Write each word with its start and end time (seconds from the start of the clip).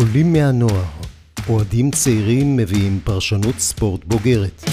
עולים 0.00 0.32
מהנוער, 0.32 0.84
אוהדים 1.48 1.90
צעירים 1.90 2.56
מביאים 2.56 3.00
פרשנות 3.04 3.58
ספורט 3.58 4.04
בוגרת. 4.04 4.64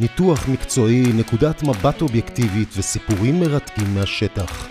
ניתוח 0.00 0.48
מקצועי, 0.48 1.02
נקודת 1.12 1.62
מבט 1.62 2.02
אובייקטיבית 2.02 2.68
וסיפורים 2.76 3.40
מרתקים 3.40 3.94
מהשטח. 3.94 4.68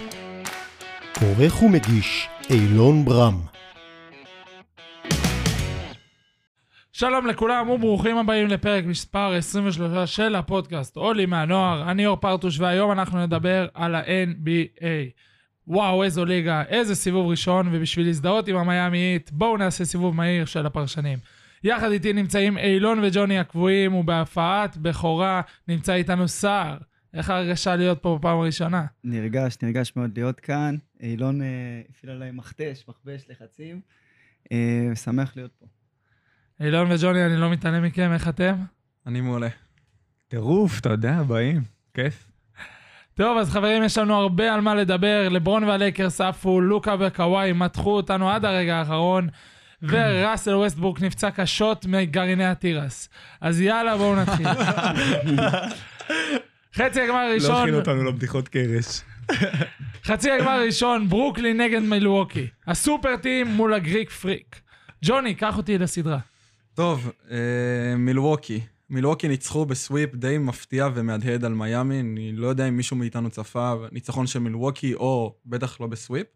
עורך 1.22 1.64
ומגיש 1.64 2.28
אילון 2.50 3.06
ברם. 3.06 3.59
שלום 7.00 7.28
לכולם 7.28 7.70
וברוכים 7.70 8.18
הבאים 8.18 8.48
לפרק 8.48 8.86
מספר 8.86 9.34
23 9.34 10.16
של 10.16 10.36
הפודקאסט 10.36 10.96
עולי 10.96 11.26
מהנוער, 11.26 11.92
אני 11.92 12.06
אור 12.06 12.18
פרטוש 12.18 12.60
והיום 12.60 12.92
אנחנו 12.92 13.26
נדבר 13.26 13.68
על 13.74 13.96
ה-NBA. 13.96 14.84
וואו, 15.68 16.04
איזו 16.04 16.26
ליגה, 16.26 16.64
איזה 16.68 16.96
סיבוב 16.96 17.28
ראשון, 17.28 17.70
ובשביל 17.72 18.06
להזדהות 18.06 18.48
עם 18.48 18.56
המיאמיית, 18.56 19.32
בואו 19.32 19.58
נעשה 19.58 19.86
סיבוב 19.86 20.16
מהיר 20.16 20.46
של 20.46 20.66
הפרשנים. 20.66 21.20
יחד 21.64 21.92
איתי 21.92 22.14
נמצאים 22.14 22.58
אילון 22.58 23.00
וג'וני 23.04 23.40
הקבועים, 23.40 23.96
ובהפעת 23.96 24.78
בכורה 24.78 25.42
נמצא 25.68 25.94
איתנו 25.94 26.28
סער. 26.28 26.78
איך 27.14 27.30
ההרגשה 27.30 27.76
להיות 27.76 28.00
פה 28.02 28.18
בפעם 28.20 28.40
הראשונה? 28.40 28.86
נרגש, 29.04 29.58
נרגש 29.64 29.94
מאוד 29.96 30.12
להיות 30.16 30.40
כאן. 30.40 30.76
אילון 31.02 31.42
אה, 31.42 31.48
הפעיל 31.90 32.12
עליי 32.12 32.32
מכתש, 32.32 32.86
מכבש, 32.88 33.26
לחצים. 33.30 33.82
אה, 34.52 34.96
שמח 34.96 35.34
להיות 35.36 35.52
פה. 35.60 35.79
אילון 36.62 36.92
וג'וני, 36.92 37.26
אני 37.26 37.38
לא 37.38 37.50
מתעלם 37.50 37.84
מכם, 37.84 38.14
איך 38.14 38.28
אתם? 38.28 38.56
אני 39.08 39.22
מעולה. 39.22 39.48
טירוף, 40.28 40.80
אתה 40.80 40.90
יודע, 40.90 41.24
באים, 41.24 41.62
כיף. 41.94 42.26
טוב, 43.14 43.38
אז 43.38 43.50
חברים, 43.50 43.84
יש 43.84 43.98
לנו 43.98 44.16
הרבה 44.16 44.54
על 44.54 44.62
מה 44.62 44.76
לדבר. 44.76 45.30
לברון 45.30 45.64
והלייקרס 45.64 46.22
עפו, 46.22 46.62
לוקה 46.62 46.96
וקוואי 47.00 47.54
מתחו 47.54 47.96
אותנו 47.96 48.32
עד 48.32 48.46
הרגע 48.46 48.76
האחרון, 48.76 49.28
וראסל 49.82 50.56
ווסטבורק 50.56 51.02
נפצע 51.02 51.32
קשות 51.32 51.86
מגרעיני 51.86 52.46
התירס. 52.46 53.10
אז 53.42 53.62
יאללה, 53.62 53.98
בואו 53.98 54.16
נתחיל. 54.16 54.48
חצי 56.78 57.02
הגמר 57.02 57.26
לא 57.26 57.32
הראשון, 57.32 57.62
הכין 57.62 57.76
אותנו 57.76 58.04
לבדיחות 58.04 58.48
קרש. 58.48 59.02
חצי 60.04 60.32
הגמר 60.32 60.52
הראשון, 60.52 61.10
ברוקלין 61.10 61.62
נגד 61.62 61.80
מילווקי. 61.80 62.48
ה 62.68 62.76
super 62.76 63.18
team 63.18 63.48
מול 63.48 63.74
ה 63.74 63.80
Greek 63.80 64.10
Freak. 64.10 64.62
ג'וני, 65.06 65.36
קח 65.36 65.58
אותי 65.58 65.78
לסדרה. 65.78 66.20
טוב, 66.80 67.12
אה, 67.32 67.98
מילווקי. 67.98 68.62
מילווקי 68.90 69.28
ניצחו 69.28 69.66
ב 69.66 69.74
sweep 69.74 70.16
די 70.16 70.38
מפתיע 70.38 70.88
ומהדהד 70.94 71.46
על 71.46 71.54
מיאמי. 71.54 72.00
אני 72.00 72.32
לא 72.32 72.48
יודע 72.48 72.68
אם 72.68 72.78
מישהו 72.78 72.96
מאיתנו 72.98 73.30
צפה 73.30 73.74
ניצחון 73.92 74.28
של 74.28 74.40
מילווקי, 74.40 74.94
או 74.94 75.36
בטח 75.46 75.82
לא 75.82 75.88
ב 75.88 75.94
sweep. 75.94 76.28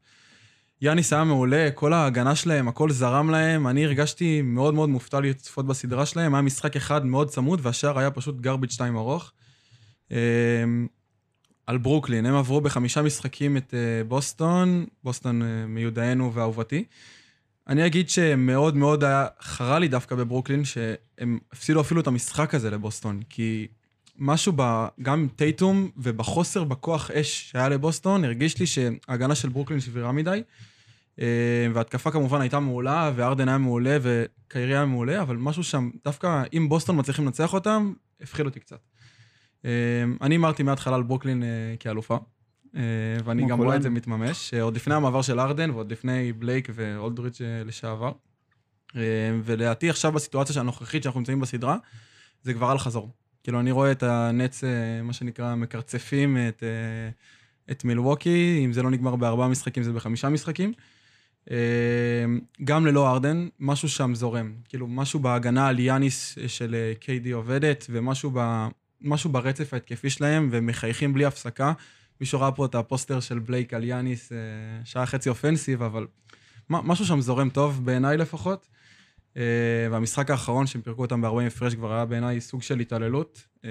יאניס 0.82 1.14
היה 1.14 1.24
מעולה, 1.24 1.70
כל 1.72 1.94
ההגנה 1.94 2.36
שלהם, 2.36 2.68
הכל 2.68 2.90
זרם 2.92 3.30
להם. 3.30 3.68
אני 3.68 3.86
הרגשתי 3.86 4.42
מאוד 4.42 4.74
מאוד 4.74 4.90
מופתע 4.90 5.20
לצפות 5.20 5.68
בסדרה 5.68 6.06
שלהם. 6.06 6.36
היה 6.36 6.42
משחק 6.42 6.76
אחד 6.76 7.06
מאוד 7.06 7.30
צמוד, 7.30 7.60
והשאר 7.64 8.00
היה 8.00 8.12
פשוט 8.12 8.40
garbage 8.40 8.72
time 8.72 8.96
ארוך. 8.96 9.32
אה, 10.12 10.18
על 11.68 11.78
ברוקלין, 11.78 12.26
הם 12.26 12.36
עברו 12.36 12.62
בחמישה 12.62 13.02
משחקים 13.02 13.58
את 13.58 13.74
אה, 13.74 14.04
בוסטון, 14.04 14.86
בוסטון 15.04 15.42
אה, 15.42 15.66
מיודענו 15.68 16.34
ואהובתי. 16.34 16.86
אני 17.68 17.86
אגיד 17.86 18.10
שמאוד 18.10 18.76
מאוד 18.76 19.04
היה 19.04 19.28
חרה 19.42 19.80
לי 19.80 19.88
דווקא 19.88 20.16
בברוקלין, 20.16 20.66
שהם 20.66 21.40
הפסידו 21.52 21.82
אפילו 21.82 22.02
את 22.02 22.08
המשחק 22.08 22.56
הזה 22.56 22.72
לבוסטון, 22.72 23.22
כי 23.30 23.68
משהו 24.18 24.54
ב, 24.56 24.88
גם 25.02 25.20
עם 25.20 25.28
טייטום 25.36 25.90
ובחוסר 25.98 26.64
בכוח 26.64 27.12
אש 27.12 27.52
שהיה 27.52 27.70
לבוסטון, 27.70 28.24
הרגיש 28.24 28.60
לי 28.60 28.66
שההגנה 28.66 29.36
של 29.36 29.50
ברוקלין 29.50 29.80
שבירה 29.80 30.12
מדי, 30.12 30.44
אה, 31.20 31.68
וההתקפה 31.74 32.12
כמובן 32.12 32.42
הייתה 32.42 32.60
מעולה, 32.60 33.12
וארדן 33.16 33.48
היה 33.50 33.58
מעולה, 33.58 33.98
וקיירי 34.02 34.74
היה 34.74 34.86
מעולה, 34.86 35.22
אבל 35.22 35.38
משהו 35.38 35.64
שם, 35.64 35.90
דווקא 36.06 36.44
אם 36.54 36.70
בוסטון 36.70 37.00
מצליחים 37.00 37.26
לנצח 37.26 37.54
אותם, 37.54 37.94
הפחיד 38.22 38.46
אותי 38.46 38.60
קצת. 38.60 38.80
אה, 39.66 39.72
אני 40.22 40.36
הימרתי 40.36 40.64
מההתחלה 40.64 40.96
על 40.96 41.04
ברוקלין 41.04 41.44
אה, 41.44 41.48
כאלופה. 41.80 42.18
אה, 42.76 42.82
ואני 43.24 43.48
גם 43.48 43.62
רואה 43.62 43.76
את 43.76 43.82
זה. 43.82 43.90
מתממש, 43.90 44.54
אה, 44.54 44.62
עוד 44.62 44.76
לפני 44.76 44.96
המעבר 44.96 45.22
של 45.22 45.40
ארדן 45.40 45.70
ועוד 45.72 45.92
לפני 45.92 46.34
בלייק 46.34 46.70
ואולדריץ' 46.74 47.42
אה, 47.42 47.64
לשעבר. 47.64 48.12
ולדעתי 49.44 49.90
עכשיו 49.90 50.12
בסיטואציה 50.12 50.62
הנוכחית 50.62 51.04
שאנחנו 51.04 51.20
נמצאים 51.20 51.40
בסדרה, 51.40 51.78
זה 52.44 52.54
כבר 52.54 52.68
על 52.68 52.78
חזור. 52.78 53.10
כאילו, 53.44 53.60
אני 53.60 53.72
רואה 53.72 53.92
את 53.92 54.04
הנץ, 54.04 54.64
מה 55.04 55.14
שנקרא, 55.14 55.56
מקרצפים 55.56 56.38
את, 56.50 56.64
את 57.72 57.86
מילווקי, 57.86 58.62
אם 58.66 58.74
זה 58.74 58.84
לא 58.84 58.92
נגמר 58.92 59.16
בארבעה 59.16 59.48
משחקים, 59.48 59.84
זה 59.84 59.94
בחמישה 59.94 60.30
משחקים. 60.30 60.74
גם 62.64 62.86
ללא 62.86 63.12
ארדן, 63.12 63.48
משהו 63.60 63.90
שם 63.90 64.16
זורם. 64.16 64.54
כאילו, 64.70 64.88
משהו 64.88 65.20
בהגנה 65.20 65.68
על 65.68 65.80
יאניס 65.80 66.38
של 66.48 66.76
קיי-די 67.00 67.32
עובדת, 67.32 67.86
ומשהו 67.90 68.32
ב, 68.34 68.68
משהו 69.02 69.30
ברצף 69.30 69.74
ההתקפי 69.74 70.10
שלהם, 70.10 70.50
והם 70.52 70.66
מחייכים 70.66 71.14
בלי 71.14 71.26
הפסקה. 71.26 71.74
מישהו 72.24 72.40
ראה 72.42 72.52
פה 72.52 72.66
את 72.66 72.76
הפוסטר 72.76 73.20
של 73.20 73.40
בלייק 73.40 73.74
על 73.74 73.84
יאניס, 73.84 74.32
אה, 74.32 74.38
שעה 74.86 75.06
חצי 75.06 75.30
אופנסיב, 75.30 75.84
אבל 75.84 76.08
מה- 76.70 76.82
משהו 76.84 77.06
שם 77.06 77.22
זורם 77.22 77.50
טוב, 77.50 77.86
בעיניי 77.86 78.18
לפחות. 78.18 78.68
אה, 79.38 79.42
והמשחק 79.92 80.32
האחרון, 80.32 80.68
שהם 80.68 80.82
פירקו 80.82 81.02
אותם 81.02 81.22
ב-40 81.22 81.42
הפרש, 81.48 81.76
כבר 81.76 81.94
היה 81.94 82.06
בעיניי 82.06 82.42
סוג 82.42 82.62
של 82.62 82.80
התעללות, 82.80 83.44
אה, 83.66 83.70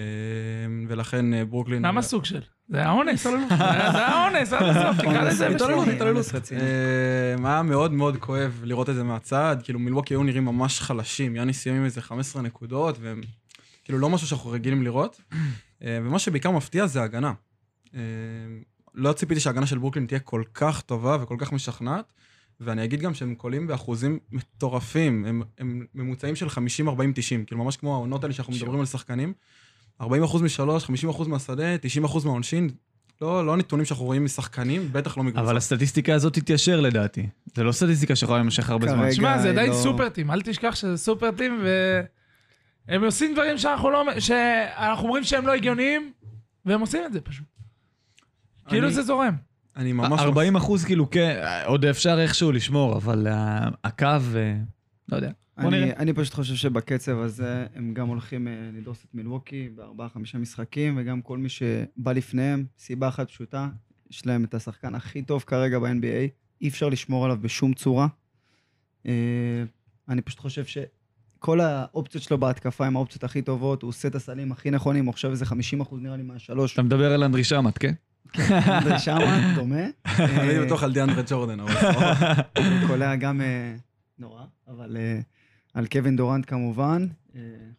ולכן 0.88 1.34
אה, 1.34 1.44
ברוקלין... 1.44 1.86
למה 1.86 2.02
סוג 2.02 2.24
של? 2.24 2.40
זה 2.68 2.78
היה 2.78 2.90
אונס. 2.90 3.22
זה 3.92 3.98
היה 3.98 4.24
אונס, 4.26 4.52
עד 4.52 4.62
הסוף, 4.76 5.00
תקרא 5.00 5.22
לזה 5.22 5.48
התעללות. 5.48 5.88
התעללות. 5.88 6.26
אה, 6.52 7.48
היה 7.52 7.62
מאוד 7.62 7.92
מאוד 7.92 8.16
כואב 8.16 8.60
לראות 8.64 8.88
את 8.90 8.94
זה 8.94 9.02
מהצד, 9.04 9.56
כאילו 9.62 9.78
מילווקי 9.78 10.14
היו 10.14 10.22
נראים 10.22 10.44
ממש 10.44 10.80
חלשים, 10.80 11.36
יאניס 11.36 11.62
סיים 11.62 11.76
עם 11.76 11.84
איזה 11.84 12.02
15 12.02 12.42
נקודות, 12.42 12.98
והם 13.00 13.20
כאילו 13.84 13.98
לא 13.98 14.10
משהו 14.10 14.26
שאנחנו 14.26 14.50
רגילים 14.50 14.82
לראות. 14.82 15.20
אה, 15.84 15.98
ומה 16.04 16.18
שבעיקר 16.18 16.50
מפתיע 16.50 16.86
זה 16.86 17.00
ההגנה. 17.00 17.32
אה, 17.94 18.00
לא 18.94 19.12
ציפיתי 19.12 19.40
שההגנה 19.40 19.66
של 19.66 19.78
ברוקלין 19.78 20.06
תהיה 20.06 20.20
כל 20.20 20.42
כך 20.54 20.80
טובה 20.80 21.16
וכל 21.20 21.36
כך 21.38 21.52
משכנעת, 21.52 22.12
ואני 22.60 22.84
אגיד 22.84 23.00
גם 23.00 23.14
שהם 23.14 23.34
קולים 23.34 23.66
באחוזים 23.66 24.18
מטורפים, 24.32 25.24
הם, 25.24 25.42
הם 25.58 25.86
ממוצעים 25.94 26.36
של 26.36 26.48
50, 26.48 26.88
40, 26.88 27.12
90, 27.14 27.44
כאילו 27.44 27.64
ממש 27.64 27.76
כמו 27.76 27.94
העונות 27.94 28.24
האלה 28.24 28.34
שאנחנו 28.34 28.52
מדברים 28.52 28.80
על 28.80 28.86
שחקנים. 28.86 29.32
40 30.00 30.22
אחוז 30.22 30.42
משלוש, 30.42 30.84
50 30.84 31.10
אחוז 31.10 31.28
מהשדה, 31.28 31.78
90 31.78 32.04
אחוז 32.04 32.24
מהעונשין, 32.24 32.70
לא, 33.20 33.46
לא 33.46 33.56
נתונים 33.56 33.84
שאנחנו 33.84 34.04
רואים 34.04 34.24
משחקנים, 34.24 34.88
בטח 34.92 35.18
לא 35.18 35.22
מקבוצה. 35.22 35.44
אבל 35.44 35.56
הסטטיסטיקה 35.56 36.14
הזאת 36.14 36.34
תתיישר 36.34 36.80
לדעתי. 36.80 37.26
זה 37.54 37.64
לא 37.64 37.72
סטטיסטיקה 37.72 38.16
שיכולה 38.16 38.38
להימשך 38.38 38.70
הרבה 38.70 38.88
זמן. 38.88 39.12
שמע, 39.12 39.38
זה 39.38 39.50
עדיין 39.50 39.70
לא- 39.70 39.76
סופר 39.76 40.08
טים, 40.08 40.30
אל 40.30 40.42
תשכח 40.42 40.74
שזה 40.74 40.96
סופר 40.96 41.30
טים, 41.30 41.64
והם 42.88 43.04
עושים 43.04 43.32
דברים 43.32 43.58
שאנחנו 43.58 43.90
לא... 43.90 44.04
שאנחנו 44.18 45.06
אומרים 45.06 45.24
שהם 45.24 45.46
לא 45.46 45.52
הגיוניים, 45.52 46.12
והם 46.64 46.80
עושים 46.80 47.04
את 47.06 47.12
זה 47.12 47.20
פשוט. 47.20 47.51
כאילו 48.68 48.90
זה 48.90 49.02
זורם. 49.02 49.36
אני 49.76 49.92
ממש... 49.92 50.20
40 50.20 50.56
אחוז 50.56 50.84
כאילו, 50.84 51.10
כן, 51.10 51.44
עוד 51.66 51.84
אפשר 51.84 52.20
איכשהו 52.20 52.52
לשמור, 52.52 52.96
אבל 52.96 53.26
אה, 53.26 53.68
הקו, 53.84 54.06
אה, 54.06 54.56
לא 55.08 55.16
יודע. 55.16 55.30
אני, 55.58 56.12
פשוט 56.12 56.34
חושב 56.34 56.54
שבקצב 56.54 57.18
הזה 57.18 57.66
הם 57.74 57.94
גם 57.94 58.08
הולכים 58.08 58.48
אה, 58.48 58.70
לדרוס 58.72 59.04
את 59.04 59.14
מילווקי 59.14 59.68
בארבעה, 59.74 60.08
חמישה 60.08 60.38
משחקים, 60.38 60.94
וגם 60.96 61.22
כל 61.22 61.38
מי 61.38 61.48
שבא 61.48 62.12
לפניהם, 62.12 62.64
סיבה 62.78 63.08
אחת 63.08 63.28
פשוטה, 63.28 63.68
יש 64.10 64.26
להם 64.26 64.44
את 64.44 64.54
השחקן 64.54 64.94
הכי 64.94 65.22
טוב 65.22 65.44
כרגע 65.46 65.78
ב-NBA, 65.78 66.28
אי 66.60 66.68
אפשר 66.68 66.88
לשמור 66.88 67.24
עליו 67.24 67.38
בשום 67.40 67.74
צורה. 67.74 68.06
אני 70.08 70.22
פשוט 70.24 70.38
חושב 70.38 70.64
שכל 70.64 71.60
האופציות 71.60 72.24
שלו 72.24 72.38
בהתקפה 72.38 72.86
הם 72.86 72.96
האופציות 72.96 73.24
הכי 73.24 73.42
טובות, 73.42 73.82
הוא 73.82 73.88
עושה 73.88 74.08
את 74.08 74.14
הסלים 74.14 74.52
הכי 74.52 74.70
נכונים, 74.70 75.04
הוא 75.04 75.12
עכשיו 75.12 75.30
איזה 75.30 75.46
50 75.46 75.80
אחוז 75.80 76.00
נראה 76.00 76.16
לי 76.16 76.22
מהשלוש. 76.22 76.72
אתה 76.72 76.82
מדבר 76.82 77.12
על 77.12 77.24
אנדרי 77.24 77.44
שמט, 77.44 77.76
כן? 77.80 77.92
אנדרי 78.38 78.98
שמה, 78.98 79.52
דומה. 79.54 79.84
אני 80.18 80.58
אה, 80.58 80.64
בטוח 80.66 80.82
על 80.82 80.92
דיאנדרה 80.92 81.22
ג'ורדן, 81.28 81.60
אבל... 81.60 81.72
הוא 82.58 82.88
קולע 82.88 83.16
גם 83.16 83.40
אה, 83.40 83.74
נורא, 84.18 84.42
אבל 84.68 84.96
אה, 84.96 85.20
על 85.74 85.86
קווין 85.86 86.16
דורנט 86.16 86.44
כמובן, 86.50 87.06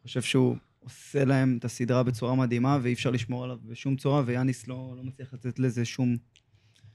חושב 0.02 0.22
שהוא 0.22 0.56
עושה 0.80 1.26
להם 1.26 1.58
את 1.60 1.66
הסדרה 1.66 2.04
בצורה 2.04 2.36
מדהימה, 2.36 2.78
ואי 2.82 2.94
אפשר 2.94 3.10
לשמור 3.10 3.44
עליו 3.44 3.58
בשום 3.66 3.96
צורה, 3.96 4.22
ויאניס 4.26 4.68
לא, 4.68 4.94
לא 4.98 5.04
מצליח 5.04 5.34
לתת 5.34 5.60
לזה 5.60 5.86
שום, 5.86 6.18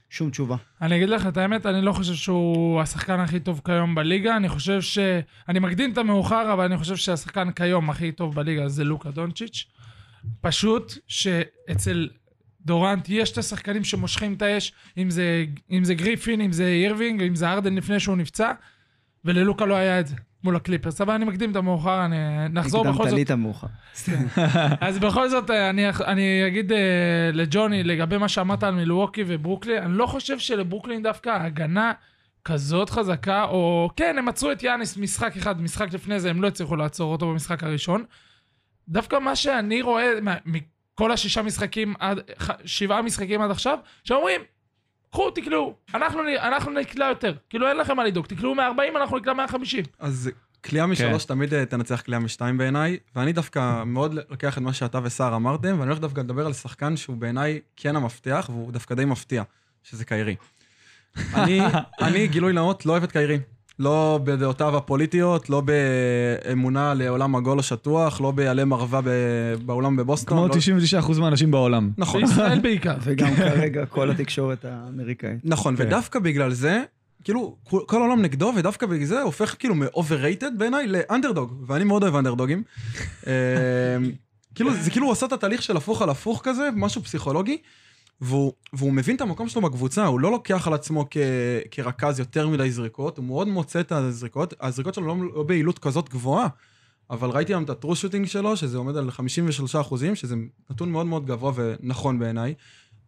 שום 0.09 0.29
תשובה. 0.29 0.55
אני 0.81 0.95
אגיד 0.95 1.09
לך 1.09 1.27
את 1.27 1.37
האמת, 1.37 1.65
אני 1.65 1.81
לא 1.81 1.91
חושב 1.91 2.13
שהוא 2.13 2.81
השחקן 2.81 3.19
הכי 3.19 3.39
טוב 3.39 3.61
כיום 3.65 3.95
בליגה, 3.95 4.37
אני 4.37 4.49
חושב 4.49 4.81
ש... 4.81 4.99
אני 5.49 5.59
מקדים 5.59 5.91
את 5.93 5.97
המאוחר, 5.97 6.53
אבל 6.53 6.65
אני 6.65 6.77
חושב 6.77 6.95
שהשחקן 6.95 7.51
כיום 7.51 7.89
הכי 7.89 8.11
טוב 8.11 8.35
בליגה 8.35 8.69
זה 8.69 8.83
לוקה 8.83 9.11
דונצ'יץ'. 9.11 9.65
פשוט 10.41 10.93
שאצל 11.07 12.09
דורנט 12.65 13.09
יש 13.09 13.31
את 13.31 13.37
השחקנים 13.37 13.83
שמושכים 13.83 14.33
את 14.33 14.41
האש, 14.41 14.73
אם 14.97 15.09
זה, 15.09 15.45
אם 15.71 15.83
זה 15.83 15.93
גריפין, 15.93 16.41
אם 16.41 16.51
זה 16.51 16.65
אירווינג, 16.65 17.23
אם 17.23 17.35
זה 17.35 17.49
הארדן 17.49 17.75
לפני 17.75 17.99
שהוא 17.99 18.17
נפצע, 18.17 18.51
וללוקה 19.25 19.65
לא 19.65 19.75
היה 19.75 19.99
את 19.99 20.07
זה. 20.07 20.15
מול 20.43 20.55
הקליפרס, 20.55 21.01
אבל 21.01 21.13
אני 21.13 21.25
מקדים 21.25 21.51
את 21.51 21.55
המאוחר, 21.55 22.05
אני 22.05 22.15
נחזור 22.49 22.83
בכל 22.83 22.91
הקדמת 22.93 23.09
זאת. 23.09 23.15
לי 23.17 23.23
את 23.23 23.31
המאוחר. 23.31 23.67
אז 24.81 24.99
בכל 24.99 25.29
זאת, 25.29 25.49
אה, 25.51 25.69
אני, 25.69 25.89
אני 25.89 26.47
אגיד 26.47 26.71
אה, 26.71 26.77
לג'וני, 27.33 27.83
לגבי 27.83 28.17
מה 28.17 28.27
שאמרת 28.29 28.63
על 28.63 28.75
מילווקי 28.75 29.23
וברוקלין, 29.27 29.83
אני 29.83 29.93
לא 29.93 30.05
חושב 30.05 30.39
שלברוקלין 30.39 31.03
דווקא 31.03 31.29
הגנה 31.29 31.91
כזאת 32.45 32.89
חזקה, 32.89 33.43
או 33.43 33.89
כן, 33.95 34.15
הם 34.17 34.27
עצרו 34.27 34.51
את 34.51 34.63
יאניס 34.63 34.97
משחק 34.97 35.37
אחד, 35.37 35.61
משחק 35.61 35.93
לפני 35.93 36.19
זה, 36.19 36.29
הם 36.29 36.41
לא 36.41 36.47
הצליחו 36.47 36.75
לעצור 36.75 37.11
אותו 37.11 37.27
במשחק 37.31 37.63
הראשון. 37.63 38.03
דווקא 38.89 39.19
מה 39.19 39.35
שאני 39.35 39.81
רואה 39.81 40.21
מה- 40.21 40.37
מכל 40.99 41.11
השישה 41.11 41.41
משחקים, 41.41 41.93
עד, 41.99 42.19
ח- 42.39 42.65
שבעה 42.65 43.01
משחקים 43.01 43.41
עד 43.41 43.51
עכשיו, 43.51 43.77
שאומרים, 44.03 44.41
קחו, 45.11 45.31
תקלעו, 45.31 45.75
אנחנו, 45.93 46.21
אנחנו 46.37 46.71
נקלע 46.71 47.05
יותר. 47.05 47.35
כאילו, 47.49 47.67
אין 47.67 47.77
לכם 47.77 47.97
מה 47.97 48.03
לדאוג, 48.03 48.25
תקלעו 48.25 48.55
140, 48.55 48.97
אנחנו 48.97 49.17
נקלע 49.17 49.33
150. 49.33 49.83
אז 49.99 50.29
קליעה 50.61 50.85
משלוש 50.87 51.25
תמיד 51.25 51.53
אה, 51.53 51.65
תנצח 51.65 52.01
קליעה 52.01 52.19
משתיים 52.21 52.57
בעיניי, 52.57 52.97
ואני 53.15 53.33
דווקא 53.33 53.83
מאוד 53.83 54.13
לוקח 54.29 54.57
את 54.57 54.63
מה 54.63 54.73
שאתה 54.73 54.99
וסער 55.03 55.35
אמרתם, 55.35 55.75
ואני 55.79 55.89
הולך 55.89 55.99
דווקא 55.99 56.19
לדבר 56.19 56.45
על 56.45 56.53
שחקן 56.53 56.97
שהוא 56.97 57.17
בעיניי 57.17 57.59
כן 57.75 57.95
המפתח, 57.95 58.49
והוא 58.49 58.71
דווקא 58.71 58.95
די 58.95 59.05
מפתיע, 59.05 59.43
שזה 59.83 60.05
קיירי. 60.05 60.35
אני, 61.33 61.61
אני, 62.01 62.27
גילוי 62.27 62.53
נאות, 62.53 62.85
לא 62.85 62.91
אוהב 62.91 63.03
את 63.03 63.11
קיירי. 63.11 63.39
לא 63.79 64.19
בדעותיו 64.23 64.77
הפוליטיות, 64.77 65.49
לא 65.49 65.61
באמונה 65.61 66.93
לעולם 66.93 67.35
עגול 67.35 67.57
או 67.57 67.63
שטוח, 67.63 68.21
לא 68.21 68.31
בעלי 68.31 68.63
מרווה 68.63 69.01
ב- 69.03 69.53
באולם 69.65 69.95
בבוסטון. 69.95 70.37
כמו 70.37 70.47
לא... 70.47 71.03
99% 71.15 71.19
מהאנשים 71.19 71.51
בעולם. 71.51 71.91
נכון. 71.97 72.21
בישראל 72.21 72.59
בעיקר. 72.59 72.95
וגם 73.03 73.35
כרגע 73.35 73.85
כל 73.85 74.11
התקשורת 74.11 74.65
האמריקאית. 74.65 75.39
נכון, 75.43 75.75
כן. 75.75 75.83
ודווקא 75.83 76.19
בגלל 76.19 76.53
זה, 76.53 76.83
כאילו, 77.23 77.55
כל 77.63 78.01
העולם 78.01 78.21
נגדו, 78.21 78.53
ודווקא 78.55 78.85
בגלל 78.85 79.05
זה 79.05 79.21
הופך 79.21 79.55
כאילו 79.59 79.75
מ-overrated 79.75 80.57
בעיניי 80.57 80.87
לאנדרדוג, 80.87 81.63
ואני 81.67 81.83
מאוד 81.83 82.03
אוהב 82.03 82.15
אנדרדוגים. 82.15 82.63
אה, 83.27 83.33
כאילו, 84.55 84.73
זה 84.73 84.91
כאילו 84.91 85.05
הוא 85.05 85.11
עשה 85.11 85.25
את 85.25 85.31
התהליך 85.31 85.61
של 85.63 85.77
הפוך 85.77 86.01
על 86.01 86.09
הפוך 86.09 86.41
כזה, 86.43 86.69
משהו 86.75 87.03
פסיכולוגי, 87.03 87.57
והוא, 88.21 88.53
והוא 88.73 88.93
מבין 88.93 89.15
את 89.15 89.21
המקום 89.21 89.49
שלו 89.49 89.61
בקבוצה, 89.61 90.05
הוא 90.05 90.19
לא 90.19 90.31
לוקח 90.31 90.67
על 90.67 90.73
עצמו 90.73 91.05
כ, 91.11 91.17
כרכז 91.71 92.19
יותר 92.19 92.47
מדי 92.47 92.71
זריקות, 92.71 93.17
הוא 93.17 93.25
מאוד 93.25 93.47
מוצא 93.47 93.79
את 93.79 93.91
הזריקות, 93.91 94.53
הזריקות 94.61 94.93
שלו 94.93 95.07
לא, 95.07 95.15
לא 95.35 95.43
ביעילות 95.43 95.79
כזאת 95.79 96.09
גבוהה, 96.09 96.47
אבל 97.09 97.29
ראיתי 97.29 97.53
גם 97.53 97.63
את 97.63 97.69
הטרו 97.69 97.95
שוטינג 97.95 98.25
שלו, 98.25 98.57
שזה 98.57 98.77
עומד 98.77 98.97
על 98.97 99.11
53 99.11 99.75
אחוזים, 99.75 100.15
שזה 100.15 100.35
נתון 100.69 100.91
מאוד 100.91 101.05
מאוד 101.05 101.25
גבוה 101.25 101.51
ונכון 101.55 102.19
בעיניי. 102.19 102.53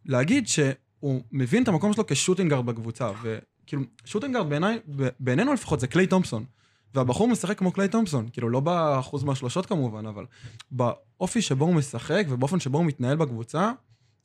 להגיד 0.06 0.48
שהוא 0.48 1.22
מבין 1.32 1.64
את 1.64 1.68
המקום 1.68 1.94
שלו 1.94 2.08
כשוטינגארד 2.08 2.66
בקבוצה, 2.66 3.12
וכאילו, 3.22 3.82
שוטינגארד 4.06 4.50
בעיניי, 4.50 4.80
בעינינו 5.20 5.54
לפחות 5.54 5.80
זה 5.80 5.88
קליי 5.88 6.08
תומפסון. 6.08 6.46
והבחור 6.94 7.28
משחק 7.28 7.58
כמו 7.58 7.72
קליי 7.72 7.88
תומפסון, 7.88 8.30
כאילו 8.34 8.50
לא 8.50 8.60
באחוז 8.60 9.24
מהשלושות 9.24 9.66
כמובן, 9.66 10.06
אבל 10.06 10.26
באופי 10.72 11.42
שבו 11.42 11.66
הוא 11.66 11.76
משחק 11.76 12.26
ובאופן 12.30 12.60
שבו 12.60 12.78
הוא 12.78 12.86
מתנהל 12.86 13.18
בקבוצה, 13.18 13.72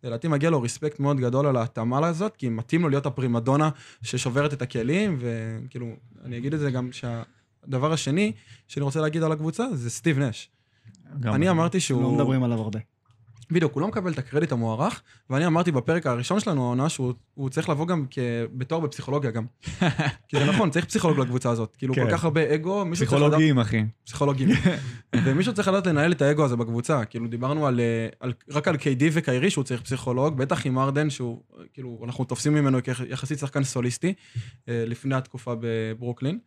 לדעתי 0.04 0.28
מגיע 0.28 0.50
לו 0.50 0.62
ריספקט 0.62 1.00
מאוד 1.00 1.20
גדול 1.20 1.46
על 1.46 1.56
ההתאמה 1.56 2.06
הזאת, 2.06 2.36
כי 2.36 2.48
מתאים 2.48 2.82
לו 2.82 2.88
להיות 2.88 3.06
הפרימדונה 3.06 3.70
ששוברת 4.02 4.52
את 4.52 4.62
הכלים, 4.62 5.18
וכאילו, 5.20 5.86
אני 6.24 6.38
אגיד 6.38 6.54
את 6.54 6.60
זה 6.60 6.70
גם 6.70 6.90
שהדבר 6.92 7.92
השני 7.92 8.32
שאני 8.68 8.84
רוצה 8.84 9.00
להגיד 9.00 9.22
על 9.22 9.32
הקבוצה 9.32 9.64
זה 9.74 9.90
סטיב 9.90 10.18
נש. 10.18 10.50
אני 11.24 11.50
אמרתי 11.50 11.80
שהוא... 11.80 12.02
לא 12.02 12.10
מדברים 12.10 12.42
עליו 12.42 12.58
הרבה. 12.58 12.95
בדיוק, 13.50 13.72
הוא 13.72 13.80
לא 13.80 13.88
מקבל 13.88 14.12
את 14.12 14.18
הקרדיט 14.18 14.52
המוערך, 14.52 15.02
ואני 15.30 15.46
אמרתי 15.46 15.72
בפרק 15.72 16.06
הראשון 16.06 16.40
שלנו, 16.40 16.64
העונה, 16.64 16.88
שהוא 16.88 17.12
הוא 17.34 17.48
צריך 17.48 17.68
לבוא 17.68 17.86
גם 17.86 18.06
כ... 18.10 18.18
בתואר 18.52 18.80
בפסיכולוגיה 18.80 19.30
גם. 19.30 19.46
כי 20.28 20.38
זה 20.38 20.44
נכון, 20.44 20.70
צריך 20.70 20.84
פסיכולוג 20.84 21.18
לקבוצה 21.18 21.50
הזאת. 21.50 21.76
כאילו, 21.76 21.94
כן. 21.94 22.04
כל 22.04 22.10
כך 22.10 22.24
הרבה 22.24 22.54
אגו, 22.54 22.84
מישהו 22.84 23.06
צריך 23.06 23.12
לדעת... 23.12 23.30
פסיכולוגים, 23.30 23.58
אחי. 23.58 23.84
פסיכולוגים. 24.04 24.48
ומישהו 25.24 25.54
צריך 25.54 25.68
לדעת 25.68 25.86
לנהל 25.86 26.12
את 26.12 26.22
האגו 26.22 26.44
הזה 26.44 26.56
בקבוצה. 26.56 27.04
כאילו, 27.04 27.28
דיברנו 27.28 27.66
על, 27.66 27.80
אה, 27.80 28.08
על, 28.20 28.32
רק 28.50 28.68
על 28.68 28.74
KD 28.74 29.02
וקיירי, 29.12 29.50
שהוא 29.50 29.64
צריך 29.64 29.82
פסיכולוג, 29.82 30.36
בטח 30.36 30.66
עם 30.66 30.78
ארדן, 30.78 31.10
שהוא, 31.10 31.42
כאילו, 31.72 32.00
אנחנו 32.04 32.24
תופסים 32.24 32.54
ממנו 32.54 32.78
כיחסית 32.82 33.38
שחקן 33.38 33.64
סוליסטי, 33.64 34.14
אה, 34.68 34.84
לפני 34.86 35.14
התקופה 35.14 35.54
בברוקלין. 35.60 36.38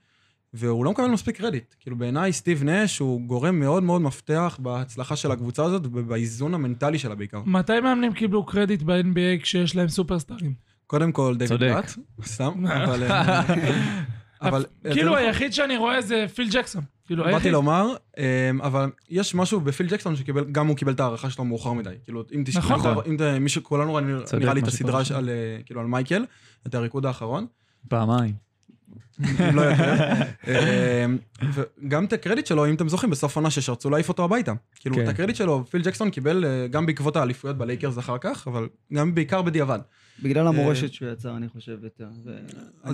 והוא 0.54 0.86
לא 0.86 0.92
מקבל 0.92 1.08
מספיק 1.08 1.38
קרדיט. 1.38 1.76
כאילו 1.80 1.98
בעיניי 1.98 2.34
סטיב 2.34 2.64
נש 2.64 3.00
הוא 3.00 3.22
גורם 3.22 3.60
מאוד 3.60 3.84
מאוד 3.84 4.02
מפתח 4.02 4.58
בהצלחה 4.62 5.16
של 5.16 5.32
הקבוצה 5.32 5.64
הזאת 5.64 5.86
ובאיזון 5.86 6.54
המנטלי 6.54 7.00
שלה 7.00 7.16
בעיקר. 7.16 7.42
מתי 7.46 7.80
מאמנים 7.80 8.14
קיבלו 8.14 8.46
קרדיט 8.46 8.82
ב-NBA 8.82 9.42
כשיש 9.42 9.76
להם 9.76 9.88
סופרסטארים? 9.88 10.54
קודם 10.88 11.12
כל 11.12 11.36
דיוויד 11.38 11.60
צודק. 11.60 11.74
באט, 11.74 11.92
סתם, 12.26 12.66
אבל... 12.84 13.04
אה, 13.04 13.42
אבל... 14.42 14.66
כאילו 14.84 15.12
אתה 15.12 15.20
יודע, 15.20 15.28
היחיד 15.28 15.54
שאני 15.54 15.78
רואה 15.78 16.02
זה 16.02 16.26
פיל 16.36 16.50
ג'קסון. 16.52 16.84
כאילו 17.06 17.24
באתי 17.24 17.36
היחיד. 17.36 17.52
לומר, 17.52 17.94
אה, 18.18 18.52
אבל 18.62 18.90
יש 19.10 19.36
משהו 19.36 19.60
בפיל 19.60 19.88
ג'קסון 19.88 20.16
שקיבל, 20.16 20.46
גם 20.52 20.68
הוא 20.68 20.78
קיבל 20.78 20.92
את 20.92 21.00
ההערכה 21.00 21.30
שלו 21.30 21.46
מאוחר 21.46 21.74
מדי. 21.74 21.96
כאילו, 22.04 22.24
אם 22.36 22.44
תשמע, 22.46 22.62
נכון. 22.62 22.98
אם 23.08 23.44
מישהו, 23.44 23.64
כולנו 23.64 24.00
נראה 24.40 24.54
לי 24.54 24.62
את 24.62 24.68
הסדרה 24.68 25.00
אה, 25.00 25.58
כאילו, 25.66 25.82
על 25.82 25.88
מייקל, 25.88 26.26
את 26.68 26.76
הריקוד 26.76 27.06
האחרון. 27.06 27.46
פעמיים. 27.88 28.49
אם 29.50 29.56
לא 29.56 29.62
יותר. 29.62 29.94
אה, 30.48 31.06
וגם 31.54 32.06
את 32.06 32.14
הקרדיט 32.14 32.46
שלו, 32.46 32.66
אם 32.66 32.76
אתם 32.76 32.90
זוכרים, 32.90 33.10
בסוף 33.12 33.36
עונה 33.36 33.50
ששרצו 33.52 33.90
להעיף 33.90 34.10
אותו 34.10 34.24
הביתה. 34.24 34.54
כאילו, 34.76 34.96
כן. 34.96 35.04
את 35.04 35.08
הקרדיט 35.08 35.36
שלו, 35.36 35.66
פיל 35.66 35.82
ג'קסון 35.82 36.10
קיבל 36.10 36.46
אה, 36.46 36.68
גם 36.68 36.86
בעקבות 36.86 37.16
האליפויות 37.16 37.58
בלייקרס 37.58 37.98
אחר 37.98 38.18
כך, 38.22 38.48
אבל 38.48 38.68
גם 38.94 39.16
בעיקר 39.16 39.42
בדיעבד. 39.42 39.80
בגלל 40.24 40.48
המורשת 40.48 40.94
שהוא 40.94 41.10
יצר, 41.10 41.38
אני 41.38 41.50
חושב 41.50 41.78
יותר. 41.84 42.08
ואני 42.26 42.42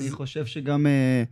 אז- 0.08 0.14
חושב 0.14 0.46
שגם 0.46 0.88
אה, 0.88 0.92
אה, 0.92 1.24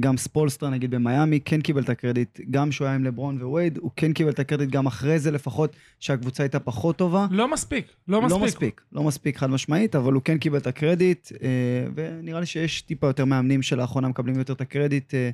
גם 0.00 0.16
ספולסטרה, 0.16 0.70
נגיד 0.70 0.90
במיאמי, 0.90 1.40
כן 1.40 1.60
קיבל 1.60 1.82
את 1.82 1.88
הקרדיט, 1.88 2.40
גם 2.50 2.72
שהוא 2.72 2.86
היה 2.86 2.94
עם 2.94 3.04
לברון 3.04 3.42
ווייד, 3.42 3.78
הוא 3.78 3.90
כן 3.96 4.12
קיבל 4.12 4.30
את 4.30 4.38
הקרדיט 4.38 4.70
גם 4.70 4.86
אחרי 4.86 5.18
זה 5.18 5.30
לפחות, 5.30 5.72
שהקבוצה 6.00 6.42
הייתה 6.42 6.60
פחות 6.60 6.96
טובה. 6.96 7.26
לא 7.30 7.48
מספיק, 7.52 7.86
לא 8.08 8.20
מספיק. 8.22 8.38
לא 8.40 8.46
מספיק, 8.46 8.80
לא 8.92 9.02
מספיק 9.02 9.36
חד 9.38 9.50
משמעית, 9.50 9.94
אבל 9.96 10.12
הוא 10.12 10.22
כן 10.22 10.38
קיבל 10.38 10.58
את 10.58 10.66
הקרדיט, 10.66 11.28
אה, 11.42 11.48
ונראה 11.94 12.40
לי 12.40 12.46
שיש 12.46 12.82
טיפה 12.82 13.06
יותר 13.06 13.24
מאמנים 13.24 13.62
שלאחרונה 13.62 14.08
מקבלים 14.08 14.38
יותר 14.38 14.52
את 14.52 14.60
הקרדיט. 14.60 15.14
אה, 15.14 15.30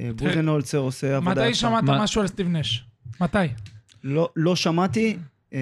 אה, 0.00 0.10
בודנהולצר 0.16 0.78
עושה 0.78 1.16
עבודה 1.16 1.42
מתי. 1.44 1.54
שמעת 1.54 1.84
מה- 1.84 2.02
משהו 2.02 2.20
על 2.20 2.26
סטיב 2.26 2.48
נש? 2.48 2.84
מתי? 3.20 3.38
לא, 4.04 4.28
לא 4.36 4.56
שמעתי, 4.56 5.16
אה, 5.52 5.58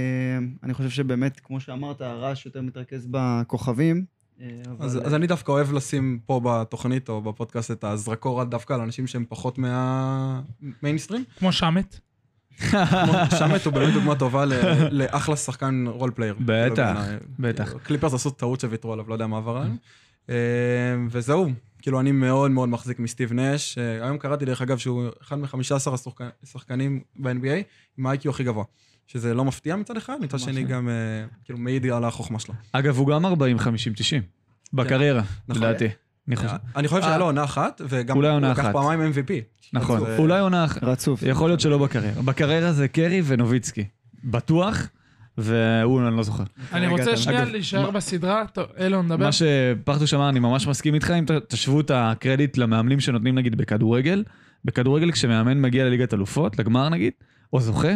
אני 0.62 0.74
חושב 0.74 0.90
שבאמת, 0.90 1.40
כמו 1.40 1.60
שאמרת, 1.60 2.00
הרעש 2.00 2.46
יותר 2.46 2.62
מתרכז 2.62 3.06
בכוכבים. 3.10 4.04
אה, 4.40 4.46
אבל... 4.70 4.86
אז, 4.86 4.98
אז 5.04 5.14
אני 5.14 5.26
דווקא 5.26 5.52
אוהב 5.52 5.72
לשים 5.72 6.18
פה 6.26 6.40
בתוכנית 6.44 7.08
או 7.08 7.22
בפודקאסט 7.22 7.70
את 7.70 7.84
הזרקור 7.84 8.44
דווקא 8.44 8.72
על 8.72 8.80
אנשים 8.80 9.06
שהם 9.06 9.24
פחות 9.28 9.58
מהמיינסטרים. 9.58 11.24
כמו 11.38 11.52
שמט? 11.52 11.96
שמט 13.38 13.64
הוא 13.64 13.72
באמת 13.72 13.94
דוגמה 13.94 14.14
טובה 14.14 14.44
לאחלה 14.90 15.36
שחקן 15.36 15.84
role 15.86 16.10
player. 16.10 16.34
בטח, 16.40 16.74
כאילו, 16.74 16.74
בעיניי. 16.76 17.16
בטח. 17.38 17.64
כאילו, 17.64 17.80
קליפרס 17.80 18.14
עשו 18.14 18.30
טעות 18.30 18.60
שוויתרו 18.60 18.92
עליו, 18.92 19.08
לא 19.08 19.12
יודע 19.12 19.26
מה 19.26 19.36
עבר 19.36 19.56
עליהם. 19.56 19.76
אה, 20.30 20.34
וזהו, 21.10 21.48
כאילו 21.82 22.00
אני 22.00 22.12
מאוד 22.12 22.50
מאוד 22.50 22.68
מחזיק 22.68 22.98
מסטיב 22.98 23.32
נש. 23.32 23.78
אה, 23.78 24.04
היום 24.04 24.18
קראתי 24.18 24.44
דרך 24.44 24.62
אגב 24.62 24.78
שהוא 24.78 25.08
אחד 25.22 25.38
מ-15 25.38 25.90
השחקנים 26.42 27.00
ב-NBA 27.16 27.62
עם 27.98 28.06
ה-IQ 28.06 28.30
הכי 28.30 28.44
גבוה. 28.44 28.64
שזה 29.06 29.34
לא 29.34 29.44
מפתיע 29.44 29.76
מצד 29.76 29.96
אחד, 29.96 30.14
מצד 30.20 30.38
שני 30.38 30.60
ממש. 30.62 30.70
גם 30.72 30.88
אה, 30.88 30.94
כאילו 31.44 31.58
מעיד 31.58 31.86
על 31.86 32.04
החוכמה 32.04 32.38
שלו. 32.38 32.54
אגב, 32.72 32.96
הוא 32.98 33.08
גם 33.08 33.26
40, 33.26 33.58
50, 33.58 33.92
90. 33.92 34.22
בקריירה, 34.72 35.22
נכון. 35.48 35.62
לדעתי. 35.62 35.88
אני 36.28 36.36
חושב. 36.36 36.48
אני 36.76 36.88
חושב 36.88 37.00
אה. 37.02 37.06
שהיה 37.06 37.18
לו 37.18 37.24
עונה 37.24 37.44
אחת, 37.44 37.80
וגם 37.88 38.16
הוא 38.16 38.24
לקח. 38.24 38.66
פעמיים 38.72 39.12
MVP. 39.12 39.32
נכון. 39.72 40.06
אה, 40.06 40.16
אולי 40.18 40.40
עונה 40.40 40.64
אחת. 40.64 40.84
רצוף. 40.84 41.22
יכול 41.22 41.48
להיות 41.50 41.60
שלא 41.60 41.78
בקריירה. 41.78 42.22
בקריירה 42.22 42.72
זה 42.72 42.88
קרי 42.88 43.22
ונוביצקי. 43.24 43.84
בטוח, 44.24 44.88
והוא, 45.38 46.08
אני 46.08 46.16
לא 46.16 46.22
זוכר. 46.22 46.44
אני 46.72 46.86
רוצה 46.86 47.16
שנייה 47.16 47.44
להישאר 47.44 47.82
מה- 47.82 47.90
בסדרה. 47.90 48.44
טוב, 48.52 48.66
אילון, 48.78 49.08
דבר. 49.08 49.24
מה 49.24 49.30
שפרטוש 49.32 50.14
אמר, 50.14 50.28
אני 50.28 50.40
ממש 50.40 50.66
מסכים 50.66 50.94
איתך, 50.94 51.10
אם 51.10 51.24
תשוו 51.48 51.80
את 51.80 51.90
הקרדיט 51.94 52.56
למאמנים 52.56 53.00
שנותנים 53.00 53.34
נגיד 53.34 53.54
בכדורגל. 53.56 54.24
בכדורגל 54.64 55.12
כשמאמן 55.12 55.60
מגיע 55.60 55.84
לליגת 55.84 56.14
אלופות, 56.14 56.58
לגמר 56.58 56.88
נגיד, 56.88 57.12
או 57.52 57.60
זוכה, 57.60 57.92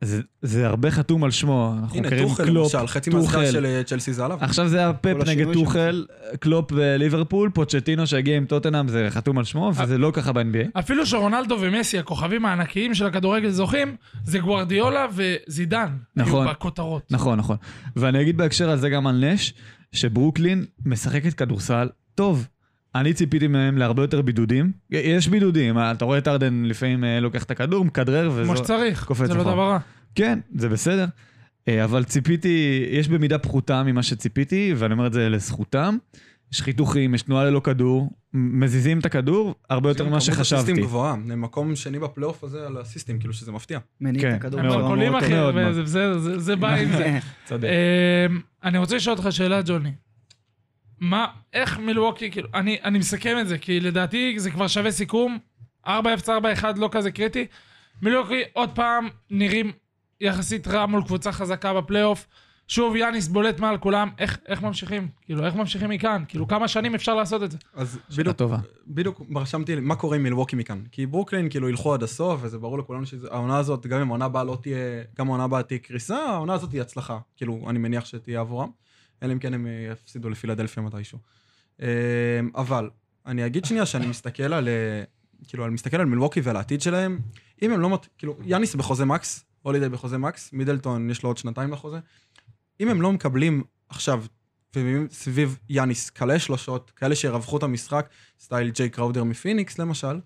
זה, 0.00 0.20
זה 0.42 0.66
הרבה 0.66 0.90
חתום 0.90 1.24
על 1.24 1.30
שמו. 1.30 1.74
אנחנו 1.82 1.96
הנה, 1.98 2.06
מכירים 2.06 2.28
טוחל 2.28 2.44
קלופ, 2.44 2.74
למשל, 2.74 2.86
חצי 2.86 3.10
טוחל. 3.10 3.52
של 3.52 3.66
אה, 3.66 3.82
צ'לסי 3.84 4.12
זה 4.12 4.24
עליו. 4.24 4.38
עכשיו 4.40 4.68
זה 4.68 4.86
השינוי 4.86 5.44
נגד. 5.44 5.52
טוחל, 5.54 6.06
קלופ 6.40 6.72
וליברפול, 6.72 7.50
פוצ'טינו 7.54 8.06
שהגיע 8.06 8.36
עם 8.36 8.44
טוטנאם, 8.44 8.88
זה 8.88 9.06
חתום 9.10 9.38
על 9.38 9.44
שמו, 9.44 9.72
וזה 9.74 9.98
לא 9.98 10.10
ככה 10.14 10.32
ב-NBA. 10.32 10.78
אפילו 10.78 11.06
שרונלדו 11.06 11.56
ומסי, 11.60 11.98
הכוכבים 11.98 12.44
הענקיים 12.44 12.94
של 12.94 13.06
הכדורגל 13.06 13.50
זוכים, 13.50 13.96
זה 14.24 14.38
גוורדיולה 14.38 15.06
וזידן. 15.14 15.88
נכון. 16.16 16.46
היו 16.46 16.54
בכותרות. 16.54 17.02
נכון, 17.10 17.38
נכון. 17.38 17.56
ואני 17.96 18.20
אגיד 18.20 18.36
בהקשר 18.36 18.70
הזה 18.70 18.90
גם 18.90 19.06
על 19.06 19.24
נש, 19.32 19.54
שברוקלין 19.92 20.64
משחקת 20.86 21.34
כדורסל 21.34 21.88
טוב. 22.14 22.46
אני 22.94 23.12
ציפיתי 23.12 23.46
מהם 23.46 23.78
להרבה 23.78 24.02
יותר 24.02 24.22
בידודים. 24.22 24.72
יש 24.90 25.28
בידודים, 25.28 25.78
אתה 25.78 26.04
רואה 26.04 26.18
את 26.18 26.28
ארדן 26.28 26.62
לפעמים 26.66 27.04
אה, 27.04 27.20
לוקח 27.20 27.42
את 27.44 27.50
הכדור, 27.50 27.84
מכדרר 27.84 28.30
וזו... 28.34 28.44
כמו 28.44 28.56
שצריך, 28.56 29.04
קופץ 29.04 29.26
זה 29.26 29.34
לא. 29.34 29.42
דבר 29.42 29.70
רע. 29.70 29.78
כן, 30.14 30.38
זה 30.54 30.68
בסדר. 30.68 31.06
אה, 31.68 31.84
אבל 31.84 32.04
ציפיתי, 32.04 32.86
יש 32.90 33.08
במידה 33.08 33.38
פחותה 33.38 33.82
ממה 33.82 34.02
שציפיתי, 34.02 34.74
ואני 34.76 34.92
אומר 34.92 35.06
את 35.06 35.12
זה 35.12 35.28
לזכותם. 35.28 35.96
יש 36.52 36.62
חיתוכים, 36.62 37.14
יש 37.14 37.22
תנועה 37.22 37.44
ללא 37.44 37.60
כדור, 37.60 38.10
מזיזים 38.34 38.98
את 38.98 39.06
הכדור 39.06 39.54
הרבה 39.70 39.90
יותר 39.90 40.02
ממה 40.04 40.10
כמות 40.10 40.22
שחשבתי. 40.22 40.62
אסיסטים 40.62 40.84
גבוהה, 40.84 41.12
הם 41.12 41.40
מקום 41.40 41.76
שני 41.76 41.98
בפלייאוף 41.98 42.44
הזה 42.44 42.66
על 42.66 42.82
אסיסטים, 42.82 43.18
כאילו 43.18 43.32
שזה 43.34 43.52
מפתיע. 43.52 43.78
מניע 44.00 44.22
כן, 44.22 44.30
את 44.30 44.34
הכדור 44.34 44.60
הם 44.60 44.66
מאוד 44.66 44.98
אחי. 45.18 45.34
וזה- 45.74 46.38
זה- 46.38 46.56
בא 46.56 46.74
עם 46.74 46.88
זה. 46.96 47.18
צודק. 47.48 47.68
אני 48.64 48.78
רוצה 48.78 48.96
לשאול 48.96 49.16
אותך 49.16 49.32
שאלה, 49.32 49.60
ג'וני. 49.64 49.92
מה, 51.00 51.26
איך 51.52 51.78
מילווקי, 51.78 52.30
כאילו, 52.30 52.48
אני, 52.54 52.78
אני 52.84 52.98
מסכם 52.98 53.36
את 53.40 53.48
זה, 53.48 53.58
כי 53.58 53.80
לדעתי 53.80 54.34
זה 54.38 54.50
כבר 54.50 54.66
שווה 54.66 54.90
סיכום, 54.90 55.38
4-0-4-1 55.86 55.90
לא 56.76 56.88
כזה 56.92 57.10
קריטי. 57.10 57.46
מילווקי 58.02 58.42
עוד 58.52 58.70
פעם 58.74 59.08
נראים 59.30 59.72
יחסית 60.20 60.68
רע 60.68 60.86
מול 60.86 61.02
קבוצה 61.02 61.32
חזקה 61.32 61.74
בפלייאוף. 61.74 62.26
שוב, 62.68 62.96
יאניס 62.96 63.28
בולט 63.28 63.60
מעל 63.60 63.78
כולם, 63.78 64.10
איך, 64.18 64.38
איך 64.48 64.62
ממשיכים? 64.62 65.08
כאילו, 65.22 65.46
איך 65.46 65.54
ממשיכים 65.54 65.90
מכאן? 65.90 66.24
כאילו, 66.28 66.48
כמה 66.48 66.68
שנים 66.68 66.94
אפשר 66.94 67.14
לעשות 67.14 67.42
את 67.42 67.50
זה? 67.50 67.58
אז 67.74 67.98
בדיוק, 68.16 68.36
טובה. 68.36 68.58
בדיוק 68.86 69.22
רשמתי 69.36 69.74
מה 69.74 69.96
קורה 69.96 70.16
עם 70.16 70.22
מילווקי 70.22 70.56
מכאן. 70.56 70.82
כי 70.92 71.06
ברוקלין 71.06 71.48
כאילו 71.50 71.68
ילכו 71.68 71.94
עד 71.94 72.02
הסוף, 72.02 72.40
וזה 72.42 72.58
ברור 72.58 72.78
לכולנו 72.78 73.06
שהעונה 73.06 73.58
הזאת, 73.58 73.86
גם 73.86 74.00
אם 74.00 74.08
העונה 74.08 74.24
הבאה 74.24 74.44
לא 74.44 74.58
תהיה, 74.62 74.76
גם 75.18 75.28
העונה 75.28 75.44
הבאה 75.44 75.62
תהיה 75.62 75.78
קריסה, 75.78 76.16
העונה 76.16 76.54
הזאת 76.54 76.70
תהיה 76.70 76.82
הצלחה. 76.82 77.18
כאילו, 77.36 77.66
אני 77.70 77.78
מניח 77.78 78.04
שתהיה 78.04 78.40
עבורם. 78.40 78.70
אלא 79.22 79.32
אם 79.32 79.38
כן 79.38 79.54
הם 79.54 79.66
אה, 79.66 79.88
יפסידו 79.92 80.30
לפילדלפיה 80.30 80.82
מתישהו. 80.82 81.18
אה, 81.82 81.88
אבל, 82.54 82.90
אני 83.26 83.46
אגיד 83.46 83.64
שנייה 83.64 83.86
שאני 83.86 84.06
מסתכל 84.06 84.42
על, 84.52 84.68
אה, 84.68 85.02
כאילו, 85.48 85.64
אני 85.66 85.74
מסתכל 85.74 85.96
על 85.96 86.06
מילווקי 86.06 86.40
ועל 86.40 86.56
העתיד 86.56 86.80
שלהם. 86.80 87.18
אם 87.62 87.72
הם 87.72 87.80
לא, 87.80 87.90
מת- 87.90 88.06
כאילו, 88.18 88.36
יאניס 88.44 88.74
בחוזה 88.74 89.04
מקס, 89.04 89.44
הולידי 89.62 89.88
בחוזה 89.88 90.18
מקס, 90.18 90.52
מידלטון 90.52 91.10
יש 91.10 91.22
לו 91.22 91.28
עוד 91.28 91.38
שנתיים 91.38 91.72
לחוזה. 91.72 91.98
אם 92.80 92.88
הם 92.88 93.02
לא 93.02 93.12
מקבלים 93.12 93.62
עכשיו, 93.88 94.24
סביב 95.10 95.58
יאניס, 95.68 96.10
כאלה 96.10 96.38
שלושות, 96.38 96.90
כאלה 96.90 97.14
שירווחו 97.14 97.56
את 97.56 97.62
המשחק, 97.62 98.08
סטייל 98.40 98.70
ג'יי 98.70 98.88
קראודר 98.90 99.24
מפיניקס 99.24 99.78
למשל, 99.78 100.20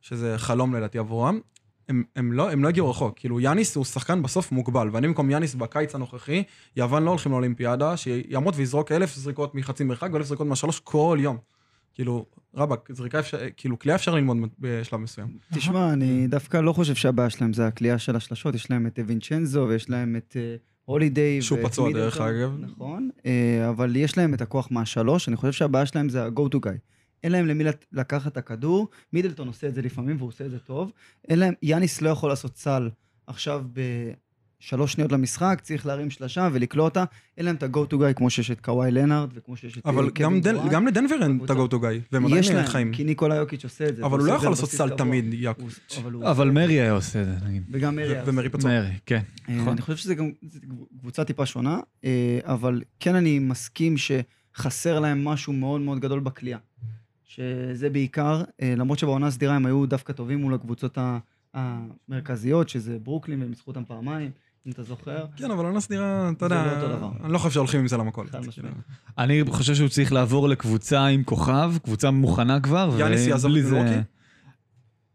שזה 0.00 0.38
חלום 0.38 0.74
לדעתי 0.74 0.98
עבורם, 0.98 1.40
הם, 1.88 2.02
הם, 2.16 2.32
לא, 2.32 2.52
הם 2.52 2.62
לא 2.62 2.68
הגיעו 2.68 2.90
רחוק. 2.90 3.18
כאילו, 3.18 3.40
יאניס 3.40 3.76
הוא 3.76 3.84
שחקן 3.84 4.22
בסוף 4.22 4.52
מוגבל, 4.52 4.88
ואני 4.92 5.06
במקום 5.06 5.30
יאניס 5.30 5.54
בקיץ 5.54 5.94
הנוכחי, 5.94 6.42
יוון 6.76 7.02
לא 7.02 7.10
הולכים 7.10 7.32
לאולימפיאדה, 7.32 7.96
שיעמוד 7.96 8.54
ויזרוק 8.56 8.92
אלף 8.92 9.14
זריקות 9.14 9.54
מחצי 9.54 9.84
מרחק 9.84 10.08
ואלף 10.12 10.26
זריקות 10.26 10.46
מהשלוש 10.46 10.80
כל 10.80 11.18
יום. 11.20 11.36
כאילו, 11.94 12.26
רבאק, 12.54 12.88
זריקה 12.92 13.18
אפשר, 13.18 13.38
כאילו, 13.56 13.76
קליעה 13.76 13.96
אפשר 13.96 14.14
ללמוד 14.14 14.38
בשלב 14.58 15.00
מסוים. 15.00 15.26
תשמע, 15.54 15.92
אני 15.92 16.26
דווקא 16.26 16.56
לא 16.56 16.72
חושב 16.72 16.94
שהבעיה 16.94 17.30
שלהם 17.30 17.52
זה 17.52 17.66
הקליעה 17.66 17.98
של 17.98 18.16
השלשות, 18.16 18.54
יש 18.54 18.70
להם 18.70 18.86
את 18.86 18.98
וינצ'נזו 19.06 19.66
ויש 19.68 19.90
להם 19.90 20.16
את 20.16 20.36
אה, 20.36 20.56
הולידיי. 20.84 21.42
שהוא 21.42 21.58
פצוע, 21.62 21.92
דרך. 21.92 22.20
אגב. 22.20 22.56
נכון, 22.60 23.10
אה, 23.26 23.68
אבל 23.68 23.96
יש 23.96 24.18
להם 24.18 24.34
את 24.34 24.40
הכוח 24.40 24.68
מהשלוש, 24.70 25.28
אני 25.28 25.36
חושב 25.36 25.52
שהבעיה 25.52 25.86
שלהם 25.86 26.08
זה 26.08 26.24
ה-go 26.24 26.54
to 26.54 26.58
guy. 26.66 26.78
אין 27.24 27.32
להם 27.32 27.46
למי 27.46 27.64
לקחת 27.92 28.32
את 28.32 28.36
הכדור, 28.36 28.88
מידלטון 29.12 29.46
עושה 29.48 29.68
את 29.68 29.74
זה 29.74 29.82
לפעמים 29.82 30.16
והוא 30.16 30.28
עושה 30.28 30.46
את 30.46 30.50
זה 30.50 30.58
טוב. 30.58 30.92
אין 31.28 31.38
להם, 31.38 31.54
יאניס 31.62 32.00
לא 32.02 32.08
יכול 32.10 32.28
לעשות 32.30 32.56
סל 32.56 32.90
עכשיו 33.26 33.64
בשלוש 34.60 34.92
שניות 34.92 35.12
למשחק, 35.12 35.60
צריך 35.62 35.86
להרים 35.86 36.10
שלשה 36.10 36.48
ולקלוע 36.52 36.84
אותה. 36.84 37.04
אין 37.36 37.46
להם 37.46 37.54
את 37.56 37.62
ה-go 37.62 37.78
to 37.92 37.96
guy 37.96 38.12
כמו 38.16 38.30
שיש 38.30 38.50
את 38.50 38.60
קוואי 38.60 38.90
לנארד 38.90 39.30
וכמו 39.34 39.56
שיש 39.56 39.78
את 39.78 39.86
אה, 39.86 39.90
אבל 39.90 40.10
קווין 40.10 40.40
גם, 40.40 40.40
דן. 40.40 40.68
גם 40.70 40.86
לדנבר 40.86 41.22
אין 41.22 41.38
את. 41.44 41.50
ה-go 41.50 41.68
to 41.70 41.74
guy, 41.74 41.84
והם 42.12 42.26
יש 42.28 42.32
עדיין 42.48 42.56
להם, 42.56 42.66
חיים. 42.66 42.92
כי 42.92 43.04
ניקולה 43.04 43.34
יוקיץ' 43.34 43.64
עושה 43.64 43.88
את 43.88 43.96
זה. 43.96 44.04
אבל 44.04 44.18
הוא 44.18 44.26
לא 44.28 44.32
יכול 44.32 44.48
לעשות 44.48 44.70
סל. 44.70 44.90
תמיד, 44.96 45.34
יעקב. 45.34 45.62
הוא- 45.62 45.70
אבל 46.02 46.12
הוא 46.12 46.24
אבל 46.30 46.48
עושה- 46.48 46.54
מרי 46.60 46.80
היה 46.80 46.92
עושה 46.92 47.22
את 47.22 47.26
זה, 47.26 47.46
נגיד. 47.46 47.62
וגם 47.70 47.96
מרי 47.96 48.12
היה 48.14 48.22
ומרי 48.26 48.48
פצוע. 48.48 48.70
מרי, 48.70 48.92
כן. 49.06 49.20
אה, 49.48 49.54
נכון. 49.54 49.68
אני 49.72 49.80
חושב 49.80 49.96
שזה 49.96 50.14
גם 50.14 50.30
קבוצה 51.00 51.24
טיפה 51.24 51.46
שונה, 51.46 51.80
אה, 52.04 52.38
אבל 52.44 52.82
כן 53.00 53.14
אני 53.14 53.38
מסכים 53.38 53.94
שחסר 53.96 55.00
להם 55.00 55.24
משהו 55.24 55.52
מאוד 55.52 55.80
מאוד 55.80 56.00
גדול 56.00 56.20
בכלייה. 56.20 56.58
שזה 57.38 57.90
בעיקר, 57.90 58.42
אה, 58.62 58.74
למרות 58.76 58.98
שבעונה 58.98 59.26
הסדירה 59.26 59.56
הם 59.56 59.66
היו 59.66 59.86
דווקא 59.86 60.12
טובים 60.12 60.38
מול 60.40 60.54
הקבוצות 60.54 60.98
המרכזיות, 61.54 62.68
שזה 62.68 62.98
ברוקלין, 63.02 63.40
והם 63.40 63.50
ניצחו 63.50 63.70
אותם 63.70 63.84
פעמיים, 63.84 64.30
אם 64.66 64.72
אתה 64.72 64.82
זוכר. 64.82 65.24
כן, 65.36 65.50
אבל 65.50 65.64
עונה 65.64 65.80
סדירה, 65.80 66.30
אתה 66.36 66.46
יודע, 66.46 66.78
לא 66.82 66.96
דבר. 66.96 67.10
אני 67.24 67.32
לא 67.32 67.38
חושב 67.38 67.50
שהולכים 67.54 67.80
עם 67.80 67.88
זה 67.88 67.96
למכולת. 67.96 68.34
משמעית. 68.34 68.74
אני 69.18 69.42
חושב 69.48 69.74
שהוא 69.74 69.88
צריך 69.88 70.12
לעבור 70.12 70.48
לקבוצה 70.48 71.06
עם 71.06 71.22
כוכב, 71.24 71.72
קבוצה 71.84 72.10
מוכנה 72.10 72.60
כבר. 72.60 72.90
יאניס 72.98 73.26
יעזוב 73.26 73.56
את 73.56 73.64
זה- 73.64 73.72
מילווקי? 73.72 73.98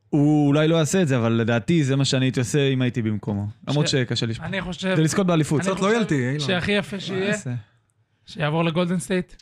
הוא 0.10 0.48
אולי 0.48 0.68
לא 0.68 0.76
יעשה 0.76 1.02
את 1.02 1.08
זה, 1.08 1.18
אבל 1.18 1.32
לדעתי 1.32 1.84
זה 1.84 1.96
מה 1.96 2.06
שאני 2.06 2.26
הייתי 2.26 2.40
עושה 2.40 2.68
אם 2.70 2.82
הייתי 2.82 3.02
במקומו. 3.02 3.48
למרות 3.68 3.88
שקשה 3.88 4.26
לשמוע. 4.26 4.48
אני 4.48 4.62
חושב 4.62 4.96
זה 4.96 5.02
לזכות 5.04 5.28
באליפות. 5.28 5.62
חושב 5.62 5.84
לויאלטי, 5.84 6.28
אילן. 6.30 6.40
שהכי 6.40 6.72
יפה 6.72 7.00
שיהיה? 7.00 7.36
שיעבור 8.26 8.64
לגולדן 8.64 9.00
סטייט. 9.00 9.34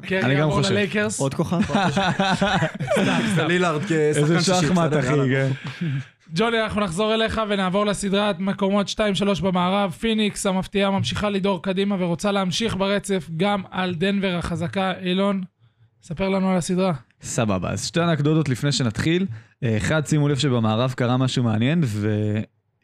קרי 0.00 0.22
אני 0.22 0.36
גם 0.36 0.50
חושב. 0.50 0.70
ללייקרס. 0.70 1.20
עוד 1.20 1.34
כוכב? 1.34 1.60
סתם, 1.66 3.20
סתם. 3.34 3.46
לילארד 3.48 3.80
כשחקן 3.80 3.94
איזה 3.94 4.40
שישי, 4.40 4.66
שחמט, 4.66 4.90
בסדר, 4.90 5.00
אחי, 5.00 5.08
יאללה. 5.08 5.48
כן. 5.80 5.86
ג'וני, 6.34 6.62
אנחנו 6.62 6.80
נחזור 6.80 7.14
אליך 7.14 7.40
ונעבור 7.48 7.86
לסדרת 7.86 8.38
מקומות 8.40 8.94
2-3 9.38 9.42
במערב. 9.42 9.90
פיניקס 9.90 10.46
המפתיעה 10.46 10.90
ממשיכה 10.90 11.30
לדהור 11.30 11.62
קדימה 11.62 11.96
ורוצה 11.98 12.32
להמשיך 12.32 12.76
ברצף 12.76 13.30
גם 13.36 13.62
על 13.70 13.94
דנבר 13.94 14.36
החזקה. 14.38 14.92
אילון, 15.02 15.42
ספר 16.02 16.28
לנו 16.28 16.50
על 16.50 16.56
הסדרה. 16.56 16.92
סבבה, 17.22 17.70
אז 17.70 17.86
שתי 17.86 18.00
אנקדוטות 18.00 18.48
לפני 18.48 18.72
שנתחיל. 18.72 19.26
אחד, 19.64 20.06
שימו 20.06 20.28
לב 20.28 20.38
שבמערב 20.38 20.92
קרה 20.96 21.16
משהו 21.16 21.44
מעניין, 21.44 21.82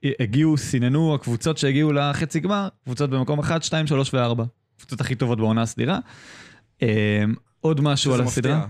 והגיעו, 0.04 0.56
סיננו 0.56 1.14
הקבוצות 1.14 1.58
שהגיעו 1.58 1.92
לחצי 1.92 2.40
גמר, 2.40 2.68
קבוצות 2.84 3.10
במקום 3.10 3.38
1, 3.38 3.62
2, 3.62 3.86
3 3.86 4.14
ו-4. 4.14 4.42
הקבוצות 4.76 5.00
הכי 5.00 5.14
טובות 5.14 5.38
בעונה 5.38 5.62
הסדירה. 5.62 5.98
אה, 6.82 7.24
עוד 7.60 7.80
משהו 7.80 8.14
על 8.14 8.20
הסדרה. 8.20 8.66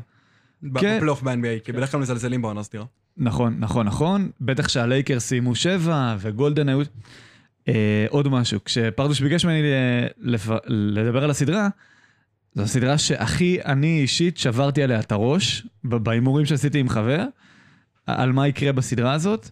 כן. 0.62 0.96
בפלייאוף 0.96 1.22
ב-NBA, 1.22 1.64
כי 1.64 1.72
בדרך 1.72 1.90
כלל 1.90 2.00
מזלזלים 2.00 2.42
בעונה 2.42 2.62
סדירה. 2.62 2.84
נכון, 3.16 3.56
נכון, 3.58 3.86
נכון. 3.86 4.30
בטח 4.40 4.68
שהלייקרס 4.68 5.26
סיימו 5.26 5.54
שבע, 5.54 6.16
וגולדן 6.18 6.68
היו... 6.68 6.80
אה, 7.68 8.06
עוד 8.08 8.28
משהו, 8.28 8.64
כשפרדוש 8.64 9.20
ביקש 9.20 9.44
ממני 9.44 9.62
אה. 9.62 10.56
לדבר 10.66 11.24
על 11.24 11.30
הסדרה, 11.30 11.68
זו 12.54 12.62
הסדרה 12.62 12.98
שהכי 12.98 13.58
אני 13.64 14.00
אישית 14.00 14.38
שברתי 14.38 14.82
עליה 14.82 15.00
את 15.00 15.12
הראש, 15.12 15.66
בהימורים 15.84 16.46
שעשיתי 16.46 16.78
עם 16.78 16.88
חבר, 16.88 17.24
על 18.06 18.32
מה 18.32 18.48
יקרה 18.48 18.72
בסדרה 18.72 19.12
הזאת, 19.12 19.50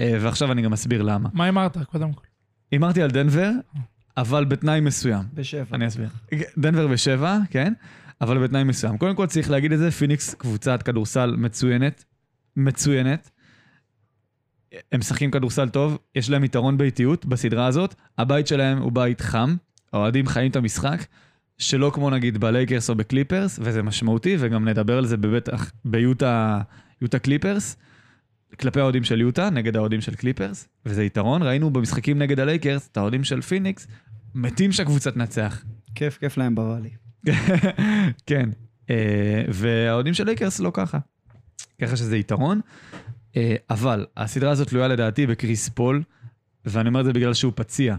אה, 0.00 0.18
ועכשיו 0.20 0.52
אני 0.52 0.62
גם 0.62 0.72
אסביר 0.72 1.02
למה. 1.02 1.28
מה 1.32 1.48
אמרת, 1.48 1.78
קודם 1.78 2.12
כל? 2.12 2.22
הימרתי 2.72 3.02
על 3.02 3.10
דנבר, 3.10 3.50
אבל 4.16 4.44
בתנאי 4.44 4.80
מסוים. 4.80 5.22
בשבע. 5.34 5.76
אני 5.76 5.86
אסביר. 5.86 6.08
דנבר 6.58 6.86
בשבע, 6.86 7.38
כן, 7.50 7.72
אבל 8.20 8.44
בתנאי 8.44 8.64
מסוים. 8.64 8.98
קודם 8.98 9.16
כל 9.16 9.26
צריך 9.26 9.50
להגיד 9.50 9.72
את 9.72 9.78
זה, 9.78 9.90
פיניקס 9.90 10.34
קבוצת 10.34 10.82
כדורסל 10.82 11.34
מצוינת, 11.36 12.04
מצוינת. 12.56 13.30
הם 14.92 15.00
משחקים 15.00 15.30
כדורסל 15.30 15.68
טוב, 15.68 15.98
יש 16.14 16.30
להם 16.30 16.44
יתרון 16.44 16.76
ביתיות 16.76 17.26
בסדרה 17.26 17.66
הזאת. 17.66 17.94
הבית 18.18 18.46
שלהם 18.46 18.78
הוא 18.78 18.92
בית 18.92 19.20
חם, 19.20 19.56
האוהדים 19.92 20.26
חיים 20.26 20.50
את 20.50 20.56
המשחק, 20.56 21.06
שלא 21.58 21.90
כמו 21.94 22.10
נגיד 22.10 22.38
בלייקרס 22.38 22.90
או 22.90 22.94
בקליפרס, 22.94 23.58
וזה 23.62 23.82
משמעותי, 23.82 24.36
וגם 24.38 24.68
נדבר 24.68 24.98
על 24.98 25.06
זה 25.06 25.16
בבטח 25.16 25.72
ביוטה 25.84 26.60
יוטה 27.02 27.18
קליפרס, 27.18 27.76
כלפי 28.60 28.80
האוהדים 28.80 29.04
של 29.04 29.20
יוטה, 29.20 29.50
נגד 29.50 29.76
האוהדים 29.76 30.00
של 30.00 30.14
קליפרס, 30.14 30.68
וזה 30.86 31.04
יתרון. 31.04 31.42
ראינו 31.42 31.70
במשחקים 31.70 32.18
נגד 32.18 32.40
הלייקרס, 32.40 32.88
את 32.92 32.96
האוהדים 32.96 33.24
של 33.24 33.40
פיניקס, 33.40 33.86
מתים 34.34 34.72
שהקבוצה 34.72 35.10
תנצח. 35.10 35.64
כיף, 35.94 36.18
כיף 36.18 36.36
להם 36.36 36.54
בוואלי. 36.54 36.90
כן, 38.26 38.50
אה, 38.90 39.44
והאוהדים 39.48 40.14
של 40.14 40.24
לייקרס 40.24 40.60
לא 40.60 40.70
ככה. 40.74 40.98
ככה 41.82 41.96
שזה 41.96 42.16
יתרון. 42.16 42.60
אה, 43.36 43.56
אבל 43.70 44.06
הסדרה 44.16 44.50
הזאת 44.50 44.68
תלויה 44.68 44.88
לדעתי 44.88 45.26
בקריס 45.26 45.68
פול, 45.68 46.02
ואני 46.64 46.88
אומר 46.88 47.00
את 47.00 47.04
זה 47.04 47.12
בגלל 47.12 47.34
שהוא 47.34 47.52
פציע. 47.56 47.96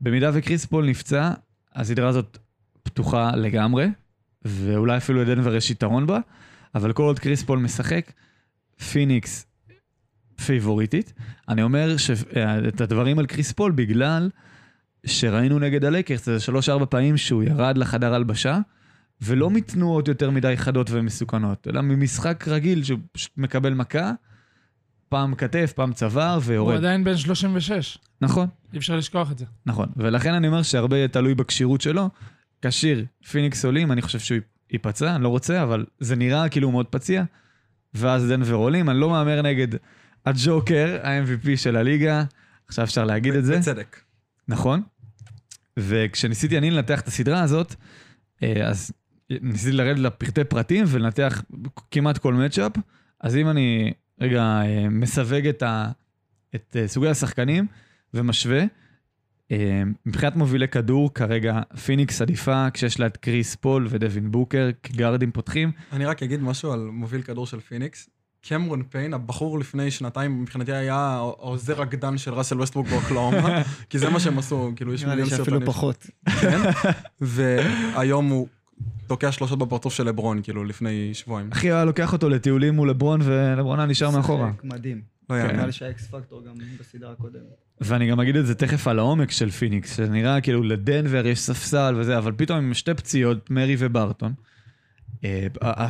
במידה 0.00 0.30
וקריס 0.34 0.66
פול 0.66 0.86
נפצע, 0.86 1.32
הסדרה 1.74 2.08
הזאת 2.08 2.38
פתוחה 2.82 3.36
לגמרי, 3.36 3.86
ואולי 4.44 4.96
אפילו 4.96 5.22
לדנבר 5.22 5.54
יש 5.54 5.70
יתרון 5.70 6.06
בה, 6.06 6.18
אבל 6.74 6.92
כל 6.92 7.02
עוד 7.02 7.18
קריס 7.18 7.42
פול 7.42 7.58
משחק, 7.58 8.12
פיניקס 8.92 9.46
פייבוריטית. 10.46 11.12
אני 11.48 11.62
אומר 11.62 11.96
ש- 11.96 12.10
אה, 12.36 12.68
את 12.68 12.80
הדברים 12.80 13.18
על 13.18 13.26
קריס 13.26 13.52
פול 13.52 13.72
בגלל 13.72 14.30
שראינו 15.06 15.58
נגד 15.58 15.84
הלייקרס 15.84 16.28
איזה 16.28 16.40
שלוש-ארבע 16.40 16.84
פעמים 16.90 17.16
שהוא 17.16 17.42
ירד 17.42 17.78
לחדר 17.78 18.14
הלבשה, 18.14 18.58
ולא 19.22 19.50
מתנועות 19.50 20.08
יותר 20.08 20.30
מדי 20.30 20.56
חדות 20.56 20.90
ומסוכנות, 20.90 21.68
אלא 21.68 21.80
ממשחק 21.80 22.44
רגיל 22.48 22.84
שהוא 22.84 22.98
פשוט 23.12 23.30
מקבל 23.36 23.74
מכה, 23.74 24.12
פעם 25.08 25.34
כתף, 25.34 25.72
פעם 25.76 25.92
צוואר 25.92 26.34
הוא 26.34 26.42
יורד. 26.46 26.76
עדיין 26.76 27.04
בן 27.04 27.16
36, 27.16 27.98
נכון, 28.20 28.48
אי 28.72 28.78
אפשר 28.78 28.96
לשכוח 28.96 29.32
את 29.32 29.38
זה. 29.38 29.44
נכון. 29.66 29.88
ולכן 29.96 30.34
אני 30.34 30.48
אומר 30.48 30.62
שהרבה 30.62 31.08
תלוי 31.08 31.34
בכשירות 31.34 31.80
שלו. 31.80 32.08
כשיר, 32.62 33.04
פיניקס 33.30 33.64
עולים, 33.64 33.92
אני 33.92 34.02
חושב 34.02 34.18
שהוא 34.18 34.38
ייפצע, 34.72 35.14
אני 35.14 35.22
לא 35.24 35.28
רוצה, 35.28 35.62
אבל 35.62 35.84
זה 35.98 36.16
נראה 36.16 36.48
כאילו 36.48 36.66
הוא 36.66 36.72
מאוד 36.72 36.86
פציע. 36.86 37.24
ואז 37.94 38.28
דנבר 38.28 38.54
עולים, 38.54 38.90
אני 38.90 39.00
לא 39.00 39.10
מהמר 39.10 39.42
נגד 39.42 39.68
הג'וקר, 40.26 41.00
ה-MVP 41.02 41.56
של 41.56 41.76
הליגה, 41.76 42.24
עכשיו 42.68 42.84
אפשר 42.84 43.04
להגיד 43.04 43.34
את 43.34 43.44
זה. 43.44 43.58
בצדק. 43.58 44.00
נכון. 44.48 44.82
וכשניסיתי 45.76 46.58
אני 46.58 46.70
לנתח 46.70 47.00
את 47.00 47.08
הסדרה 47.08 47.42
הזאת, 47.42 47.74
אה, 48.42 48.68
אז 48.68 48.92
ניסיתי 49.30 49.72
לרדת 49.72 49.98
לפרטי 49.98 50.44
פרטים 50.44 50.84
ולנתח 50.88 51.42
כמעט 51.90 52.18
כל 52.18 52.34
מצ'אפ, 52.34 52.72
אז 53.20 53.36
אם 53.36 53.48
אני 53.48 53.92
רגע 54.20 54.42
אה, 54.42 54.88
מסווג 54.88 55.46
את, 55.46 55.62
ה, 55.62 55.90
את 56.54 56.76
אה, 56.80 56.88
סוגי 56.88 57.08
השחקנים 57.08 57.66
ומשווה, 58.14 58.64
מבחינת 60.06 60.36
מובילי 60.36 60.68
כדור, 60.68 61.14
כרגע 61.14 61.60
פיניקס 61.84 62.22
עדיפה, 62.22 62.70
כשיש 62.70 63.00
לה 63.00 63.06
את 63.06 63.16
קריס 63.16 63.54
פול 63.54 63.86
ודווין 63.90 64.30
בוקר 64.30 64.70
כגארדים 64.82 65.32
פותחים. 65.32 65.72
אני 65.92 66.04
רק 66.04 66.22
אגיד 66.22 66.42
משהו 66.42 66.72
על 66.72 66.80
מוביל 66.80 67.22
כדור 67.22 67.46
של 67.46 67.60
פיניקס. 67.60 68.10
קמרון 68.42 68.82
פיין, 68.82 69.14
הבחור 69.14 69.58
לפני 69.58 69.90
שנתיים, 69.90 70.42
מבחינתי 70.42 70.72
היה 70.72 70.96
העוזר 70.96 71.82
גנן 71.82 72.18
של 72.18 72.34
ראסל 72.34 72.58
ווסטבוק 72.58 72.86
באוקלהומה, 72.88 73.62
כי 73.90 73.98
זה 73.98 74.10
מה 74.10 74.20
שהם 74.20 74.38
עשו, 74.38 74.72
כאילו 74.76 74.94
יש 74.94 75.02
נראה 75.02 75.14
לי 75.14 75.22
מיליון 75.22 75.38
שאפילו 75.38 75.60
סרטונים. 75.60 75.66
פחות. 75.66 76.06
כן, 76.40 76.60
והיום 77.20 78.28
הוא 78.28 78.48
תוקע 79.06 79.32
שלושות 79.32 79.58
בפרצוף 79.58 79.94
של 79.94 80.06
לברון, 80.06 80.42
כאילו, 80.42 80.64
לפני 80.64 81.10
שבועיים. 81.14 81.48
אחי 81.52 81.70
היה 81.70 81.84
לוקח 81.84 82.12
אותו 82.12 82.28
לטיולים 82.28 82.74
מול 82.74 82.90
לברון, 82.90 83.20
ולברון 83.24 83.78
היה 83.78 83.86
נשאר 83.86 84.10
מאחורה. 84.10 84.50
מדהים. 84.64 85.00
לא 85.30 85.34
יאמן. 85.34 85.52
נראה 85.52 85.66
לי 85.66 85.72
שה 85.72 85.98
X 85.98 86.06
factor 86.06 86.42
גם 86.44 86.54
בסדרה 86.80 87.12
הקודמת. 87.12 87.42
ואני 87.80 88.10
גם 88.10 88.20
אגיד 88.20 88.36
את 88.36 88.46
זה 88.46 88.54
תכף 88.54 88.88
על 88.88 88.98
העומק 88.98 89.30
של 89.30 89.50
פיניקס, 89.50 89.96
שנראה 89.96 90.40
כאילו 90.40 90.62
לדנבר 90.62 91.26
יש 91.26 91.40
ספסל 91.40 91.94
וזה, 91.98 92.18
אבל 92.18 92.32
פתאום 92.36 92.58
עם 92.58 92.74
שתי 92.74 92.94
פציעות, 92.94 93.50
מרי 93.50 93.76
וברטון, 93.78 94.32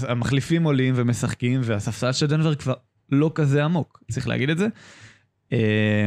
המחליפים 0.08 0.62
עולים 0.62 0.94
ומשחקים, 0.96 1.60
והספסל 1.64 2.12
של 2.12 2.26
דנבר 2.26 2.54
כבר 2.54 2.75
לא 3.12 3.32
כזה 3.34 3.64
עמוק, 3.64 4.02
צריך 4.10 4.28
להגיד 4.28 4.50
את 4.50 4.58
זה. 4.58 4.66
אה, 5.52 6.06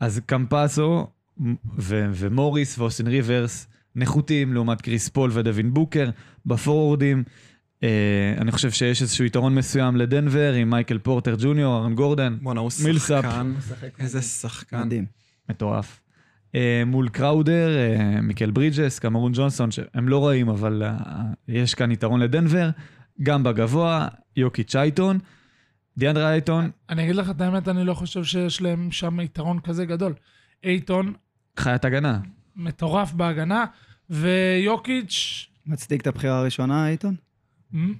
אז 0.00 0.20
קמפסו 0.26 1.06
ו- 1.78 2.10
ומוריס 2.14 2.78
ואוסטין 2.78 3.06
ריברס 3.06 3.66
נחותים 3.96 4.52
לעומת 4.54 4.80
קריס 4.80 5.08
פול 5.08 5.30
ודווין 5.34 5.74
בוקר. 5.74 6.10
בפורורדים, 6.46 7.24
אה, 7.82 8.34
אני 8.38 8.52
חושב 8.52 8.70
שיש 8.70 9.02
איזשהו 9.02 9.24
יתרון 9.24 9.54
מסוים 9.54 9.96
לדנבר 9.96 10.52
עם 10.52 10.70
מייקל 10.70 10.98
פורטר 10.98 11.36
ג'וניור, 11.38 11.76
ארן 11.76 11.94
גורדן, 11.94 12.36
בואנה, 12.42 12.60
הוא 12.60 12.70
מילסאפ. 12.84 13.24
שחקן, 13.24 13.46
הוא 13.46 13.58
משחק 13.58 14.00
איזה. 14.00 14.22
שחקן. 14.22 14.80
מדהים. 14.80 15.06
מטורף. 15.48 16.00
אה, 16.54 16.82
מול 16.86 17.08
קראודר, 17.08 17.76
אה, 17.78 18.20
מיקל 18.20 18.50
ברידג'ס, 18.50 18.98
קמרון 18.98 19.32
ג'ונסון, 19.34 19.70
שהם 19.70 20.08
לא 20.08 20.26
רעים, 20.26 20.48
אבל 20.48 20.82
אה, 20.82 20.96
יש 21.48 21.74
כאן 21.74 21.90
יתרון 21.90 22.20
לדנבר. 22.20 22.70
גם 23.22 23.42
בגבוה, 23.42 24.08
יוקי 24.36 24.64
צ'ייטון, 24.64 25.18
דיאנדרה 25.98 26.32
אייטון, 26.32 26.70
אני 26.90 27.04
אגיד 27.04 27.16
לך 27.16 27.30
את 27.30 27.40
האמת, 27.40 27.68
אני 27.68 27.84
לא 27.84 27.94
חושב 27.94 28.24
שיש 28.24 28.62
להם 28.62 28.90
שם 28.90 29.20
יתרון 29.20 29.60
כזה 29.60 29.84
גדול. 29.84 30.14
אייטון 30.64 31.12
חיית 31.56 31.84
הגנה. 31.84 32.20
מטורף 32.56 33.12
בהגנה, 33.12 33.64
ויוקיץ', 34.10 35.46
מצדיק 35.66 36.00
את 36.00 36.06
הבחירה 36.06 36.38
הראשונה, 36.38 36.86
אייטון? 36.86 37.14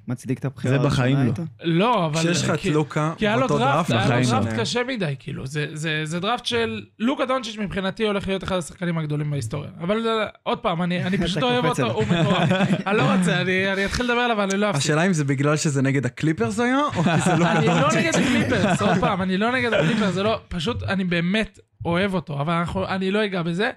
מצדיק 0.08 0.38
את 0.38 0.44
הבחירה 0.44 0.78
זה 0.78 0.84
בחיים 0.86 1.16
לא. 1.26 1.32
לא, 1.62 2.06
אבל... 2.06 2.18
כשיש 2.20 2.42
לך 2.44 2.50
את 2.50 2.64
לוקה 2.64 3.12
כי 3.18 3.26
היה 3.28 3.36
לו 3.36 3.46
דראפט, 3.48 3.60
דראפט, 3.60 3.90
היה 3.90 4.00
לו 4.00 4.06
בחיים 4.06 4.24
לא. 4.34 4.40
דראפט 4.40 4.60
קשה 4.60 4.80
מדי, 4.88 5.14
כאילו, 5.18 5.46
זה- 5.46 5.66
זה 5.72 6.00
זה 6.04 6.20
דראפט 6.20 6.46
של 6.46 6.84
לוקה 6.98 7.26
דונצ'יץ' 7.26 7.56
מבחינתי 7.58 8.06
הולך 8.06 8.28
להיות 8.28 8.44
אחד 8.44 8.56
השחקנים 8.56 8.98
הגדולים 8.98 9.30
בהיסטוריה. 9.30 9.70
אבל 9.80 10.06
אה, 10.08 10.26
עוד 10.42 10.58
פעם, 10.58 10.82
אני 10.82 11.04
אני 11.04 11.18
פשוט 11.24 11.42
אוהב 11.42 11.64
אותו. 11.64 11.90
הוא 11.92 12.04
מטורף. 12.04 12.50
אני 12.86 12.96
לא 12.96 13.14
רוצה, 13.16 13.40
אני 13.40 13.72
אני 13.72 13.84
אתחיל 13.86 14.04
לדבר 14.06 14.20
עליו, 14.20 14.36
אבל 14.36 14.48
אני 14.50 14.60
לא 14.60 14.70
אפסיק. 14.70 14.82
השאלה 14.84 15.06
אם 15.06 15.12
זה 15.12 15.24
בגלל 15.24 15.56
שזה 15.56 15.82
נגד 15.82 16.06
הקליפרס 16.06 16.60
היה, 16.60 16.78
או 16.96 17.02
כי 17.02 17.20
זה 17.24 17.36
לא... 17.36 17.46
אני 17.52 17.66
לא 17.66 17.88
נגד 17.96 18.12
הקליפרס, 18.14 18.82
עוד 18.82 18.98
פעם, 19.00 19.22
אני 19.22 19.36
לא 19.38 19.52
נגד 19.52 19.72
הקליפרס, 19.72 20.14
זה 20.14 20.22
לא, 20.22 20.40
פשוט 20.48 20.82
אני 20.82 21.04
באמת 21.04 21.58
אוהב 21.84 22.14
אותו, 22.14 22.40
אבל 22.40 22.62
אני 22.88 23.10
לא 23.10 23.24
אגע 23.24 23.42
בזה. 23.42 23.70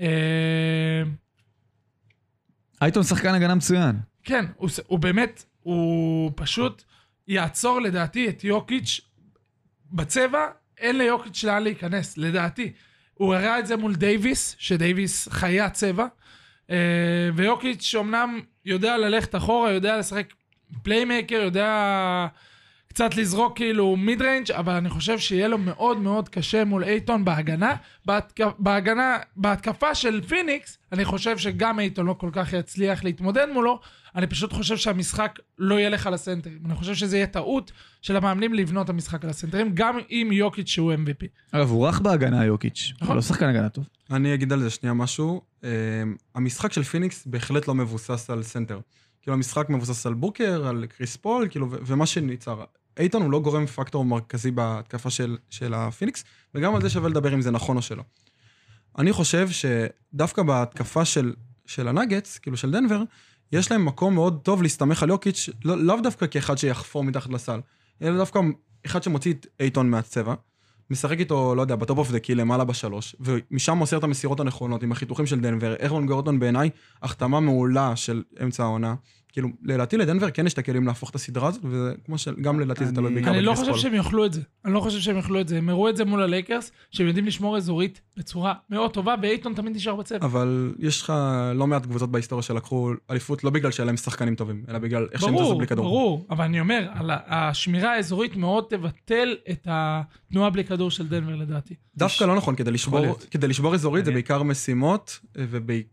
אה, 0.00 0.06
אייטון 2.82 3.02
שחקן 3.02 3.34
הגנה 3.34 3.54
מצוין. 3.54 3.96
כן, 4.28 4.44
הוא, 4.56 4.70
הוא 4.86 4.98
באמת, 4.98 5.44
הוא 5.62 6.30
פשוט 6.34 6.82
יעצור 7.28 7.80
לדעתי 7.80 8.28
את 8.28 8.44
יוקיץ' 8.44 9.00
בצבע, 9.92 10.46
אין 10.78 10.98
ליוקיץ' 10.98 11.44
לאן 11.44 11.62
להיכנס, 11.62 12.18
לדעתי. 12.18 12.72
הוא 13.14 13.34
הראה 13.34 13.58
את 13.58 13.66
זה 13.66 13.76
מול 13.76 13.94
דייוויס, 13.94 14.56
שדייוויס 14.58 15.28
חיית 15.28 15.70
צבע, 15.70 16.06
אה, 16.70 16.76
ויוקיץ' 17.34 17.94
אמנם 18.00 18.40
יודע 18.64 18.96
ללכת 18.96 19.34
אחורה, 19.34 19.72
יודע 19.72 19.98
לשחק 19.98 20.32
playmaker, 20.82 21.36
יודע 21.36 22.26
קצת 22.98 23.16
לזרוק 23.16 23.56
כאילו 23.56 23.96
mid 23.96 24.22
range, 24.22 24.52
אבל 24.52 24.72
אני 24.72 24.90
חושב 24.90 25.18
שיהיה 25.18 25.48
לו 25.48 25.58
מאוד 25.58 25.98
מאוד 25.98 26.28
קשה 26.28 26.64
מול 26.64 26.84
אייטון 26.84 27.24
בהגנה. 27.24 27.74
בהתק... 28.06 28.40
בהגנה, 28.58 29.16
בהתקפה 29.36 29.94
של 29.94 30.20
פיניקס, 30.28 30.78
אני 30.92 31.04
חושב 31.04 31.38
שגם 31.38 31.80
אייטון 31.80 32.06
לא 32.06 32.12
כל 32.12 32.30
כך 32.32 32.52
יצליח 32.52 33.04
להתמודד 33.04 33.46
מולו, 33.52 33.80
אני 34.16 34.26
פשוט 34.26 34.52
חושב 34.52 34.76
שהמשחק 34.76 35.38
לא 35.58 35.80
ילך 35.80 36.06
על 36.06 36.14
הסנטרים. 36.14 36.58
אני 36.66 36.74
חושב 36.74 36.94
שזה 36.94 37.16
יהיה 37.16 37.26
טעות 37.26 37.72
של 38.02 38.16
המאמנים 38.16 38.54
לבנות 38.54 38.84
את 38.84 38.90
המשחק 38.90 39.24
על 39.24 39.30
הסנטרים, 39.30 39.70
גם 39.74 39.98
עם 40.08 40.32
יוקיץ' 40.32 40.68
שהוא 40.68 40.92
MVP. 40.94 41.26
אגב, 41.52 41.70
הוא 41.70 41.88
רך 41.88 42.00
בהגנה, 42.00 42.44
יוקיץ'. 42.44 42.92
נכון. 42.94 43.08
הוא 43.08 43.14
לא 43.14 43.22
שחקן 43.22 43.48
הגנה 43.48 43.68
טוב. 43.68 43.88
אני 44.10 44.34
אגיד 44.34 44.52
על 44.52 44.60
זה 44.60 44.70
שנייה 44.70 44.94
משהו. 44.94 45.42
אה, 45.64 45.70
המשחק 46.34 46.72
של 46.72 46.82
פיניקס 46.82 47.26
בהחלט 47.26 47.68
לא 47.68 47.74
מבוסס 47.74 48.30
על 48.30 48.42
סנטר. 48.42 48.80
כאילו, 49.22 49.34
המשחק 49.34 49.70
מבוסס 49.70 50.06
על 50.06 50.14
בוקר, 50.14 50.66
על 50.68 50.86
קריס 50.86 51.16
פול, 51.16 51.48
כאילו, 51.50 51.70
ו- 51.70 51.76
ומה 51.86 52.06
שנוצר. 52.06 52.64
אייטון 52.98 53.22
הוא 53.22 53.30
לא 53.30 53.40
גורם 53.40 53.66
פקטור 53.66 54.04
מרכזי 54.04 54.50
בהתקפה 54.50 55.10
של, 55.10 55.36
של 55.50 55.74
הפיניקס, 55.74 56.24
וגם 56.54 56.74
על 56.74 56.82
זה 56.82 56.90
שווה 56.90 57.08
לדבר 57.08 57.34
אם 57.34 57.40
זה 57.40 57.50
נכון 57.50 57.76
או 57.76 57.82
שלא. 57.82 58.02
אני 58.98 59.12
חושב 59.12 59.48
שדווקא 59.50 60.42
בהתקפה 60.42 61.04
של, 61.04 61.34
של 61.66 61.88
הנגטס, 61.88 62.38
כאילו 62.38 62.56
של 62.56 62.70
דנבר, 62.70 63.02
יש 63.52 63.70
להם 63.70 63.84
מקום 63.84 64.14
מאוד 64.14 64.40
טוב 64.42 64.62
להסתמך 64.62 65.02
על 65.02 65.08
יוקיץ', 65.08 65.48
לא, 65.64 65.78
לאו 65.78 66.00
דווקא 66.00 66.26
כאחד 66.26 66.58
שיחפור 66.58 67.04
מתחת 67.04 67.30
לסל, 67.30 67.60
אלא 68.02 68.16
דווקא 68.16 68.40
אחד 68.86 69.02
שמוציא 69.02 69.32
את 69.32 69.46
אייטון 69.60 69.90
מהצבע, 69.90 70.34
משחק 70.90 71.18
איתו, 71.18 71.54
לא 71.54 71.62
יודע, 71.62 71.76
ב 71.76 71.81
top 71.81 71.98
of 71.98 72.10
the 72.10 72.18
key 72.18 72.34
למעלה 72.34 72.64
בשלוש, 72.64 73.16
ומשם 73.20 73.76
מוסר 73.76 73.98
את 73.98 74.04
המסירות 74.04 74.40
הנכונות 74.40 74.82
עם 74.82 74.92
החיתוכים 74.92 75.26
של 75.26 75.40
דנבר. 75.40 75.74
ארון 75.82 76.06
גורדון 76.06 76.38
בעיניי, 76.38 76.70
החתמה 77.02 77.40
מעולה 77.40 77.96
של 77.96 78.22
אמצע 78.42 78.62
העונה. 78.62 78.94
כאילו, 79.32 79.48
לדעתי 79.62 79.96
לדנבר 79.96 80.30
כן 80.30 80.46
יש 80.46 80.52
את 80.52 80.58
הכלים 80.58 80.86
להפוך 80.86 81.10
את 81.10 81.14
הסדרה 81.14 81.48
הזאת, 81.48 81.62
וכמו 81.70 82.18
שגם 82.18 82.60
לדעתי 82.60 82.86
זה 82.86 82.94
תלוי 82.94 83.14
בעיקר 83.14 83.30
אני 83.30 83.42
לא 83.42 83.54
חושב. 83.54 83.76
שהם 83.76 83.94
יאכלו 83.94 84.26
את 84.26 84.32
זה. 84.32 84.40
אני 84.64 84.74
לא 84.74 84.80
חושב 84.80 84.98
שהם 84.98 85.16
יאכלו 85.16 85.40
את 85.40 85.48
זה. 85.48 85.58
הם 85.58 85.68
הראו 85.68 85.88
את 85.88 85.96
זה 85.96 86.04
מול 86.04 86.22
הלייקרס, 86.22 86.72
שהם 86.90 87.06
יודעים 87.06 87.26
לשמור 87.26 87.56
אזורית 87.56 88.00
בצורה 88.16 88.54
מאוד 88.70 88.92
טובה, 88.92 89.14
ואייטון 89.22 89.54
תמיד 89.54 89.76
נשאר 89.76 89.96
בצבע. 89.96 90.26
אבל 90.26 90.74
יש 90.78 91.02
לך 91.02 91.12
לא 91.54 91.66
מעט 91.66 91.86
קבוצות 91.86 92.10
בהיסטוריה 92.10 92.42
שלקחו 92.42 92.92
אליפות 93.10 93.44
לא 93.44 93.50
בגלל 93.50 93.70
שהיה 93.70 93.86
להם 93.86 93.96
שחקנים 93.96 94.34
טובים, 94.34 94.64
אלא 94.68 94.78
בגלל 94.78 95.06
איך 95.12 95.20
שהם 95.20 95.34
ברור, 95.34 95.58
בלי 95.58 95.66
כדור. 95.66 95.84
ברור, 95.84 96.26
אבל 96.30 96.44
אני 96.44 96.60
אומר, 96.60 96.88
השמירה 97.26 97.92
האזורית 97.92 98.36
מאוד 98.36 98.64
תבטל 98.68 99.36
את 99.50 99.68
התנועה 99.70 100.50
בלי 100.50 100.64
כדור 100.64 100.90
של 100.90 101.08
דנבר 101.08 101.34
לדעתי. 101.34 101.74
דווקא 101.96 102.24
לא 102.24 102.36
נכון, 102.36 102.54
כדי 102.54 102.70
לשבור, 103.48 103.74
אזורית 103.74 104.04
זה. 104.04 104.12
בעיקר 104.12 104.42
משימות, 104.42 105.18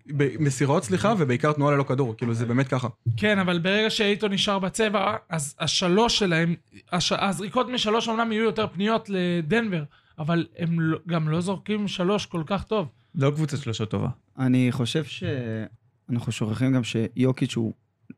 ומסירות, 0.07 0.83
סליחה, 0.83 1.13
ובעיקר 1.17 1.51
תנועה 1.51 1.73
ללא 1.73 1.83
כדור, 1.83 2.13
כאילו 2.17 2.33
זה 2.33 2.45
באמת 2.45 2.67
ככה. 2.67 2.87
כן, 3.25 3.39
אבל 3.39 3.59
ברגע 3.59 3.89
שאייטון 3.89 4.33
נשאר 4.33 4.59
בצבע, 4.59 5.15
אז 5.29 5.55
השלוש 5.59 6.19
שלהם, 6.19 6.55
הש... 6.91 7.11
הזריקות 7.11 7.67
משלוש 7.69 8.09
אמנם 8.09 8.31
יהיו 8.31 8.43
יותר 8.43 8.67
פניות 8.67 9.09
לדנבר, 9.09 9.83
אבל 10.19 10.45
הם 10.57 10.79
לא, 10.79 10.99
גם 11.07 11.29
לא 11.29 11.41
זורקים 11.41 11.87
שלוש 11.87 12.25
כל 12.25 12.43
כך 12.45 12.63
טוב. 12.63 12.87
לא 13.15 13.31
קבוצת 13.31 13.57
שלושות 13.57 13.89
טובה. 13.89 14.09
אני 14.39 14.67
חושב 14.71 15.03
שאנחנו 15.03 16.31
שוכחים 16.31 16.73
גם 16.73 16.81
שיוקיץ' 16.83 17.55
הוא 17.55 17.73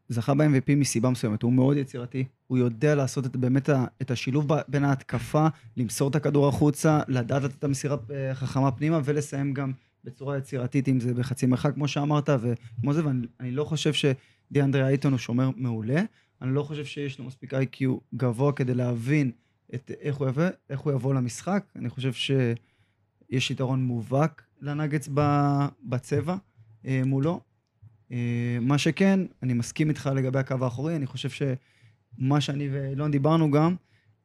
זכה 0.10 0.34
ב-MVP 0.34 0.76
מסיבה 0.76 1.10
מסוימת, 1.10 1.41
הוא 1.41 1.54
מאוד 1.54 1.78
יצירתי, 1.78 2.24
הוא 2.48 2.58
יודע 2.58 2.96
לעשות 2.96 3.26
את, 3.26 3.36
באמת 3.36 3.70
את 4.02 4.12
השילוב 4.12 4.54
ב- 4.54 4.62
בין 4.67 4.84
ההתקפה, 4.84 5.48
למסור 5.78 6.10
את 6.10 6.15
הכדור 6.15 6.48
החוצה, 6.48 7.00
לדעת 7.08 7.43
לתת 7.43 7.56
את 7.60 7.63
המסירה 7.63 7.98
אה, 8.12 8.36
חכמה 8.36 8.72
פנימה 8.72 9.00
ולסיים 9.04 9.54
גם 9.54 9.72
בצורה 10.04 10.38
יצירתית, 10.38 10.88
אם 10.89 11.00
זה 11.00 11.13
בחצי 11.13 11.46
מרחק, 11.46 11.74
כמו 11.74 11.88
שאמרת, 11.88 12.30
וכמו 12.30 12.93
זה, 12.93 13.06
ואני 13.06 13.28
אני 13.39 13.52
לא 13.52 13.63
חושב 13.63 13.93
שדיאנדרי 14.50 14.84
אייטון 14.84 15.12
הוא 15.12 15.20
שומר 15.20 15.50
מעולה, 15.56 16.02
אני 16.42 16.56
לא 16.56 16.64
חושב 16.64 16.86
שיש 16.86 17.20
לו 17.20 17.26
מספיק 17.26 17.54
איי-קיו 17.54 17.98
גבוה 18.16 18.54
כדי 18.54 18.74
להבין 18.74 19.32
את 19.76 19.92
איך 20.00 20.16
הוא, 20.16 20.28
יבוא, 20.28 20.44
איך 20.70 20.80
הוא 20.80 20.94
יבוא 20.94 21.14
למשחק, 21.14 21.66
אני 21.76 21.90
חושב 21.90 22.14
שיש 22.14 23.52
יתרון 23.52 23.84
מובהק 23.84 24.44
לנגץ 24.62 25.10
בצבע 25.84 26.36
אה, 26.86 27.02
מולו. 27.06 27.40
אה, 28.12 28.58
מה 28.62 28.78
שכן, 28.78 29.20
אני 29.44 29.54
מסכים 29.54 29.90
איתך 29.90 30.10
לגבי 30.16 30.40
הקו 30.40 30.56
האחורי, 30.62 30.96
אני 30.96 31.06
חושב 31.06 31.30
שמה 31.30 32.42
שאני 32.42 32.70
ואילון 32.70 33.12
דיברנו 33.12 33.52
גם, 33.52 33.76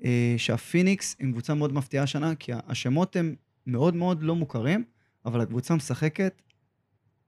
אה, 0.04 0.34
שהפיניקס 0.36 1.16
הם 1.20 1.32
קבוצה 1.32 1.54
מאוד 1.54 1.72
מפתיעה 1.72 2.04
השנה, 2.04 2.34
כי 2.34 2.52
השמות 2.66 3.16
הם 3.16 3.34
מאוד 3.66 3.94
מאוד 3.94 4.22
לא 4.22 4.36
מוכרים, 4.36 4.84
אבל 5.24 5.40
הקבוצה 5.40 5.74
משחקת 5.74 6.42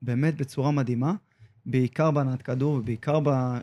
באמת 0.02 0.36
בצורה 0.36 0.70
מדהימה, 0.70 1.14
בעיקר 1.66 2.10
בהנעת 2.10 2.42
כדור 2.42 2.74
ובעיקר 2.74 3.18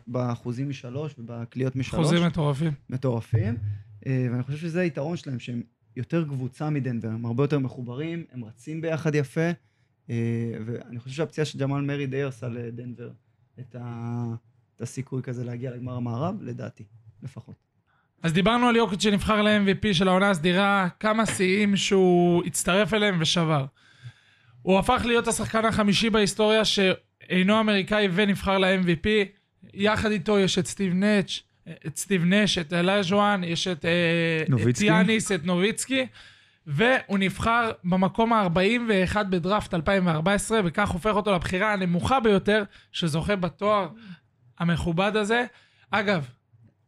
באחוזים 0.08 0.70
משלוש 0.70 1.16
ובקליעות 1.18 1.76
משלוש. 1.76 2.06
חוזים 2.06 2.28
מטורפים. 2.28 2.72
מטורפים, 2.90 3.58
אה, 4.08 4.28
ואני 4.32 4.44
חושב 4.44 4.58
שזה 4.58 4.82
היתרון 4.82 5.18
שלהם, 5.18 5.40
שהם 5.40 5.62
יותר 5.96 6.24
קבוצה 6.24 6.70
מדנבר, 6.70 7.10
הם 7.10 7.26
הרבה 7.26 7.44
יותר 7.44 7.60
מחוברים, 7.60 8.26
הם 8.32 8.46
רצים 8.46 8.82
ביחד 8.82 9.16
יפה, 9.16 9.50
אה, 10.10 10.54
ואני 10.66 11.00
חושב 11.00 11.16
שהפציעה 11.16 11.46
של 11.46 11.60
ג'מאל 11.60 11.82
מרי 11.82 12.08
די 12.08 12.22
הרסה 12.24 12.48
לדנבר 12.48 13.12
את, 13.60 13.76
ה... 13.80 14.26
את 14.76 14.82
הסיכוי 14.82 15.22
כזה 15.22 15.44
להגיע 15.44 15.72
לגמר 15.72 15.96
המערב, 15.96 16.36
לדעתי, 16.42 16.84
לפחות. 17.24 17.56
אז 18.24 18.34
דיברנו 18.34 18.68
על 18.68 18.76
יוקיץ' 18.76 19.02
שנבחר 19.02 19.42
ל-MVP 19.42 19.94
של 19.94 20.08
העונה 20.08 20.30
הסדירה, 20.30 20.88
כמה 21.00 21.26
שיאים 21.26 21.76
שהוא 21.76 22.44
הצטרף 22.46 22.94
אליהם 22.94 23.18
ושבר. 23.22 23.66
הוא 24.62 24.80
הפך 24.80 25.02
להיות 25.06 25.28
השחקן 25.28 25.66
החמישי 25.66 26.10
בהיסטוריה 26.10 26.66
שאינו 27.32 27.60
אמריקאי 27.60 28.08
ונבחר 28.14 28.58
ל-MVP. 28.58 29.08
יחד 29.74 30.12
איתו 30.12 30.40
יש 30.40 30.60
את 30.60 30.68
סטיב 30.68 30.94
נץ', 30.94 31.40
את 31.88 31.98
סטיב 31.98 32.24
נש, 32.26 32.58
את 32.58 32.74
אלאז'ואן, 32.74 33.44
יש 33.44 33.68
את, 33.68 33.86
אה, 33.86 34.44
את? 34.50 34.86
יאניס, 34.88 35.32
את 35.32 35.46
נוביצקי, 35.46 36.08
והוא 36.68 37.18
נבחר 37.18 37.72
במקום 37.84 38.34
ה-41 38.34 39.24
בדראפט 39.24 39.74
2014, 39.74 40.62
וכך 40.66 40.90
הופך 40.90 41.16
אותו 41.16 41.34
לבחירה 41.34 41.74
הנמוכה 41.74 42.20
ביותר 42.20 42.64
שזוכה 42.92 43.36
בתואר 43.36 43.88
המכובד 44.60 45.16
הזה. 45.16 45.46
אגב, 45.92 46.30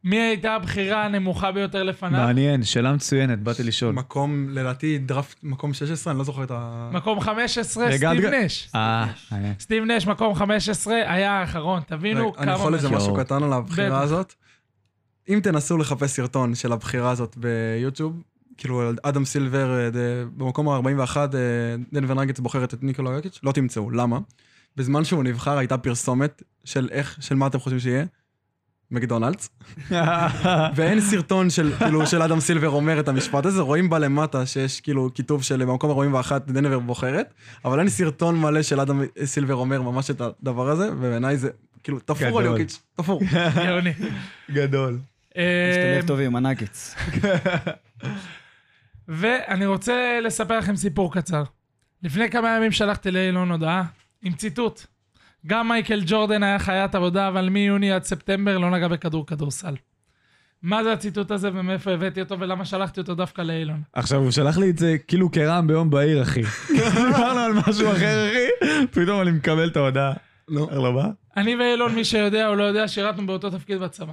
מי 0.04 0.20
הייתה 0.20 0.54
הבחירה 0.54 1.04
הנמוכה 1.04 1.52
ביותר 1.52 1.82
לפניו? 1.82 2.20
מעניין, 2.20 2.62
שאלה 2.62 2.92
מצוינת, 2.92 3.38
באתי 3.38 3.62
לשאול. 3.62 3.94
מקום, 3.94 4.48
לדעתי, 4.50 4.98
דראפט 4.98 5.36
מקום 5.42 5.74
16, 5.74 6.10
אני 6.10 6.18
לא 6.18 6.24
זוכר 6.24 6.44
את 6.44 6.50
ה... 6.50 6.90
מקום 6.92 7.20
15, 7.20 7.86
רגע, 7.86 8.12
סטיב 8.14 8.26
נש. 8.26 8.70
אה, 8.74 9.06
מעניין. 9.30 9.54
סטיב 9.60 9.84
נש, 9.84 10.06
מקום 10.06 10.34
15, 10.34 10.94
היה 10.94 11.32
האחרון. 11.32 11.82
תבינו 11.86 12.32
כמה... 12.32 12.42
אני 12.44 12.52
יכול 12.52 12.74
איזה 12.74 12.88
משהו-. 12.88 13.16
קטן 13.16 13.42
על 13.42 13.52
הבחירה. 13.52 14.02
הזאת? 14.02 14.34
אם 15.28 15.40
תנסו 15.42 15.78
לחפש 15.78 16.10
סרטון 16.10 16.54
של 16.54 16.72
הבחירה 16.72 17.10
הזאת 17.10 17.36
ביוטיוב, 17.36 18.22
כאילו 18.56 18.90
אדם 19.02 19.24
סילבר 19.24 19.80
אה, 19.80 19.90
במקום 20.36 20.68
ה-41, 20.68 21.16
דנבר 21.92 22.14
נגץ 22.14 22.40
בוחרת 22.40 22.74
את 22.74 22.82
ניקולא 22.82 23.10
יוקיץ', 23.10 23.40
לא 23.42 23.52
תמצאו, 23.52 23.90
למה? 23.90 24.18
בזמן 24.76 25.04
שהוא 25.04 25.24
נבחר 25.24 25.58
הייתה 25.58 25.78
פרסומת 25.78 26.42
של 26.64 26.88
איך, 26.92 27.18
של 27.20 27.34
מה 27.34 27.46
אתם 27.46 27.58
חושבים 27.58 27.80
שיהיה? 27.80 28.04
מקדונלדס. 28.94 29.50
ואין 30.76 31.00
סרטון 31.00 31.50
של, 31.50 31.72
כאילו, 31.78 32.06
של 32.06 32.22
אדם 32.22 32.40
סילבר 32.40 32.68
אומר 32.68 33.00
את 33.00 33.08
המשפט 33.08 33.46
הזה, 33.46 33.60
רואים 33.60 33.90
בה 33.90 33.98
למטה 33.98 34.46
שיש 34.46 34.80
כאילו 34.80 35.10
כיתוב 35.14 35.42
של 35.42 35.64
במקום 35.64 35.90
41 35.90 36.46
דנבר 36.46 36.78
בוחרת, 36.78 37.34
אבל 37.64 37.78
אין 37.78 37.88
סרטון 37.88 38.40
מלא 38.40 38.62
של 38.62 38.80
אדם 38.80 39.02
סילבר 39.24 39.54
אומר 39.54 39.82
ממש 39.82 40.10
את 40.10 40.20
הדבר 40.20 40.70
הזה, 40.70 40.88
ובעיניי 40.92 41.36
זה, 41.36 41.50
כאילו, 41.82 42.00
תפור 42.00 42.38
על. 42.40 42.46
יוקיץ', 42.46 42.82
תפור. 42.96 43.20
גאוני. 43.66 43.92
גדול. 44.50 44.98
אה, 45.36 45.70
משתלב 45.70 46.06
טוב 46.06 46.20
עם 46.20 46.36
הנאגץ. 46.36 46.94
ואני 49.08 49.66
רוצה 49.66 50.18
לספר 50.22 50.58
לכם 50.58 50.76
סיפור 50.76 51.12
קצר. 51.12 51.42
לפני 52.02 52.30
כמה 52.30 52.56
ימים 52.56 52.72
שלחתי 52.72 53.10
לאילון 53.10 53.50
הודעה 53.50 53.84
עם 54.22 54.32
ציטוט. 54.32 54.86
גם 55.46 55.68
מייקל 55.68 56.02
ג'ורדן 56.06 56.42
היה 56.42 56.58
חיית 56.58 56.94
עבודה, 56.94 57.28
אבל 57.28 57.48
מיוני 57.48 57.92
עד 57.92 58.04
ספטמבר 58.04 58.58
לא 58.58 58.70
נגע 58.70 58.88
בכדור 58.88 59.26
כדורסל. 59.26 59.74
מה 60.62 60.84
זה 60.84 60.92
הציטוט 60.92 61.30
הזה 61.30 61.50
ומאיפה 61.54 61.90
הבאתי 61.90 62.20
אותו 62.20 62.40
ולמה 62.40 62.64
שלחתי 62.64 63.00
אותו 63.00 63.14
דווקא 63.14 63.42
לאילון? 63.42 63.82
עכשיו, 63.92 64.20
הוא 64.20 64.30
שלח 64.30 64.58
לי 64.58 64.70
את 64.70 64.78
זה 64.78 64.96
כאילו 65.08 65.32
כרעם 65.32 65.66
ביום 65.66 65.90
בהיר, 65.90 66.22
אחי. 66.22 66.42
דיברנו 67.06 67.40
על 67.40 67.52
משהו 67.52 67.92
אחר, 67.92 68.30
אחי, 68.30 68.66
פתאום 68.90 69.20
אני 69.20 69.30
מקבל 69.30 69.68
את 69.68 69.76
ההודעה. 69.76 70.12
נו. 70.48 70.60
אומר 70.60 70.78
לו, 70.78 70.92
מה? 70.92 71.08
אני 71.36 71.56
ואילון, 71.56 71.94
מי 71.94 72.04
שיודע 72.04 72.48
או 72.48 72.54
לא 72.54 72.64
יודע, 72.64 72.88
שירתנו 72.88 73.26
באותו 73.26 73.50
תפקיד 73.50 73.78
בצבא. 73.78 74.12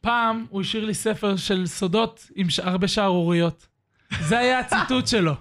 פעם 0.00 0.44
הוא 0.50 0.60
השאיר 0.60 0.84
לי 0.84 0.94
ספר 0.94 1.36
של 1.36 1.66
סודות 1.66 2.26
עם. 2.34 2.46
הרבה 2.62 2.88
שערוריות. 2.88 3.66
זה 4.20 4.38
היה 4.38 4.58
הציטוט 4.58 5.06
שלו. 5.06 5.34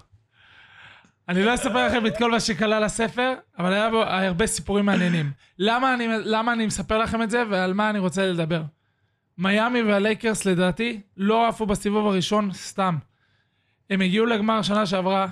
אני 1.29 1.43
לא 1.43 1.53
אספר 1.53 1.87
לכם 1.87 2.05
את 2.05 2.17
כל 2.17 2.31
מה 2.31 2.39
שכלל 2.39 2.83
הספר, 2.83 3.33
אבל 3.59 3.73
היה 3.73 3.89
בו 3.89 4.03
הרבה 4.03 4.47
סיפורים 4.47 4.85
מעניינים. 4.85 5.31
למה 5.59 5.93
אני, 5.93 6.07
למה 6.09 6.53
אני 6.53 6.65
מספר 6.65 6.97
לכם 6.97 7.21
את 7.21 7.29
זה 7.29 7.43
ועל 7.49 7.73
מה 7.73 7.89
אני 7.89 7.99
רוצה 7.99 8.25
לדבר? 8.25 8.61
מיאמי 9.37 9.81
והלייקרס 9.81 10.45
לדעתי 10.45 11.01
לא 11.17 11.47
עפו 11.47 11.65
בסיבוב 11.65 12.07
הראשון 12.07 12.53
סתם. 12.53 12.97
הם 13.89 14.01
הגיעו 14.01 14.25
לגמר 14.25 14.61
שנה 14.61 14.85
שעברה, 14.85 15.27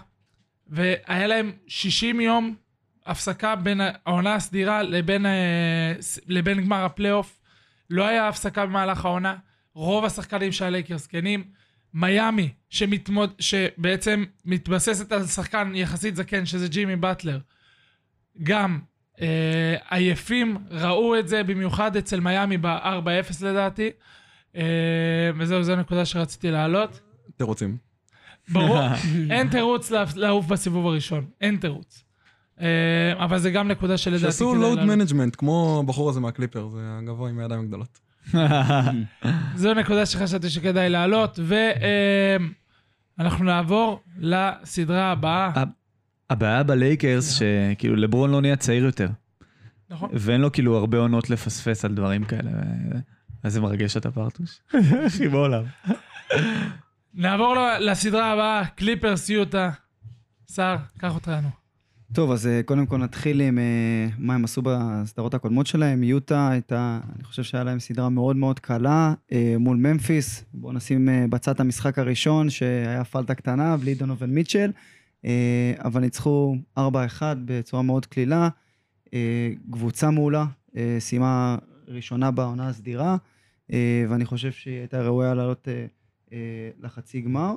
והיה 0.68 1.28
להם 1.28 1.52
60 1.68 2.22
יום 2.22 2.56
הפסקה 3.06 3.56
בין 3.56 3.82
העונה 3.82 4.36
הסדירה 4.36 4.84
לבין, 4.84 5.26
אה, 5.26 5.94
לבין 6.28 6.62
גמר 6.62 6.86
הפלייאוף. 6.86 7.40
לא 7.90 8.04
היה 8.08 8.28
הפסקה 8.28 8.66
במהלך 8.66 9.06
העונה. 9.06 9.36
רוב 9.74 10.06
השחקנים 10.06 10.52
של 10.52 10.66
הלייקרס 10.66 11.04
זקנים. 11.04 11.44
מיאמי, 11.94 12.50
שמתמוד... 12.70 13.34
שבעצם 13.40 14.24
מתבססת 14.46 15.12
על 15.12 15.26
שחקן 15.26 15.72
יחסית 15.76 16.16
זקן, 16.16 16.46
שזה 16.46 16.68
ג'ימי 16.68 16.96
באטלר. 16.96 17.40
גם 18.44 18.80
אה, 19.22 19.76
עייפים 19.90 20.58
ראו 20.72 21.20
את 21.20 21.28
זה 21.28 21.44
במיוחד 21.44 21.98
אצל 21.98 22.20
מיאמי 22.20 22.58
ב-4-0 22.58 23.46
לדעתי. 23.46 23.90
אה, 24.56 24.64
וזהו, 25.38 25.64
זו 25.64 25.76
נקודה 25.76 26.06
שרציתי 26.06 26.52
להעלות. 26.52 27.00
תירוצים. 27.38 27.78
ברור, 28.50 28.80
אין 29.32 29.50
תירוץ 29.50 29.92
לעוף 30.16 30.46
בסיבוב 30.46 30.88
הראשון, 30.88 31.26
אין 31.42 31.58
תירוץ. 31.58 32.04
אה, 32.62 32.68
אבל 33.24 33.40
זה 33.40 33.52
גם 33.52 33.68
נקודה 33.68 33.98
שלדעתי 33.98 34.24
שעשו 34.24 34.56
לואוד. 34.56 34.84
מנג'מנט, 34.84 35.36
כמו 35.36 35.80
הבחור 35.84 36.10
הזה 36.10 36.20
מהקליפרס, 36.20 36.68
זה 36.68 36.80
הגבוה 36.84 37.30
עם 37.30 37.40
הידיים 37.40 37.62
הגדולות. 37.62 38.00
זו 39.56 39.74
נקודה 39.74 40.06
שחשבתי 40.06 40.50
שכדאי 40.50 40.90
להעלות, 40.90 41.40
ואנחנו 43.18 43.46
נעבור 43.46 44.00
לסדרה 44.20 45.12
הבאה. 45.12 45.52
הבעיה 46.30 46.64
בלייקרס, 46.64 47.40
שכאילו 47.40 47.96
לברון 47.96 48.32
לא 48.32 48.42
נהיה 48.42 48.56
צעיר 48.56 48.84
יותר. 48.86 49.10
נכון? 49.90 50.10
ואין 50.14 50.42
לו 50.42 50.52
כאילו 50.52 50.78
הרבה 50.78 50.98
עונות 50.98 51.30
לפספס 51.30 51.86
על 51.86 51.94
דברים 51.94 52.24
כאלה. 52.24 52.52
איזה 53.44 53.62
מרגש 53.62 53.98
אתה 53.98 54.12
פרטוש. 54.12 54.60
הכי 55.06 55.28
בעולם. 55.28 55.64
נעבור 57.14 57.56
לסדרה 57.80 58.32
הבאה, 58.32 58.66
קליפרס 58.66 59.30
יוטה. 59.30 59.72
סער, 60.48 60.78
קח 60.98 61.16
אותנו. 61.16 61.63
טוב, 62.14 62.32
אז 62.32 62.48
אה, 62.48 62.62
קודם 62.66 62.86
כל 62.86 62.98
נתחיל 62.98 63.42
עם 63.42 63.60
אה, 63.60 64.08
מה 64.18 64.36
הם 64.36 64.44
עשו 64.44 64.62
בסדרות 64.66 65.34
הקודמות 65.34 65.68
שלהם. 65.68 66.04
יוטה 66.04 66.50
הייתה, 66.50 67.00
אני 67.16 67.24
חושב 67.24 67.44
שהיה 67.44 67.64
להם 67.64 67.80
סדרה 67.80 68.10
מאוד 68.10 68.36
מאוד 68.36 68.60
קלה 68.60 69.14
אה, 69.32 69.56
מול 69.60 69.78
ממפיס. 69.78 70.44
בואו 70.54 70.74
נשים 70.74 71.10
בצד 71.30 71.62
המשחק 71.62 72.00
הראשון, 72.00 72.50
שהיה 72.50 73.04
פלטה 73.04 73.36
קטנה, 73.36 73.78
בלי 73.78 73.96
דונובל 73.96 74.26
מיטשל, 74.26 74.72
אבל 75.78 76.02
ניצחו 76.02 76.56
4-1 76.80 76.82
בצורה 77.46 77.84
מאוד 77.84 78.06
קלילה. 78.06 78.50
קבוצה 79.72 80.12
מעולה, 80.12 80.46
סיימה 81.00 81.58
ראשונה 81.88 82.32
בעונה 82.32 82.68
הסדירה, 82.70 83.18
ואני 84.10 84.26
חושב 84.26 84.52
שהיא 84.52 84.78
הייתה 84.78 85.02
ראויה 85.02 85.34
לעלות 85.34 85.68
לחצי 86.82 87.22
גמר. 87.22 87.54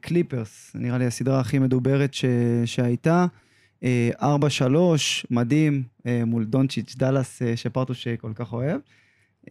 קליפרס, 0.00 0.72
נראה 0.74 0.98
לי 0.98 1.06
הסדרה 1.06 1.40
הכי 1.40 1.58
מדוברת 1.58 2.14
ש... 2.14 2.24
שהייתה. 2.64 3.26
אה, 3.82 4.10
4-3, 4.20 4.24
מדהים, 5.30 5.82
אה, 6.06 6.22
מול 6.24 6.44
דונצ'יץ' 6.44 6.94
דאלאס, 6.96 7.42
אה, 7.42 7.56
שפרטוש 7.56 8.08
כל 8.08 8.32
כך 8.34 8.52
אוהב. 8.52 8.80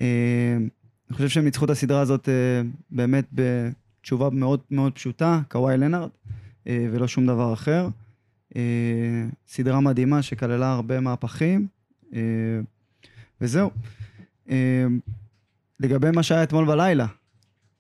אה, 0.02 0.58
אני 1.10 1.16
חושב 1.16 1.30
שהם 1.30 1.44
ניצחו 1.46 1.66
את 1.66 1.70
הסדרה 1.70 2.02
הזאת 2.02 2.30
אה, 2.30 2.62
באמת 2.92 3.26
בתשובה 3.34 4.30
מאוד 4.30 4.60
מאוד 4.72 4.94
פשוטה, 4.94 5.42
קוואי 5.50 5.78
לנארד, 5.78 6.10
אה, 6.68 6.88
ולא 6.92 7.08
שום 7.08 7.28
דבר 7.28 7.54
אחר. 7.54 7.88
אה, 8.56 8.62
סדרה 9.48 9.80
מדהימה 9.80 10.22
שכללה 10.22 10.74
הרבה 10.74 11.00
מהפכים, 11.00 11.68
אה, 12.14 12.20
וזהו. 13.42 13.72
אה, 14.50 14.86
לגבי 15.80 16.12
מה 16.12 16.24
שהיה 16.24 16.44
אתמול 16.44 16.66
בלילה, 16.66 17.06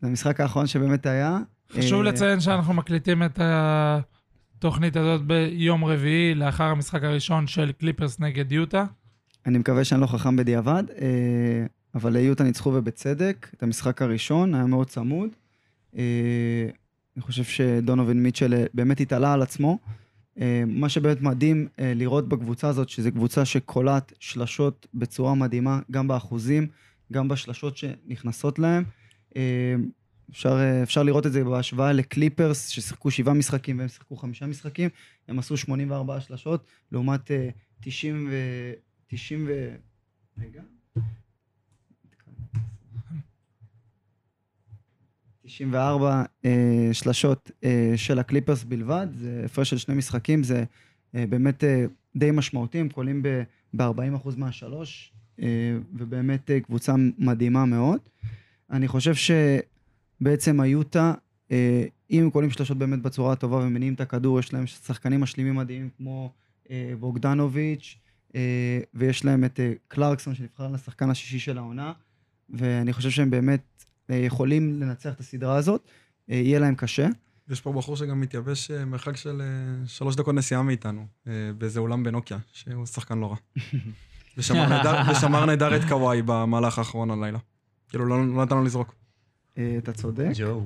זה 0.01 0.07
המשחק 0.07 0.39
האחרון 0.39 0.67
שבאמת 0.67 1.05
היה. 1.05 1.39
חשוב 1.71 2.01
אה, 2.05 2.11
לציין 2.11 2.39
שאנחנו 2.39 2.73
מקליטים 2.73 3.23
את 3.23 3.39
התוכנית 4.65 4.95
הזאת 4.95 5.21
ביום 5.21 5.85
רביעי, 5.85 6.35
לאחר 6.35 6.63
המשחק 6.63 7.03
הראשון 7.03 7.47
של 7.47 7.71
קליפרס 7.71 8.19
נגד 8.19 8.51
יוטה. 8.51 8.85
אני 9.45 9.57
מקווה 9.57 9.83
שאני 9.83 10.01
לא 10.01 10.05
חכם 10.05 10.35
בדיעבד, 10.35 10.83
אה, 11.01 11.65
אבל 11.95 12.13
ליוטה 12.13 12.43
ניצחו 12.43 12.69
ובצדק. 12.73 13.47
את 13.57 13.63
המשחק 13.63 14.01
הראשון 14.01 14.55
היה 14.55 14.65
מאוד 14.65 14.87
צמוד. 14.87 15.29
אה, 15.97 16.01
אני 17.17 17.21
חושב 17.21 17.43
שדונובין 17.43 18.23
מיטשל 18.23 18.53
אה, 18.53 18.65
באמת 18.73 18.99
התעלה 18.99 19.33
על 19.33 19.41
עצמו. 19.41 19.79
מה 20.67 20.89
שבאמת 20.89 21.21
מדהים 21.21 21.67
לראות 21.77 22.29
בקבוצה 22.29 22.67
הזאת, 22.67 22.89
שזו 22.89 23.11
קבוצה 23.11 23.45
שקולעת 23.45 24.13
שלשות 24.19 24.87
בצורה 24.93 25.35
מדהימה, 25.35 25.79
גם 25.91 26.07
באחוזים, 26.07 26.67
גם 27.11 27.27
בשלשות 27.27 27.77
שנכנסות 27.77 28.59
להם. 28.59 28.83
אה, 30.29 30.31
אפשר, 30.31 30.49
אה, 30.49 30.83
אפשר 30.83 31.03
לראות 31.03 31.25
את 31.25 31.31
זה 31.31 31.43
בהשוואה 31.43 31.93
לקליפרס, 31.93 32.67
ששיחקו 32.67 33.11
שבעה 33.11 33.33
משחקים 33.33 33.79
והם 33.79 33.87
שיחקו 33.87 34.15
חמישה 34.15 34.45
משחקים. 34.45 34.89
הם 35.27 35.39
עשו 35.39 35.57
84 35.57 36.19
שלשות, 36.19 36.65
לעומת 36.91 37.31
אה, 37.31 37.49
90 37.81 38.27
ו... 38.31 38.35
90 39.07 39.45
ו... 39.47 39.75
רגע. 40.37 40.61
94 45.45 46.23
אה, 46.45 46.89
שלשות 46.93 47.51
אה, 47.63 47.93
של 47.95 48.19
הקליפרס 48.19 48.63
בלבד, 48.63 49.07
זה 49.13 49.41
הפרש 49.45 49.69
של 49.69 49.77
שני 49.77 49.95
משחקים, 49.95 50.43
זה 50.43 50.63
אה, 51.15 51.25
באמת 51.29 51.63
אה, 51.63 51.85
די 52.15 52.31
משמעותי, 52.31 52.79
הם 52.79 52.89
קולים 52.89 53.23
ב-40% 53.75 54.29
מהשלוש, 54.37 55.13
אה, 55.41 55.77
ובאמת 55.93 56.51
אה, 56.51 56.59
קבוצה 56.59 56.93
מדהימה 57.17 57.65
מאוד. 57.65 57.99
אני 58.71 58.87
חושב 58.87 59.13
שבעצם 60.19 60.59
היוטה, 60.59 61.13
אה, 61.51 61.83
אם 62.11 62.23
הם 62.23 62.29
קולים 62.29 62.49
שלשות 62.51 62.77
באמת 62.77 63.01
בצורה 63.01 63.33
הטובה 63.33 63.57
ומניעים 63.57 63.93
את 63.93 64.01
הכדור, 64.01 64.39
יש 64.39 64.53
להם 64.53 64.67
שחקנים 64.67 65.21
משלימים 65.21 65.55
מדהימים 65.55 65.89
כמו 65.97 66.31
אה, 66.71 66.93
בוגדנוביץ', 66.99 67.97
אה, 68.35 68.41
ויש 68.93 69.25
להם 69.25 69.43
את 69.43 69.59
אה, 69.59 69.73
קלרקסון 69.87 70.35
שנבחר 70.35 70.67
לשחקן 70.71 71.09
השישי 71.09 71.39
של 71.39 71.57
העונה, 71.57 71.93
ואני 72.49 72.93
חושב 72.93 73.09
שהם 73.09 73.29
באמת 73.29 73.61
אה, 74.09 74.15
יכולים 74.15 74.79
לנצח 74.79 75.13
את 75.13 75.19
הסדרה 75.19 75.55
הזאת, 75.55 75.87
אה, 76.29 76.35
יהיה 76.35 76.59
להם 76.59 76.75
קשה. 76.75 77.07
יש 77.49 77.61
פה 77.61 77.73
בחור 77.73 77.95
שגם 77.97 78.21
מתייבש 78.21 78.71
מרחק 78.71 79.17
של 79.17 79.41
שלוש 79.85 80.15
דקות 80.15 80.35
נסיעה 80.35 80.61
מאיתנו, 80.63 81.05
באיזה 81.57 81.79
אולם 81.79 82.03
בנוקיה, 82.03 82.37
שהוא 82.51 82.85
שחקן 82.85 83.19
לא 83.19 83.25
רע. 83.31 83.35
ושמר 84.37 85.45
נהדר- 85.45 85.75
את 85.75 85.81
קוואי 85.89 86.21
במהלך 86.25 86.77
האחרון 86.79 87.11
הלילה. 87.11 87.39
כאילו, 87.89 88.05
לא 88.05 88.27
לא 88.27 88.43
נתן 88.43 88.55
לו 88.55 88.63
לזרוק. 88.63 88.95
אה, 89.57 89.75
אתה 89.77 89.93
צודק. 89.93 90.29
ג'ו. 90.35 90.61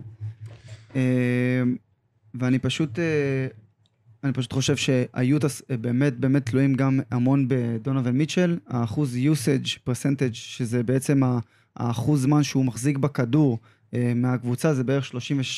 אה, 0.95 1.63
ואני 2.34 2.60
פשוט, 2.60 2.99
אה, 2.99 3.47
אני 4.23 4.34
פשוט 4.34 4.54
חושב 4.54 4.75
שהיוטס 4.75 5.62
באמת 5.82 6.17
באמת 6.17 6.45
תלויים 6.45 6.73
גם 6.73 6.99
המון 7.12 7.45
בדונובל 7.47 8.12
מיטשל. 8.12 8.58
האחוז 8.67 9.15
usage 9.15 9.89
percentage, 9.89 10.34
שזה 10.34 10.84
בעצם 10.84 11.21
האחוז 11.75 12.21
זמן 12.21 12.43
שהוא 12.43 12.65
מחזיק 12.65 12.97
בכדור 12.97 13.60
מהקבוצה, 14.15 14.73
זה 14.73 14.84
בערך 14.84 15.12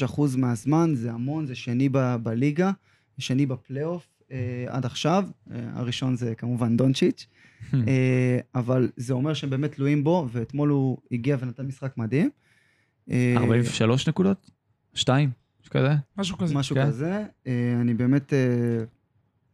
36% 0.07 0.21
מהזמן, 0.37 0.91
זה 0.95 1.11
המון, 1.11 1.45
זה 1.45 1.55
שני 1.55 1.89
ב- 1.91 2.15
בליגה, 2.23 2.71
שני 3.17 3.45
בפלייאוף 3.45 4.07
עד 4.67 4.85
עכשיו. 4.85 5.25
הראשון 5.49 6.15
זה 6.15 6.35
כמובן 6.35 6.77
דונצ'יץ'. 6.77 7.27
אבל 8.55 8.89
זה 8.97 9.13
אומר 9.13 9.33
שהם 9.33 9.49
באמת 9.49 9.71
תלויים 9.71 10.03
בו, 10.03 10.27
ואתמול 10.31 10.69
הוא 10.69 10.97
הגיע 11.11 11.37
ונתן 11.39 11.65
משחק 11.65 11.97
מדהים. 11.97 12.29
אה, 13.09 13.33
43 13.37 14.07
נקודות? 14.07 14.51
שתיים? 14.93 15.29
משהו 15.61 15.71
כזה? 15.71 15.95
משהו 16.17 16.37
כזה. 16.37 16.55
משהו 16.55 16.75
כן. 16.75 16.87
כזה. 16.87 17.23
אה, 17.47 17.77
אני 17.81 17.93
באמת 17.93 18.33
אה, 18.33 18.83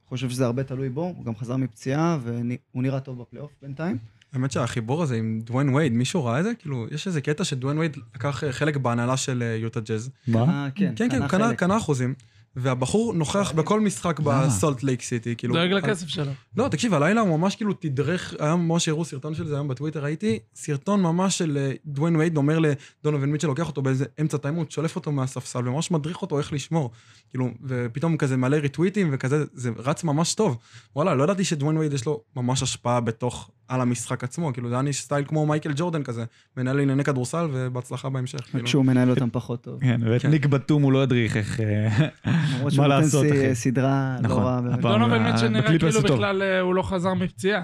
חושב 0.05 0.29
שזה 0.29 0.45
הרבה 0.45 0.63
תלוי 0.63 0.89
בו, 0.89 1.13
הוא 1.17 1.25
גם 1.25 1.35
חזר 1.35 1.55
מפציעה, 1.55 2.17
והוא 2.23 2.83
נראה 2.83 2.99
טוב 2.99 3.21
בפלייאוף 3.21 3.51
בינתיים. 3.61 3.97
האמת 4.33 4.51
שהחיבור 4.51 5.03
הזה 5.03 5.15
עם 5.15 5.41
דוויין 5.43 5.69
וייד, 5.69 5.93
מישהו 5.93 6.25
ראה 6.25 6.39
את 6.39 6.43
זה? 6.43 6.51
כאילו, 6.59 6.87
יש 6.91 7.07
איזה 7.07 7.21
קטע 7.21 7.43
שדוויין 7.43 7.77
וייד 7.77 7.97
לקח 8.15 8.43
אה, 8.43 8.51
חלק 8.51 8.77
בהנהלה 8.77 9.17
של 9.17 9.43
אה, 9.43 9.55
יוטה 9.55 9.79
ג'אז. 9.79 10.09
מה? 10.27 10.39
אה, 10.39 10.67
כן, 10.75 10.93
כן, 10.95 11.09
כן, 11.09 11.41
הוא. 11.41 11.53
קנה 11.53 11.77
אחוזים. 11.77 12.13
והבחור 12.59 13.13
נוכח 13.13 13.51
בכל 13.51 13.81
משחק 13.81 14.19
למה? 14.19 14.47
בסולט 14.47 14.83
לייק 14.83 15.01
סיטי, 15.01 15.35
כאילו... 15.35 15.53
דואג 15.53 15.71
לכסף 15.71 16.07
שלו. 16.07 16.31
לא, 16.57 16.67
תקשיב, 16.67 16.93
הלילה 16.93 17.21
הוא 17.21 17.39
ממש 17.39 17.55
כאילו 17.55 17.73
תדרך, 17.73 18.33
היה 18.39 18.55
ממש 18.55 18.89
הראו 18.89 19.05
סרטון 19.05 19.35
של 19.35 19.47
זה 19.47 19.55
היום 19.55 19.67
בטוויטר, 19.67 20.03
ראיתי 20.03 20.39
סרטון 20.55 21.01
ממש 21.01 21.37
של 21.37 21.57
אה, 21.57 21.71
דוויין 21.85 22.15
וייד 22.15 22.37
אומר 22.37 22.59
לדונובין 22.59 23.31
מיטשל, 23.31 23.47
לוקח 23.47 23.67
אותו 23.67 23.81
באיזה 23.81 24.05
אמצע 24.21 24.37
טיים 24.37 24.52
אאוט, 24.52 24.71
שולף 24.71 24.95
אותו 24.95 25.11
מהספסל, 25.11 25.67
וממש 25.67 25.91
מדריך 25.91 26.21
אותו 26.21 26.37
איך 26.39 26.53
לשמור. 26.53 26.91
כאילו, 27.29 27.49
ופתאום 27.63 28.17
כזה 28.17 28.37
מלא 28.37 28.55
ריטוויטים 28.55 29.09
וכזה, 29.11 29.43
זה 29.53 29.71
רץ 29.77 30.03
ממש 30.03 30.33
טוב. 30.33 30.57
וואלה, 30.95 31.15
לא 31.15 31.23
ידעתי 31.23 31.43
שדוויין 31.43 31.77
וייד 31.77 31.93
יש 31.93 32.05
לו 32.05 32.21
ממש 32.35 32.63
השפעה 32.63 32.99
בתוך, 32.99 33.49
על 33.67 33.81
המשחק 33.81 34.23
עצמו, 34.23 34.53
כאילו, 34.53 34.69
זה 34.69 34.79
היה 34.79 34.93
סטייל 34.93 35.25
כמו 35.25 35.45
מייקל 35.45 35.71
ג'ורדן 35.75 36.03
כזה, 36.03 36.25
מנהל 36.57 36.79
ענייני 36.79 37.03
כדורסל 37.03 37.47
ובהצלחה 37.51 38.09
בהמשך. 38.09 38.39
כאילו. 38.39 38.65
כשהוא 38.65 38.85
מנהל 38.85 39.09
אותם 39.09 39.29
פחות 39.31 39.61
טוב. 39.61 39.81
כן, 39.81 40.01
ואת 40.03 40.21
כן. 40.21 40.29
ניק 40.29 40.45
בתום 40.45 40.83
הוא 40.83 40.91
לא 40.91 41.01
הדריך 41.01 41.37
איך... 41.37 41.59
אה, 41.59 42.07
למרות 42.55 42.71
שהוא 42.71 42.87
מה 42.87 42.87
נותן 42.87 43.01
לעשות, 43.01 43.25
אחי? 43.25 43.55
סדרה 43.55 44.17
לא. 44.23 44.33
רעה. 44.33 44.61
דונובל 44.81 45.17
מיטשל 45.17 45.47
נראה 45.47 45.67
כאילו. 45.67 46.01
בכלל 46.01 46.41
אה, 46.41 46.59
הוא 46.59 46.75
לא 46.75 46.81
חזר 46.81 47.13
מפציעה. 47.13 47.63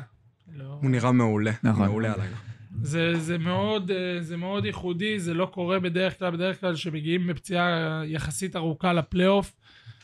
לא. 0.55 0.77
הוא 0.81 0.89
נראה 0.89 1.11
מעולה, 1.11 1.51
נכון. 1.63 1.87
מעולה 1.87 2.13
הלילה. 2.13 2.35
זה, 2.81 3.19
זה, 3.19 3.37
מאוד, 3.37 3.91
אה, 3.91 4.21
זה 4.21 4.37
מאוד 4.37 4.65
ייחודי, 4.65 5.19
זה 5.19 5.33
לא 5.33 5.45
קורה 5.45 5.79
בדרך 5.79 6.19
כלל, 6.19 6.31
בדרך 6.31 6.61
כלל 6.61 6.75
שמגיעים 6.75 7.27
בפציעה 7.27 8.01
יחסית 8.05 8.55
ארוכה 8.55 8.93
לפלייאוף. 8.93 9.53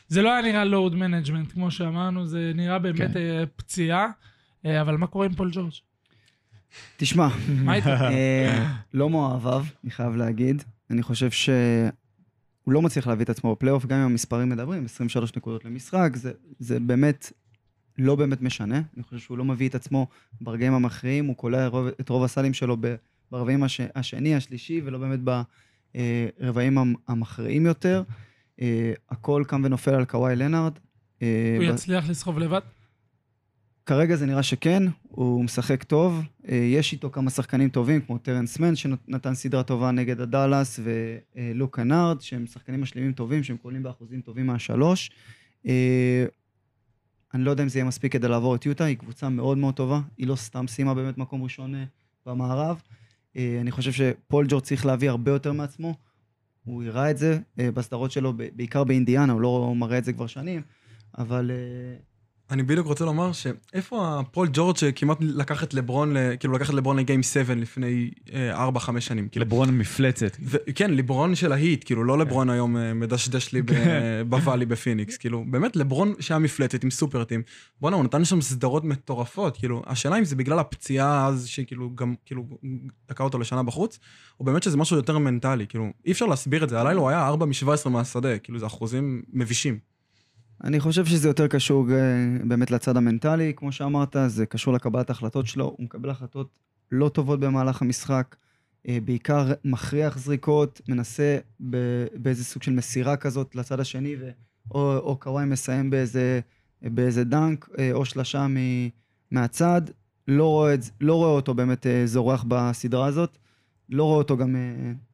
זה 0.08 0.22
לא 0.22 0.32
היה 0.32 0.42
נראה 0.42 0.64
load 0.64 0.94
management, 0.94 1.52
כמו 1.52 1.70
שאמרנו, 1.70 2.26
זה 2.26 2.52
נראה 2.54 2.78
באמת 2.78 3.12
כן. 3.12 3.44
פציעה. 3.56 4.06
אבל 4.80 4.96
מה 4.96 5.06
קורה 5.06 5.26
עם 5.26 5.34
פול 5.34 5.50
ג'ורג'? 5.52 5.72
תשמע? 6.96 7.28
אה, 8.10 8.70
לא 8.94 9.10
מאוהביו, 9.10 9.64
אני 9.84 9.90
חייב 9.90 10.16
להגיד. 10.16 10.62
אני 10.90 11.02
חושב 11.02 11.30
שהוא 11.30 11.52
לא 12.66 12.82
מצליח 12.82 13.06
להביא 13.06 13.24
את 13.24 13.30
עצמו 13.30 13.52
בפלייאוף, 13.54 13.86
גם 13.86 13.98
אם 13.98 14.04
המספרים 14.04 14.48
מדברים, 14.48 14.84
23 14.84 15.36
נקודות 15.36 15.64
למשחק, 15.64 16.10
זה, 16.14 16.32
זה 16.58 16.80
באמת 16.80 17.32
לא 17.98 18.16
באמת 18.16 18.42
משנה. 18.42 18.80
אני 18.96 19.02
חושב 19.02 19.18
שהוא 19.18 19.38
לא 19.38 19.44
מביא 19.44 19.68
את 19.68 19.74
עצמו 19.74 20.06
ברגעים 20.40 20.72
המכריעים, 20.74 21.26
הוא 21.26 21.36
קולע 21.36 21.68
את 22.00 22.08
רוב 22.08 22.24
הסלים 22.24 22.54
שלו 22.54 22.76
ברבעים 23.30 23.62
הש, 23.62 23.80
השני, 23.94 24.34
השלישי, 24.34 24.80
ולא 24.84 24.98
באמת 24.98 25.20
ברבעים 26.40 26.78
המ- 26.78 26.94
המכריעים 27.08 27.66
יותר. 27.66 28.02
אה, 28.60 28.92
הכל 29.10 29.44
קם 29.46 29.62
ונופל 29.64 29.94
על 29.94 30.04
קוואי 30.04 30.36
לנארד. 30.36 30.72
אה, 31.22 31.54
הוא 31.56 31.64
יצליח 31.74 32.08
לסחוב 32.10 32.38
לבד? 32.38 32.60
כרגע 33.90 34.16
זה 34.16 34.26
נראה 34.26 34.42
שכן, 34.42 34.82
הוא 35.02 35.44
משחק 35.44 35.82
טוב. 35.82 36.22
אה, 36.48 36.56
יש 36.56 36.92
איתו 36.92 37.10
כמה 37.10 37.30
שחקנים 37.30 37.68
טובים, 37.68 38.00
כמו 38.00 38.18
טרנס 38.18 38.58
מן, 38.58 38.76
שנתן 38.76 39.34
סדרה 39.34 39.62
טובה 39.62 39.90
נגד 39.90 40.20
הדאלאס, 40.20 40.80
ולוק 40.82 41.76
קנארד, 41.76 42.20
שהם 42.20 42.46
שחקנים 42.46 42.80
משלימים 42.80 43.12
טובים, 43.12 43.42
שהם 43.42 43.56
קולים 43.56 43.82
באחוזים 43.82 44.20
טובים 44.20 44.46
מהשלוש. 44.46 45.10
אה, 45.66 46.24
אני 47.34 47.44
לא 47.44 47.50
יודע 47.50 47.62
אם 47.62 47.68
זה 47.68 47.78
יהיה 47.78 47.84
מספיק 47.84 48.12
כדי 48.12 48.28
לעבור 48.28 48.54
את 48.54 48.66
יוטה, 48.66 48.84
היא 48.84 48.96
קבוצה 48.96 49.28
מאוד 49.28 49.58
מאוד 49.58 49.74
טובה, 49.74 50.00
היא 50.18 50.26
לא 50.26 50.36
סתם 50.36 50.66
סיימה 50.68 50.94
באמת 50.94 51.18
מקום 51.18 51.42
ראשון 51.42 51.74
אה, 51.74 51.84
במערב. 52.26 52.82
אני 53.36 53.70
חושב 53.70 53.92
שפול 53.92 54.46
ג'ורג' 54.48 54.62
צריך 54.62 54.86
להביא 54.86 55.10
הרבה 55.10 55.30
יותר 55.30 55.52
מעצמו. 55.52 55.94
הוא 56.64 56.84
הראה 56.84 57.10
את 57.10 57.18
זה 57.18 57.38
בסדרות 57.56 58.10
שלו, 58.10 58.32
בעיקר 58.56 58.84
באינדיאנה, 58.84 59.32
הוא 59.32 59.40
לא 59.40 59.72
מראה 59.76 59.98
את 59.98 60.04
זה 60.04 60.12
כבר 60.12 60.26
שנים, 60.26 60.62
אבל 61.18 61.50
אני 62.50 62.62
בדיוק 62.62 62.86
רוצה 62.86 63.04
לומר 63.04 63.32
שאיפה 63.32 64.20
הפול 64.20 64.48
ג'ורג' 64.52 64.76
שכמעט 64.76 65.18
לקח 65.20 65.62
את 65.62 65.74
לברון, 65.74 66.16
כאילו 66.40 66.54
לקח 66.54 66.70
את 66.70 66.74
לברון 66.74 66.96
לגיים 66.96 67.22
7 67.22 67.54
לפני 67.54 68.10
4-5 68.52 69.00
שנים. 69.00 69.28
כאילו, 69.28 69.46
לברון 69.46 69.78
מפלצת. 69.78 70.36
כן, 70.74 70.90
לברון 70.90 71.34
של 71.34 71.52
ההיט, 71.52 71.84
כאילו, 71.84 72.04
לא 72.04 72.18
לברון 72.18 72.50
היום 72.50 72.76
אה, 72.76 72.94
מדשדש 72.94 73.52
לי 73.52 73.62
כן. 73.66 74.22
בוואלי 74.28 74.66
בפיניקס, 74.66 75.16
כאילו, 75.16 75.44
באמת, 75.50 75.76
לברון 75.76 76.14
שהיה 76.20 76.38
מפלצת 76.38 76.84
עם 76.84 76.90
סופרטים, 76.90 77.42
בואנה, 77.80 77.96
הוא 77.96 78.04
נתן 78.04 78.24
שם 78.24 78.40
סדרות 78.40 78.84
מטורפות, 78.84 79.56
כאילו, 79.56 79.82
השאלה 79.86 80.18
אם 80.18 80.24
זה 80.24 80.36
בגלל 80.36 80.58
הפציעה 80.58 81.26
אז, 81.26 81.46
שכאילו, 81.46 81.94
גם, 81.94 82.14
כאילו, 82.26 82.44
תקע 83.06 83.24
אותו 83.24 83.38
לשנה 83.38 83.62
בחוץ, 83.62 83.98
או 84.40 84.44
באמת 84.44 84.62
שזה 84.62 84.76
משהו 84.76 84.96
יותר 84.96 85.18
מנטלי, 85.18 85.66
כאילו, 85.66 85.90
אי 86.06 86.12
אפשר 86.12 86.26
להסביר 86.26 86.64
את 86.64 86.68
זה, 86.68 86.80
הלילה 86.80 87.00
הוא 87.00 87.08
היה 87.08 87.26
4 87.26 87.46
מ-17 87.46 87.88
מהשדה, 87.88 88.38
כאילו, 88.38 88.58
זה 88.58 88.66
אחוזים 88.66 89.22
מבישים. 89.32 89.90
אני 90.64 90.80
חושב 90.80 91.04
שזה 91.04 91.28
יותר 91.28 91.46
קשור 91.46 91.86
אה, 91.92 91.96
באמת 92.44 92.70
לצד 92.70 92.96
המנטלי, 92.96 93.52
כמו 93.56 93.72
שאמרת, 93.72 94.16
זה 94.26 94.46
קשור 94.46 94.74
לקבלת 94.74 95.10
ההחלטות 95.10 95.46
שלו, 95.46 95.64
הוא 95.64 95.84
מקבל 95.84 96.10
החלטות 96.10 96.48
לא 96.92 97.08
טובות 97.08 97.40
במהלך 97.40 97.82
המשחק, 97.82 98.36
אה, 98.88 98.98
בעיקר 99.04 99.52
מכריח 99.64 100.18
זריקות, 100.18 100.80
מנסה 100.88 101.38
באיזה 102.14 102.44
סוג 102.44 102.62
של 102.62 102.72
מסירה 102.72 103.16
כזאת 103.16 103.54
לצד 103.54 103.80
השני, 103.80 104.16
ו- 104.20 104.30
או, 104.70 104.96
או 104.96 105.16
קוואי 105.16 105.44
מסיים 105.44 105.90
באיזה, 105.90 106.40
באיזה 106.82 107.24
dunk, 107.24 107.68
אה, 107.78 107.92
או 107.92 108.04
שלשה 108.04 108.46
מ- 108.48 108.88
מהצד, 109.30 109.82
לא 110.28 110.46
רואה, 110.46 110.74
לא 111.00 111.14
רואה 111.14 111.30
אותו 111.30 111.54
באמת 111.54 111.86
זורח 112.04 112.44
בסדרה 112.48 113.06
הזאת, 113.06 113.38
לא 113.88 114.04
רואה 114.04 114.18
אותו 114.18 114.36
גם 114.36 114.56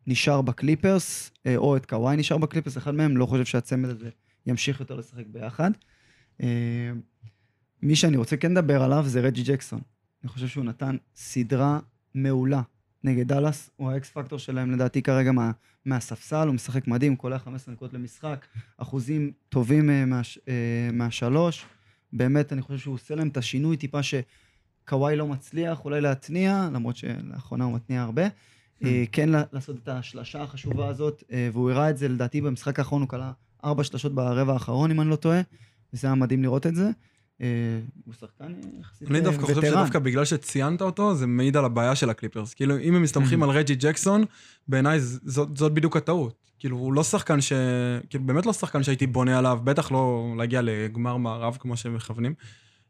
נשאר 0.07 0.43
בקליפרס, 0.43 1.31
או 1.57 1.77
את 1.77 1.87
קוואי 1.87 2.17
נשאר 2.17 2.39
בקליפרס, 2.39 2.77
אחד 2.77 2.95
מהם, 2.95 3.17
לא 3.17 3.27
חושב 3.27 3.45
שהצמד 3.45 3.89
הזה 3.89 4.11
ימשיך 4.47 4.81
יותר 4.81 4.95
לשחק 4.97 5.25
ביחד. 5.27 5.71
אה, 6.43 6.93
מי 7.83 7.97
שאני 7.97 8.17
רוצה 8.17 8.37
כן 8.37 8.53
לדבר 8.53 8.83
עליו 8.83 9.05
זה 9.07 9.21
רג'י 9.21 9.43
ג'קסון. 9.43 9.81
אני 10.23 10.29
חושב 10.29 10.49
שהוא 10.49 10.65
נתן 10.65 10.97
סדרה 11.17 11.79
מעולה 12.15 12.63
נגד 13.05 13.29
דאלאס, 13.29 13.71
הוא 13.77 13.91
ה 13.91 14.01
X 14.01 14.11
factor 14.11 14.39
שלהם 14.39 14.71
לדעתי 14.73 15.03
כרגע 15.03 15.33
מה, 15.33 15.51
מהספסל, 15.85 16.47
הוא 16.47 16.55
משחק 16.55 16.89
מדהים, 16.89 17.17
קולע 17.17 17.39
15 17.39 17.75
נקודות 17.75 17.95
למשחק, 17.95 18.47
אחוזים 18.77 19.33
טובים 19.49 19.91
אה, 19.91 20.05
מה, 20.05 20.21
אה, 20.49 20.53
מהשלוש. 20.93 21.65
באמת, 22.13 22.53
אני 22.53 22.63
חושב 22.63 22.79
שהוא 22.79 22.95
עושה 22.95 23.15
להם 23.15 23.29
את 23.29 23.37
השינוי 23.37 23.77
טיפה 23.77 23.99
שקוואי 24.03 25.17
לא 25.17 25.27
מצליח 25.27 25.85
אולי 25.85 26.01
להתניע, 26.01 26.69
למרות 26.73 26.97
שלאחרונה 26.97 27.65
הוא 27.65 27.75
מתניע 27.75 28.03
הרבה. 28.03 28.23
כן 29.13 29.29
לה- 29.29 29.43
לעשות 29.53 29.77
את 29.83 29.89
השלשה 29.89 30.43
החשובה 30.43 30.89
הזאת, 30.89 31.23
והוא 31.53 31.71
הראה 31.71 31.91
את 31.91 31.97
זה 31.97 32.09
לדעתי 32.09 32.41
במשחק 32.41 32.79
האחרון, 32.79 33.03
הוא 33.03 33.09
כלה 33.09 33.33
ארבע 33.65 33.85
שלשות 33.85 34.15
ברבע 34.15 34.53
האחרון, 34.53 34.91
אם 34.91 35.01
אני 35.01 35.11
לא 35.11 35.17
טועה, 35.17 35.41
וזה 35.93 36.07
היה 36.07 36.15
מדהים 36.15 36.43
לראות 36.43 36.67
את 36.67 36.75
זה. 36.75 36.91
אה, 37.41 37.47
הוא 38.05 38.15
שחקן 38.15 38.53
יחסית 38.81 39.11
אני 39.11 39.19
אה, 39.19 39.25
דווקא 39.25 39.43
חושב. 39.43 39.63
שדווקא 39.63 39.99
בגלל 39.99 40.25
שציינת 40.25 40.83
אותו, 40.83 41.15
זה 41.15 41.27
מעיד 41.27 41.57
על 41.57 41.65
הבעיה 41.65 41.95
של 41.95 42.11
הקליפרס. 42.11 42.55
כאילו, 42.55 42.79
אם 42.79 42.95
הם 42.95 43.03
מסתמכים 43.03 43.43
על 43.43 43.51
רג'י 43.51 43.75
ג'קסון, 43.75 44.25
בעיניי 44.69 45.01
זאת, 45.01 45.57
זאת 45.57 45.73
בדיוק 45.73 45.97
הטעות. 45.97 46.47
כאילו, 46.59 46.77
הוא 46.77 46.93
לא 46.93 47.03
שחקן 47.03 47.41
ש... 47.41 47.53
כאילו, 48.11 48.25
באמת 48.25 48.47
לא 48.47 48.53
שחקן 48.53 48.83
שהייתי 48.83 49.07
בונה 49.07 49.39
עליו, 49.39 49.61
בטח 49.65 49.93
לא 49.93 50.35
להגיע 50.39 50.61
לגמר 50.63 51.17
מערב 51.17 51.57
כמו 51.61 51.77
שהם 51.77 51.95
מכוונים. 51.95 52.35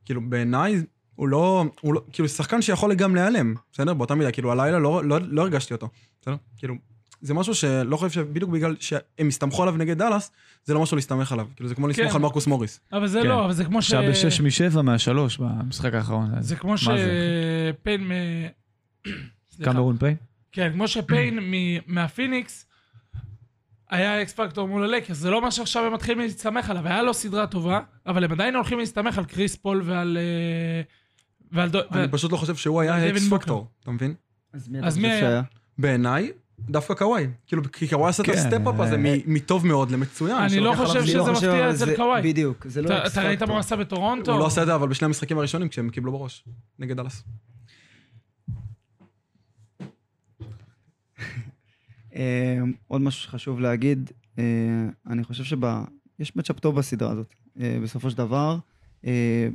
כאילו, 0.05 0.21
בעיניי, 0.29 0.83
הוא 1.15 1.29
לא, 1.29 1.65
הוא 1.81 1.95
לא, 1.95 2.03
כאילו, 2.13 2.29
שחקן 2.29 2.63
שיכול 2.63 2.95
גם 2.95 3.15
להיעלם, 3.15 3.55
בסדר? 3.73 3.95
באותה 3.95 4.15
מידה, 4.15 4.31
כאילו, 4.33 4.53
הלילה 4.53 4.79
לא, 4.79 5.05
לא, 5.05 5.19
לא 5.23 5.43
הרגשתי 5.43 5.75
אותו, 5.75 5.89
בסדר? 6.21 6.37
כאילו, 6.57 6.75
זה 7.21 7.35
משהו 7.35 7.55
שלא 7.55 7.97
חושב 7.97 8.11
שבדיוק 8.11 8.51
בגלל 8.51 8.77
שהם 8.81 9.29
הסתמכו 9.29 9.63
עליו 9.63 9.77
נגד 9.77 9.99
דאלאס, 9.99 10.31
זה 10.65 10.75
לא 10.75 10.83
משהו 10.83 10.97
להסתמך 10.97 11.33
עליו. 11.33 11.47
כאילו, 11.57 11.69
זה 11.69 11.75
כמו 11.75 11.89
לסמוך 11.89 12.09
כן. 12.09 12.15
על 12.17 12.23
מרקוס 12.23 12.47
מוריס. 12.47 12.81
אבל 12.93 13.07
זה 13.07 13.21
כן. 13.23 13.29
לא, 13.29 13.45
אבל 13.45 13.53
זה 13.53 13.65
כמו 13.65 13.83
ש... 13.83 13.89
שעה 13.89 14.11
בשש 14.11 14.41
משבע 14.41 14.83
מהשלוש 14.83 15.39
במשחק 15.39 15.95
האחרון. 15.95 16.31
זה 16.43 16.57
כמו? 16.57 16.79
שפיין 16.79 18.09
מ... 18.09 18.13
קמרון 19.65 19.97
פיין? 19.99 20.17
כן, 20.53 20.71
כמו 20.73 20.89
שפיין 20.89 21.39
מהפיניקס 21.87 22.67
היה 23.91 24.23
X 24.23 24.33
factor 24.33 24.69
מול 24.69 24.85
הלייקרס, 24.85 25.17
זה 25.17 25.31
לא 25.31 25.43
מה 25.43 25.51
שעכשיו 25.51 25.85
הם 25.85 25.95
מתחילים 25.95 26.21
להסתמך 26.21 26.71
עליו, 26.71 26.87
היה 26.87 27.03
לו 27.03 27.15
סדרה 27.15 27.47
טובה, 27.47 27.81
אבל 28.07 28.25
הם 28.25 28.33
עדיין 28.33 28.55
הולכים 28.55 28.79
להסתמך 28.79 29.19
על 29.19 29.25
קריס 29.25 29.57
פול 29.57 29.83
ועל... 29.85 30.19
אה, 30.21 30.83
ועל... 31.53 31.69
דו- 31.69 31.79
אני 31.79 31.87
ועל- 31.91 32.09
פשוט 32.09 32.33
לא 32.33 32.37
חושב 32.37 32.57
שהוא 32.57 32.81
היה 32.81 33.09
X. 33.11 33.29
factor, 33.31 33.67
אתה 33.83 33.91
מבין? 33.91 34.15
אז 34.53 34.69
מי 34.69 34.79
אתה 34.79 34.91
חושב? 34.91 35.01
שהיה? 35.03 35.43
בעיניי, 35.79 36.31
דווקא 36.71 36.95
קוואי. 36.95 37.27
כאילו, 37.47 37.63
כי 37.73 37.89
קוואי 37.89 38.09
עשה 38.11 38.23
את 38.23 38.27
כן, 38.27 38.33
ה 38.39 38.44
step-up 38.44 38.81
הזה 38.81 38.95
אה, 38.95 39.01
מ- 39.01 39.35
מטוב 39.35 39.67
מאוד 39.67 39.91
למצוין. 39.91 40.37
אני 40.37 40.61
לא 40.61 40.75
חושב. 40.77 40.99
לא 40.99 41.07
שזה 41.07 41.21
חושב, 41.21 41.33
מפתיע 41.33 41.71
אצל 41.71 41.77
זה- 41.77 41.97
קוואי. 41.97 42.23
בדיוק, 42.23 42.67
זה 42.69 42.83
לא 42.83 43.07
אתה- 43.07 43.23
ראית 43.23 43.43
מה 43.43 43.53
הוא. 43.53 43.59
עשה 43.59 43.77
בטורונטו? 43.77 44.33
הוא 44.33 44.41
לא 44.41 44.47
עשה 44.47 44.63
את 44.63 44.67
זה, 44.67 44.75
אבל 44.75 44.89
בשני 44.89 45.07
המשחקים 45.07 45.39
הראשונים, 45.39 45.69
כשהם 45.69 45.91
קיבלו 45.91 46.13
בראש, 46.13 46.45
נגד 46.79 46.97
דאלאס. 46.97 47.25
אה, 52.17 52.59
עוד 52.89 53.01
משהו 53.01 53.23
שחשוב 53.23 53.61
להגיד, 53.61 54.11
אה, 54.39 54.45
אני 55.07 55.25
חושב 55.25 55.45
שיש 55.45 56.37
מצ'אפ 56.37 56.61
טוב 56.61 56.77
בסדרה 56.77 57.11
הזאת. 57.13 57.35
בסופו 57.83 58.11
של 58.11 58.17
דבר, 58.17 58.59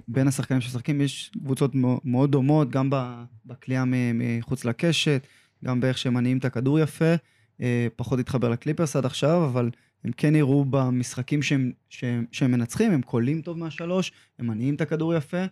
בין 0.07 0.27
השחקנים 0.27 0.61
שמשחקים 0.61 1.01
יש 1.01 1.31
קבוצות 1.43 1.71
מאוד 2.05 2.31
דומות, 2.31 2.69
גם 2.69 2.89
ב- 2.89 3.23
בכלייה 3.45 3.85
מ- 3.85 4.37
מחוץ 4.39 4.65
לקשת, 4.65 5.27
גם 5.65 5.79
באיך 5.79 5.97
שהם 5.97 6.13
מניעים 6.13 6.37
את 6.37 6.45
הכדור 6.45 6.79
יפה. 6.79 7.15
אה, 7.61 7.87
פחות 7.95 8.19
התחבר 8.19 8.49
לקליפרס 8.49 8.95
עד 8.95 9.05
עכשיו, 9.05 9.45
אבל 9.45 9.69
הם 10.03 10.11
כן 10.11 10.35
הראו 10.35 10.65
במשחקים 10.65 11.41
שהם, 11.41 11.71
שהם, 11.89 12.25
שהם 12.31 12.51
מנצחים, 12.51 12.91
הם 12.91 13.01
קולים 13.01 13.41
טוב 13.41 13.57
מהשלוש, 13.57 14.11
הם 14.39 14.47
מניעים 14.47 14.75
את 14.75 14.81
הכדור 14.81 15.13
יפה, 15.13 15.45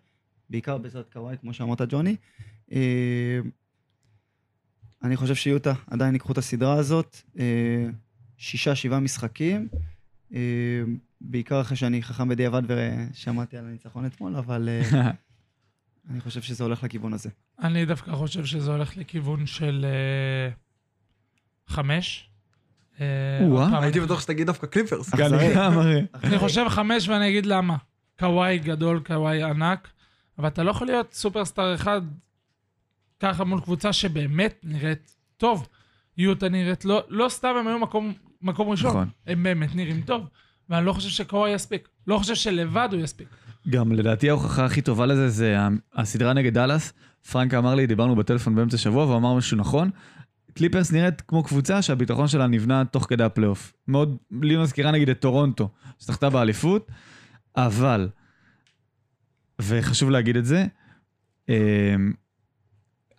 בעיקר 0.49 0.77
בעזרת 0.77 1.09
קוואי, 1.13 1.37
כמו 1.41 1.53
שאמרת, 1.53 1.81
ג'וני. 1.89 2.15
אה, 2.71 3.39
אני 5.03 5.15
חושב 5.15 5.35
שיוטה 5.35 5.73
עדיין 5.87 6.13
ייקחו 6.13 6.31
את 6.33 6.37
הסדרה 6.37 6.73
הזאת, 6.73 7.17
אה, 7.39 7.85
שישה, 8.37 8.75
שבעה 8.75 8.99
משחקים, 8.99 9.67
בעיקר 11.21 11.61
אחרי 11.61 11.77
שאני 11.77 12.03
חכם 12.03 12.29
בדיעבד 12.29 12.61
ושמעתי 12.67 13.57
על 13.57 13.65
הניצחון 13.65 14.05
אתמול, 14.05 14.35
אבל 14.35 14.69
אני 16.09 16.21
חושב 16.21 16.41
שזה 16.41 16.63
הולך 16.63 16.83
לכיוון 16.83 17.13
הזה. 17.13 17.29
אני 17.59 17.85
דווקא 17.85 18.15
חושב 18.15 18.45
שזה 18.45 18.71
הולך 18.71 18.97
לכיוון 18.97 19.45
של 19.45 19.85
אה, 19.85 20.51
חמש. 21.67 22.29
אה, 23.01 23.81
הייתי 23.81 23.99
בטוח 23.99 24.21
שתגיד 24.21 24.47
דווקא 24.47 24.67
קליפרס. 24.67 25.13
לגמרי. 25.13 26.05
אני 26.23 26.39
חושב 26.39 26.69
חמש 26.69 27.07
ואני 27.07 27.29
אגיד 27.29 27.45
למה. 27.45 27.77
קוואי 28.19 28.59
גדול, 28.59 28.99
קוואי 29.05 29.43
ענק, 29.43 29.87
אבל 30.39 30.47
אתה 30.47 30.63
לא 30.63 30.71
יכול 30.71 30.87
להיות 30.87 31.13
סופרסטאר 31.13 31.75
אחד 31.75 32.01
ככה 33.19 33.43
מול 33.43 33.61
קבוצה 33.61 33.93
שבאמת 33.93 34.59
נראית 34.63 35.15
טוב. 35.37 35.67
יוטה 36.17 36.49
נראית, 36.49 36.85
לא, 36.85 37.03
לא 37.07 37.29
סתם 37.29 37.55
הם 37.59 37.67
היו 37.67 37.79
מקום, 37.79 38.13
מקום 38.41 38.69
ראשון, 38.69 38.89
נכון. 38.89 39.09
הם 39.27 39.43
באמת 39.43 39.75
נראים 39.75 40.01
טוב. 40.01 40.27
ואני 40.69 40.85
לא 40.85 40.93
חושב 40.93 41.09
שקוואי 41.09 41.51
יספיק. 41.51 41.89
לא 42.07 42.17
חושב 42.17 42.35
שלבד 42.35 42.89
הוא 42.91 43.01
יספיק. 43.01 43.27
גם 43.67 43.91
לדעתי 43.91 44.29
ההוכחה 44.29 44.65
הכי 44.65 44.81
טובה 44.81 45.05
לזה 45.05 45.29
זה 45.29 45.57
הסדרה 45.95 46.33
נגד 46.33 46.53
דאלאס. 46.53 46.93
פרנק 47.31 47.53
אמר 47.53 47.75
לי, 47.75 47.87
דיברנו 47.87 48.15
בטלפון 48.15 48.55
באמצע 48.55 48.75
השבוע, 48.75 49.05
והוא 49.05 49.17
אמר 49.17 49.33
משהו 49.33 49.57
נכון. 49.57 49.89
קליפרס 50.53 50.91
נראית 50.91 51.21
כמו 51.21 51.43
קבוצה 51.43 51.81
שהביטחון 51.81 52.27
שלה 52.27 52.47
נבנה 52.47 52.85
תוך 52.85 53.05
כדי 53.09 53.23
הפלייאוף. 53.23 53.73
מאוד, 53.87 54.17
לי 54.41 54.57
מזכירה 54.57 54.91
נגיד 54.91 55.09
את 55.09 55.19
טורונטו, 55.19 55.69
שזכתה 55.99 56.29
באליפות, 56.29 56.91
אבל, 57.57 58.09
וחשוב 59.61 60.09
להגיד 60.09 60.37
את 60.37 60.45
זה, 60.45 60.65
אמ, 61.49 61.53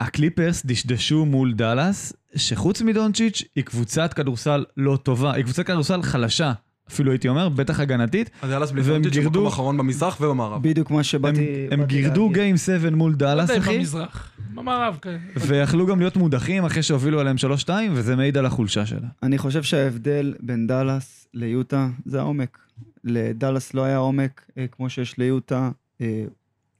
הקליפרס 0.00 0.66
דשדשו 0.66 1.26
מול 1.26 1.54
דאלאס, 1.54 2.12
שחוץ 2.36 2.82
מדונצ'יץ' 2.82 3.42
היא 3.56 3.64
קבוצת 3.64 4.14
כדורסל 4.14 4.64
לא 4.76 4.96
טובה, 4.96 5.32
היא 5.32 5.44
קבוצת 5.44 5.66
כדורסל 5.66 6.02
חלשה, 6.02 6.52
אפילו 6.92 7.12
הייתי 7.12 7.28
אומר, 7.28 7.48
בטח 7.48 7.80
הגנתית, 7.80 8.30
אז 8.42 8.50
דאלאס 8.50 8.70
בלי 8.70 8.82
דונצ'יץ' 8.82 9.16
הוא 9.16 9.24
מקום 9.24 9.46
אחרון 9.46 9.76
במזרח 9.76 10.20
ובמערב. 10.20 10.62
בדיוק 10.62 10.90
מה 10.90 10.96
הם, 10.96 11.02
שבאתי... 11.02 11.66
הם 11.70 11.80
באתי 11.80 11.94
גירדו 11.94 12.22
להגיד. 12.22 12.34
game 12.34 12.56
7 12.56 12.90
מול 12.90 13.10
לא 13.10 13.16
דאלאס, 13.16 13.50
אחי, 13.58 13.78
במזרח, 13.78 14.32
במערב, 14.54 14.98
כן. 15.02 15.16
ויכלו 15.36 15.86
גם 15.86 15.98
להיות 15.98 16.16
מודחים 16.16 16.64
אחרי 16.64 16.82
שהובילו 16.82 17.20
עליהם 17.20 17.36
3-2, 17.66 17.70
וזה 17.92 18.16
מעיד 18.16 18.38
על 18.38 18.46
החולשה 18.46 18.86
שלה. 18.86 19.08
אני 19.22 19.38
חושב 19.38 19.62
שההבדל 19.62 20.34
בין 20.40 20.66
דאלאס 20.66 21.28
ליוטה 21.34 21.88
זה 22.04 22.20
העומק. 22.20 22.58
לדאלאס 23.04 23.74
לא 23.74 23.84
היה 23.84 23.96
עומק 23.96 24.44
אה, 24.58 24.66
כמו 24.72 24.90
שיש 24.90 25.18
ליוטה. 25.18 25.70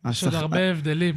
אה, 0.07 0.11
יש 0.11 0.25
עוד 0.25 0.35
הרבה 0.35 0.71
הבדלים. 0.71 1.15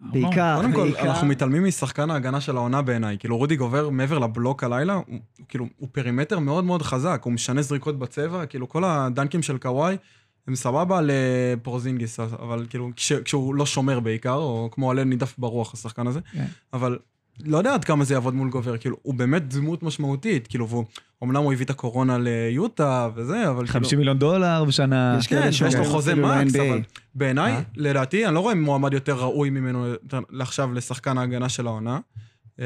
בעיקר, 0.00 0.56
קודם 0.56 0.72
כל, 0.72 0.82
בעיקר- 0.82 1.00
אנחנו 1.10 1.26
מתעלמים 1.26 1.64
משחקן 1.64 2.10
ההגנה 2.10 2.40
של 2.40 2.56
העונה 2.56 2.82
בעיניי. 2.82 3.16
כאילו, 3.18 3.36
רודי 3.36 3.56
גובר 3.56 3.90
מעבר 3.90 4.18
לבלוק 4.18 4.64
הלילה, 4.64 4.94
הוא, 4.94 5.04
כאילו, 5.48 5.66
הוא 5.76 5.88
perimeter 5.92 6.38
מאוד 6.38 6.64
מאוד 6.64 6.82
חזק, 6.82 7.20
הוא 7.24 7.32
משנה 7.32 7.62
זריקות 7.62 7.98
בצבע, 7.98 8.46
כאילו, 8.46 8.68
כל 8.68 8.84
הדאנקים 8.84 9.42
של 9.42 9.58
קוואי 9.58 9.96
הם 10.48 10.54
סבבה 10.54 11.00
לפורזינגיס, 11.04 12.20
אבל 12.20 12.66
כאילו, 12.70 12.90
כש, 12.96 13.12
כשהוא 13.12 13.54
לא 13.54 13.66
שומר 13.66 14.00
בעיקר, 14.00 14.34
או 14.34 14.68
כמו 14.72 14.90
עלה 14.90 15.04
נידף 15.04 15.34
ברוח, 15.38 15.74
השחקן 15.74 16.06
הזה, 16.06 16.20
כן. 16.32 16.44
אבל 16.72 16.98
לא 17.44 17.58
יודע 17.58 17.74
עד 17.74 17.84
כמה 17.84 18.04
זה 18.04 18.14
יעבוד 18.14 18.34
מול 18.34 18.50
גובר, 18.50 18.76
כאילו, 18.76 18.96
הוא 19.02 19.14
באמת 19.14 19.48
דמות 19.48 19.82
משמעותית, 19.82 20.46
כאילו, 20.46 20.68
והוא, 20.68 20.84
אמנם 21.24 21.42
הוא 21.42 21.52
הביא 21.52 21.64
את 21.64 21.70
הקורונה 21.70 22.18
ליוטה 22.18 23.08
וזה, 23.14 23.48
אבל 23.48 23.66
כאילו... 23.66 23.68
50 23.68 23.98
מיליון 23.98 24.18
דולר 24.18 24.64
בשנה. 24.64 25.16
יש 25.18 25.26
כן, 25.26 25.52
שיש 25.52 25.62
לו 25.62 25.70
שאומרים 25.70 25.92
חוזה 25.92 26.12
אפילו 26.12 26.28
מקס. 26.28 26.56
אבל 26.56 26.80
בעיניי, 27.14 27.52
אה? 27.52 27.60
לדעתי, 27.76 28.26
אני 28.26 28.34
לא 28.34 28.40
רואה 28.40 28.54
מועמד 28.54 28.92
יותר 28.92 29.16
ראוי 29.16 29.50
ממנו 29.50 29.86
עכשיו 30.40 30.72
לשחקן 30.72 31.18
ההגנה 31.18 31.48
של 31.48 31.66
העונה. 31.66 31.98
אה, 32.60 32.64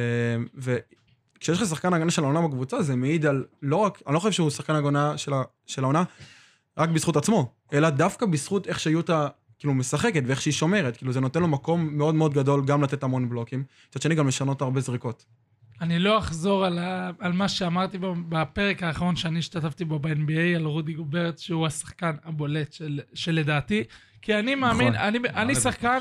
וכשיש 0.54 1.62
לך 1.62 1.68
שחקן 1.68 1.92
ההגנה 1.92 2.10
של 2.10 2.24
העונה 2.24 2.42
בקבוצה, 2.42 2.82
זה 2.82 2.96
מעיד 2.96 3.26
על, 3.26 3.44
לא 3.62 3.76
רק, 3.76 4.02
אני 4.06 4.14
לא 4.14 4.18
חושב 4.18 4.32
שהוא 4.32 4.50
שחקן 4.50 4.74
ההגנה 4.74 5.18
של 5.18 5.32
של 5.66 5.84
העונה, 5.84 6.02
רק 6.78 6.88
בזכות 6.88 7.16
עצמו, 7.16 7.52
אלא 7.72 7.90
דווקא 7.90 8.26
בזכות 8.26 8.66
איך 8.66 8.80
שיוטה 8.80 9.28
כאילו 9.64 9.74
משחקת 9.74 10.22
ואיך 10.26 10.42
שהיא 10.42 10.54
שומרת, 10.54 10.96
כאילו 10.96 11.12
זה 11.12 11.20
נותן 11.20 11.40
לו 11.40 11.48
מקום 11.48 11.96
מאוד 11.96 12.14
מאוד 12.14 12.34
גדול 12.34 12.64
גם 12.64 12.82
לתת 12.82 13.02
המון 13.02 13.28
בלוקים. 13.28 13.64
מצד 13.90 14.02
שני 14.02 14.14
גם 14.14 14.28
לשנות 14.28 14.62
הרבה 14.62 14.80
זריקות. 14.80 15.24
אני 15.80 15.98
לא 15.98 16.18
אחזור 16.18 16.64
על, 16.64 16.78
ה... 16.78 17.10
על 17.18 17.32
מה 17.32 17.48
שאמרתי 17.48 17.98
בו 17.98 18.14
בפרק 18.28 18.82
האחרון 18.82 19.16
שאני 19.16 19.38
השתתפתי 19.38 19.84
בו 19.84 19.98
ב-NBA, 19.98 20.56
על 20.56 20.64
רודי 20.64 20.92
גוברט, 20.92 21.38
שהוא 21.38 21.66
השחקן 21.66 22.12
הבולט 22.24 22.72
של, 22.72 23.00
שלדעתי, 23.14 23.84
כי 24.22 24.38
אני 24.38 24.54
מאמין, 24.54 24.88
נכון. 24.88 25.00
אני, 25.00 25.18
אני 25.34 25.54
שחקן, 25.54 25.98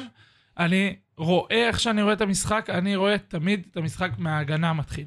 אני 0.57 0.95
רואה 1.17 1.67
איך 1.67 1.79
שאני 1.79 2.01
רואה 2.01 2.13
את 2.13 2.21
המשחק, 2.21 2.69
אני 2.69 2.95
רואה 2.95 3.17
תמיד 3.17 3.67
את 3.71 3.77
המשחק 3.77 4.11
מההגנה 4.17 4.69
המתחיל. 4.69 5.05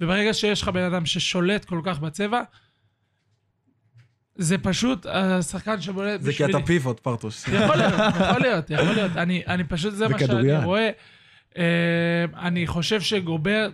וברגע 0.00 0.34
שיש 0.34 0.62
לך 0.62 0.68
בן 0.68 0.82
אדם 0.82 1.06
ששולט 1.06 1.64
כל 1.64 1.80
כך 1.84 2.00
בצבע, 2.00 2.42
זה 4.36 4.58
פשוט 4.58 5.06
השחקן 5.06 5.80
שבולט 5.80 6.20
זה 6.20 6.32
כי 6.32 6.34
בשבילי. 6.34 6.58
אתה 6.58 6.66
פיבוט, 6.66 7.00
פרטוש. 7.00 7.48
יכול 7.48 7.76
להיות, 7.76 7.92
יכול 8.20 8.40
להיות, 8.40 8.70
יכול 8.70 8.94
להיות. 8.94 9.16
אני, 9.16 9.42
אני 9.46 9.64
פשוט, 9.64 9.94
זה 9.94 10.08
מה 10.08 10.18
שאני. 10.18 10.64
רואה. 10.64 10.90
אה, 11.58 12.24
אני 12.36 12.66
חושב 12.66 13.00
שגובר, 13.00 13.68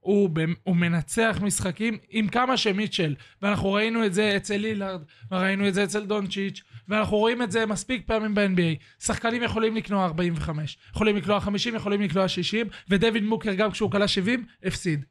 הוא, 0.00 0.30
הוא 0.62 0.76
מנצח 0.76 1.38
משחקים 1.42 1.98
עם 2.10 2.28
כמה 2.28 2.56
שמיטשל, 2.56 3.14
ואנחנו 3.42 3.72
ראינו 3.72 4.06
את 4.06 4.14
זה 4.14 4.36
אצל 4.36 4.56
לילארד, 4.56 5.00
וראינו 5.30 5.68
את 5.68 5.74
זה 5.74 5.84
אצל 5.84 6.06
דונצ'יץ', 6.06 6.62
ואנחנו 6.88 7.16
רואים 7.16 7.42
את 7.42 7.50
זה 7.50 7.66
מספיק 7.66 8.02
פעמים 8.06 8.34
ב-NBA. 8.34 9.04
שחקנים 9.04 9.42
יכולים 9.42 9.76
לקנוע 9.76 10.04
45, 10.04 10.78
יכולים 10.90 11.16
לקלוע 11.16 11.40
50, 11.40 11.74
יכולים 11.74 12.02
לקלוע 12.02 12.28
60, 12.28 12.68
ודויד 12.90 13.22
מוקר 13.22 13.54
גם 13.54 13.70
כשהוא 13.70 13.90
כלה 13.90 14.08
70, 14.08 14.46
הפסיד. 14.64 15.04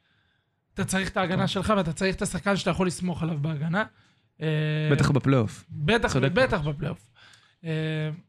אתה 0.74 0.86
צריך 0.86 1.10
את 1.10 1.18
ההגנה 1.18 1.48
שלך, 1.48 1.74
ואתה 1.78 1.94
צריך 1.94 2.16
את 2.16 2.22
השחקן 2.22 2.56
שאתה 2.56 2.70
יכול 2.70 2.88
לסמוך 2.88 3.24
עליו 3.24 3.38
בהגנה. 3.42 3.84
אה, 4.42 4.48
בטח 4.92 5.12
בפלייאוף. 5.12 5.66
בטח. 5.72 6.16
בטח 6.16 6.62
בפלייאוף. 6.62 7.00
אה, 7.66 7.70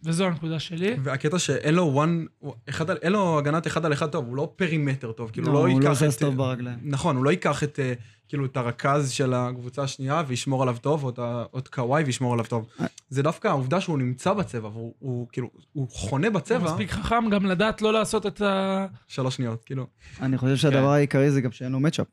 וזו 0.05 0.25
הנקודה 0.27 0.59
שלי. 0.59 0.97
והקטע 1.03 1.39
שאין 1.39 1.75
לו 1.75 2.05
one, 2.05 2.47
אחד, 2.69 2.91
על- 2.91 2.99
אין 3.03 3.13
לו 3.13 3.39
הגנת 3.39 3.67
אחד 3.67 3.85
על 3.85 3.93
אחד 3.93 4.07
טוב, 4.11 4.27
הוא 4.27 4.37
לא 4.37 4.53
perimeter 4.57 5.13
טוב, 5.13 5.31
כאילו 5.31 5.47
לא, 5.47 5.53
לא 5.53 5.59
הוא 5.59 5.69
לא 5.69 5.73
ייקח 5.89 5.93
זז 5.93 6.15
את... 6.15 6.21
טוב 6.21 6.37
ברגליים. 6.37 6.79
נכון, 6.83 7.17
הוא 7.17 7.25
לא 7.25 7.31
ייקח 7.31 7.63
את, 7.63 7.81
אה, 7.81 7.93
כאילו, 8.29 8.45
את 8.47 8.57
הרכז 8.57 9.11
של 9.11 9.35
הקבוצה 9.35 9.83
השנייה 9.83 10.23
וישמור 10.27 10.63
עליו 10.63 10.77
טוב, 10.81 11.05
או 11.05 11.11
את, 11.11 11.19
או 11.53 11.59
את 11.59 11.69
קוואי 11.69 12.03
וישמור 12.03 12.33
עליו 12.33 12.45
טוב. 12.49 12.67
זה 13.09 13.23
דווקא 13.23 13.49
העובדה 13.49 13.81
שהוא 13.81 13.99
נמצא 13.99 14.33
בצבע, 14.33 14.69
והוא 14.69 14.95
הוא, 14.99 15.29
כאילו, 15.33 15.51
הוא 15.73 15.89
חונה 15.91 16.27
הוא 16.27 16.35
בצבע, 16.35 16.65
מספיק 16.73 16.91
חכם 16.91 17.25
גם 17.31 17.47
לדעת 17.47 17.83
לא 17.83 17.93
לעשות 17.93 18.27
את 18.27 18.41
ה... 18.41 18.87
שלוש 19.09 19.37
שניות, 19.37 19.65
כאילו. 19.65 19.87
אני 20.21 20.39
חושב 20.39 20.57
שהדבר 20.57 20.89
העיקרי 20.89 21.31
זה 21.31 21.41
גם 21.41 21.53
שאין 21.53 21.73
לו 21.73 21.81
matchup. 21.81 22.07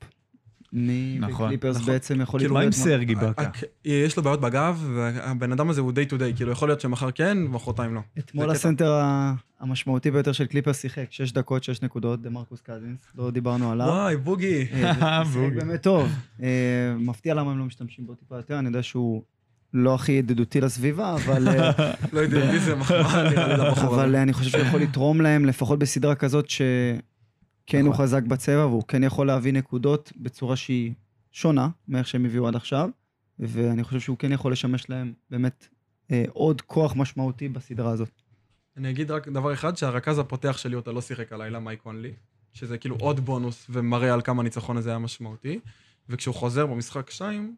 מי 0.73 1.17
נכון, 1.19 1.45
בקליפרס 1.45 1.75
נכון. 1.75 1.93
בעצם 1.93 2.21
יכול 2.21 2.39
כאילו, 2.39 2.53
מה 2.53 2.59
עם 2.59 2.65
להתמודד? 2.65 2.89
סרג' 2.89 3.15
איבקה? 3.15 3.49
יש 3.85 4.17
לו 4.17 4.23
בעיות 4.23 4.41
בגב, 4.41 4.89
והבן 4.95 5.51
אדם 5.51 5.69
הזה 5.69 5.81
הוא 5.81 5.91
day 5.91 6.09
to 6.09 6.13
day, 6.13 6.35
כאילו 6.35 6.51
יכול 6.51 6.69
להיות 6.69 6.81
שמחר 6.81 7.11
כן, 7.11 7.37
ומחרתיים 7.45 7.95
לא. 7.95 8.01
אתמול. 8.19 8.49
הסנטר 8.49 9.01
המשמעותי 9.59 10.11
ביותר 10.11 10.31
של 10.31 10.45
קליפרס 10.45 10.81
שיחק, 10.81 11.05
6 11.09 11.31
דקות, 11.31 11.63
6 11.63 11.81
נקודות, 11.81 12.21
דמרקוס 12.21 12.61
קאזינס, 12.61 13.07
לא 13.15 13.31
דיברנו 13.31 13.71
עליו. 13.71 13.87
וואי, 13.87 14.17
בוגי. 14.17 14.65
אה, 14.73 15.23
בוגי. 15.23 15.55
באמת 15.55 15.83
טוב. 15.83 16.09
אה, 16.43 16.47
מפתיע 16.99 17.33
למה 17.33 17.51
הם 17.51 17.59
לא 17.59 17.65
משתמשים 17.65 18.05
בו 18.05 18.15
טיפה 18.15 18.35
יותר, 18.35 18.59
אני 18.59 18.67
יודע 18.67 18.83
שהוא 18.83 19.23
לא 19.73 19.95
הכי 19.95 20.11
ידידותי 20.11 20.61
לסביבה, 20.61 21.15
אבל... 21.15 21.47
אה, 21.47 21.71
לא 22.13 22.19
יודע, 22.19 22.51
מי 22.51 22.59
זה 22.59 22.75
מחמאה 22.75 23.29
אבל. 23.73 24.15
אה, 24.15 24.21
אני 24.21 24.33
חושב 24.33 24.49
שהוא 24.49 24.61
יכול 24.61 24.81
לתרום 24.81 25.21
להם, 25.21 25.45
לפחות 25.45 25.79
בסדרה 25.79 26.15
כזאת, 26.15 26.49
הוא 27.71 27.79
נכון. 27.79 27.93
חזק 27.93 28.23
בצבע, 28.23 28.65
והוא 28.65 28.83
כן 28.87 29.03
יכול 29.03 29.27
להביא 29.27 29.53
נקודות 29.53 30.11
בצורה 30.17 30.55
שהיא 30.55 30.93
שונה 31.31 31.69
מאיך 31.87 32.07
שהם 32.07 32.25
הביאו 32.25 32.47
עד 32.47 32.55
עכשיו, 32.55 32.89
ואני 33.39 33.83
חושב 33.83 33.99
שהוא 33.99 34.17
כן 34.17 34.31
יכול 34.31 34.51
לשמש 34.51 34.89
להם 34.89 35.13
באמת 35.29 35.67
אה, 36.11 36.25
עוד 36.29 36.61
כוח 36.61 36.93
משמעותי 36.95 37.49
בסדרה 37.49 37.91
הזאת. 37.91 38.21
אני 38.77 38.89
אגיד 38.89 39.11
רק 39.11 39.27
דבר 39.27 39.53
אחד, 39.53 39.77
שהרכז 39.77 40.19
הפותח 40.19 40.57
של 40.57 40.73
יוטה 40.73 40.91
לא 40.91 41.01
שיחק 41.01 41.33
הלילה, 41.33 41.59
מייק 41.59 41.81
קונלי, 41.81 42.13
שזה 42.53 42.77
כאילו 42.77 42.95
עוד 42.99 43.19
בונוס 43.19 43.67
ומראה 43.69 44.13
על 44.13 44.21
כמה 44.21 44.41
הניצחון 44.41 44.77
הזה 44.77 44.89
היה 44.89 44.99
משמעותי, 44.99 45.59
וכשהוא 46.09 46.35
חוזר 46.35 46.65
במשחק 46.65 47.09
2, 47.09 47.55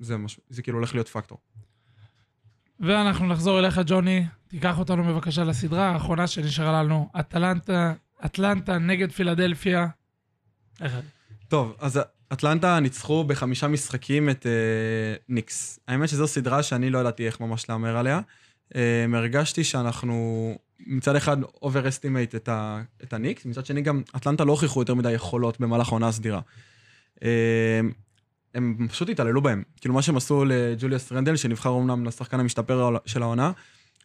זה, 0.00 0.16
מש... 0.16 0.40
זה 0.48 0.62
כאילו 0.62 0.78
הולך 0.78 0.94
להיות 0.94 1.08
פקטור. 1.08 1.38
ואנחנו 2.80 3.26
נחזור 3.26 3.58
אליך, 3.58 3.80
ג'וני. 3.86 4.26
תיקח 4.48 4.78
אותנו 4.78 5.04
בבקשה 5.04 5.44
לסדרה 5.44 5.88
האחרונה 5.88 6.26
שנשארה 6.26 6.82
לנו. 6.82 7.10
אטלנטה, 7.20 7.92
אטלנטה 8.24 8.78
נגד 8.78 9.12
פילדלפיה. 9.12 9.86
אחד. 10.80 11.02
טוב, 11.48 11.76
אז 11.80 12.00
אטלנטה 12.32 12.80
ניצחו 12.80 13.24
בחמישה 13.24 13.68
משחקים 13.68 14.30
את 14.30 14.46
אה, 14.46 15.14
ניקס. 15.28 15.78
האמת 15.88 16.08
שזו 16.08 16.26
סדרה 16.26 16.62
שאני 16.62 16.90
לא 16.90 16.98
ידעתי 16.98 17.26
איך 17.26 17.40
ממש 17.40 17.68
להמר 17.68 17.96
עליה. 17.96 18.20
אה, 18.76 19.06
הרגשתי 19.14 19.64
שאנחנו 19.64 20.58
מצד 20.86 21.16
אחד 21.16 21.36
overestimate 21.42 22.36
את, 22.36 22.48
ה, 22.48 22.82
את 23.02 23.12
הניקס, 23.12 23.44
מצד 23.44 23.66
שני 23.66 23.82
גם 23.82 24.02
אטלנטה 24.16 24.44
לא 24.44 24.52
הוכיחו 24.52 24.80
יותר 24.80 24.94
מדי 24.94 25.12
יכולות 25.12 25.60
במהלך 25.60 25.88
העונה 25.88 26.08
הסדירה. 26.08 26.40
אה, 27.24 27.80
הם 28.54 28.88
פשוט 28.90 29.08
התעללו 29.08 29.42
בהם. 29.42 29.62
כאילו 29.80 29.94
מה 29.94 30.02
שהם 30.02 30.16
עשו 30.16 30.44
לג'וליאס 30.44 31.12
רנדל, 31.12 31.36
שנבחר 31.36 31.70
אומנם 31.70 32.04
לשחקן 32.04 32.40
המשתפר 32.40 32.96
של 33.06 33.22
העונה, 33.22 33.52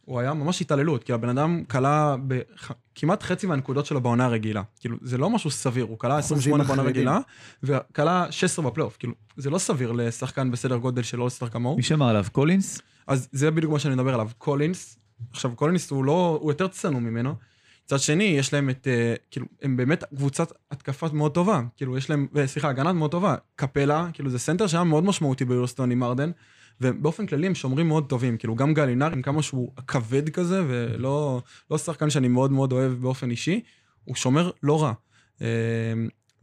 הוא 0.08 0.20
היה 0.20 0.34
ממש 0.34 0.62
התעללות, 0.62 1.04
כי 1.04 1.14
הבן 1.14 1.30
אדם 1.30 1.64
קלע 1.64 2.16
בח... 2.28 2.72
כמעט 2.96 3.24
חצי 3.24 3.48
מהנקודות 3.48 3.86
שלו 3.86 4.02
בעונה 4.02 4.26
הרגילה. 4.26 4.62
כאילו, 4.80 4.98
זה 5.02 5.18
לא 5.18 5.30
משהו 5.30 5.52
סביר, 5.52 5.86
הוא 5.86 6.00
קלע 6.00 6.18
28 6.18 6.64
בעונה. 6.64 6.84
רגילה, 6.84 7.20
וקלע 7.64 8.32
16 8.32 8.66
בפלייאוף. 8.66 8.98
כאילו, 8.98 9.14
זה 9.38 9.50
לא 9.50 9.58
סביר 9.58 9.92
לשחקן 9.92 10.52
בסדר 10.52 10.78
גודל 10.78 11.02
של 11.04 11.22
אולסטאר 11.22 11.50
כמוהו. 11.50 11.76
מי 11.76 11.84
שמר 11.84 12.08
עליו? 12.08 12.26
קולינס? 12.32 12.82
אז 13.08 13.30
זה 13.32 13.52
בדיוק 13.52 13.72
מה 13.72 13.80
שאני 13.80 13.96
מדבר 13.96 14.14
עליו. 14.14 14.30
קולינס, 14.38 15.00
עכשיו 15.32 15.52
קולינס 15.56 15.92
הוא 15.92 16.06
לא, 16.06 16.38
הוא 16.42 16.52
יותר 16.52 16.68
צנום 16.68 17.04
ממנו. 17.04 17.36
מצד 17.86 18.00
שני, 18.00 18.24
יש 18.24 18.54
להם 18.54 18.70
את, 18.70 18.88
אה, 18.88 19.14
כאילו, 19.32 19.46
הם 19.62 19.78
באמת 19.78 20.04
קבוצת 20.04 20.52
התקפה 20.72 21.08
מאוד 21.14 21.34
טובה. 21.34 21.62
כאילו, 21.76 21.98
יש 21.98 22.10
להם, 22.10 22.28
אה, 22.38 22.48
סליחה, 22.48 22.70
הגנה 22.70 22.94
מאוד 22.94 23.12
טובה. 23.12 23.36
קפלה, 23.56 24.08
כאילו, 24.14 24.30
זה 24.30 24.40
סנטר 24.40 24.68
שהיה 24.68 24.84
מאוד 24.84 25.04
משמעותי 25.04 25.46
ביוסטון 25.46 25.92
עם 25.92 26.04
הארדן, 26.04 26.32
ובאופן 26.82 27.26
כללי 27.26 27.48
הם 27.48 27.56
שומרים 27.56 27.88
מאוד 27.88 28.10
טובים. 28.10 28.38
כאילו, 28.38 28.56
גם 28.56 28.74
גלינר, 28.74 29.12
עם 29.12 29.22
כמה 29.22 29.42
שהוא 29.42 29.72
כבד 29.88 30.30
כזה, 30.30 30.64
ולא 30.68 31.42
לא 31.72 31.78
שחקן 31.78 32.10
שאני 32.10 32.28
מאוד 32.28 32.52
מאוד 32.52 32.72
אוהב 32.72 32.92
באופן 32.92 33.32
אישי, 33.32 33.62
הוא 34.04 34.16
שומר 34.16 34.52
לא 34.64 34.84
רע. 34.84 34.94
אה, 35.42 35.48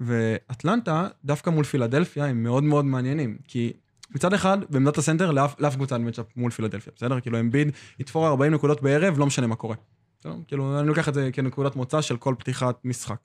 ואטלנטה, 0.01 1.09
דווקא 1.25 1.51
מול 1.51 1.65
פילדלפיה, 1.65 2.25
הם 2.27 2.43
מאוד 2.43 2.65
מאוד 2.65 2.85
מעניינים. 2.85 3.37
כי 3.49 3.73
מצד 4.11 4.33
אחד, 4.33 4.59
בעמדת 4.71 4.99
הסנטר, 4.99 5.31
לאף, 5.31 5.61
לאף 5.61 5.75
קבוצה 5.75 5.97
אין 5.97 6.09
מצ'אפ 6.09 6.27
מול 6.37 6.51
פילדלפיה, 6.51 6.93
בסדר? 6.97 7.21
כאילו, 7.21 7.41
אמביד 7.41 7.73
יתפור 7.99 8.27
40 8.27 8.55
נקודות 8.55 8.83
בערב, 8.83 9.19
לא 9.19 9.27
משנה 9.27 9.47
מה 9.47 9.57
קורה. 9.57 9.77
כאילו, 10.47 10.81
אני 10.81 10.89
לוקח 10.89 11.09
את 11.09 11.15
זה 11.15 11.31
כנקודת 11.33 11.77
מוצא 11.77 12.01
של 12.01 12.17
כל 12.17 12.35
פתיחת 12.39 12.85
משחק. 12.85 13.17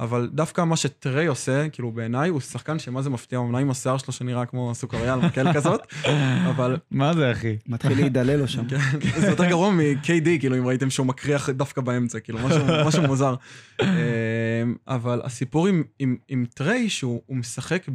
אבל 0.00 0.28
דווקא 0.32 0.64
מה 0.64 0.76
שטריי 0.76 1.26
עושה, 1.26 1.68
כאילו 1.68 1.92
בעיניי, 1.92 2.28
הוא 2.28 2.40
שחקן 2.40 2.78
שמה 2.78 3.02
זה 3.02 3.10
מפתיע, 3.10 3.38
אומנם 3.38 3.56
עם 3.56 3.70
השיער 3.70 3.98
שלו 3.98 4.12
שנראה 4.12 4.46
כמו 4.46 4.74
סוכריה 4.74 5.12
על 5.12 5.20
מקל 5.20 5.52
כזאת, 5.52 5.80
אבל 6.50 6.76
מה 6.90 7.14
זה, 7.14 7.32
אחי? 7.32 7.56
מתחיל 7.66 7.92
להידלדל 7.92 8.36
לו 8.36 8.48
שם. 8.48 8.68
כן, 8.68 8.78
זה 9.20 9.26
יותר 9.26 9.44
גרוע 9.44 9.70
מ-KD, 9.72 10.28
כאילו, 10.40 10.58
אם 10.58 10.66
ראיתם 10.66 10.90
שהוא 10.90 11.06
מקריח 11.06 11.50
דווקא 11.50 11.80
באמצע, 11.80 12.20
כאילו, 12.20 12.38
משהו, 12.86 13.02
מוזר. 13.08 13.34
אמ, 13.82 13.86
אבל 14.88 15.20
הסיפור 15.24 15.68
עם, 16.28 16.44
טריי, 16.54 16.88
שהוא 16.88 17.22
הוא 17.26 17.36
משחק 17.36 17.86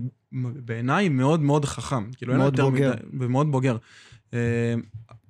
בעיניי 0.65 1.09
מאוד 1.09 1.39
מאוד 1.39 1.65
חכם. 1.65 2.11
כאילו, 2.11 2.33
מאוד 2.33 2.61
בוגר. 2.61 2.93
ומאוד 3.19 3.51
בוגר. 3.51 3.77
אמ, 4.33 4.37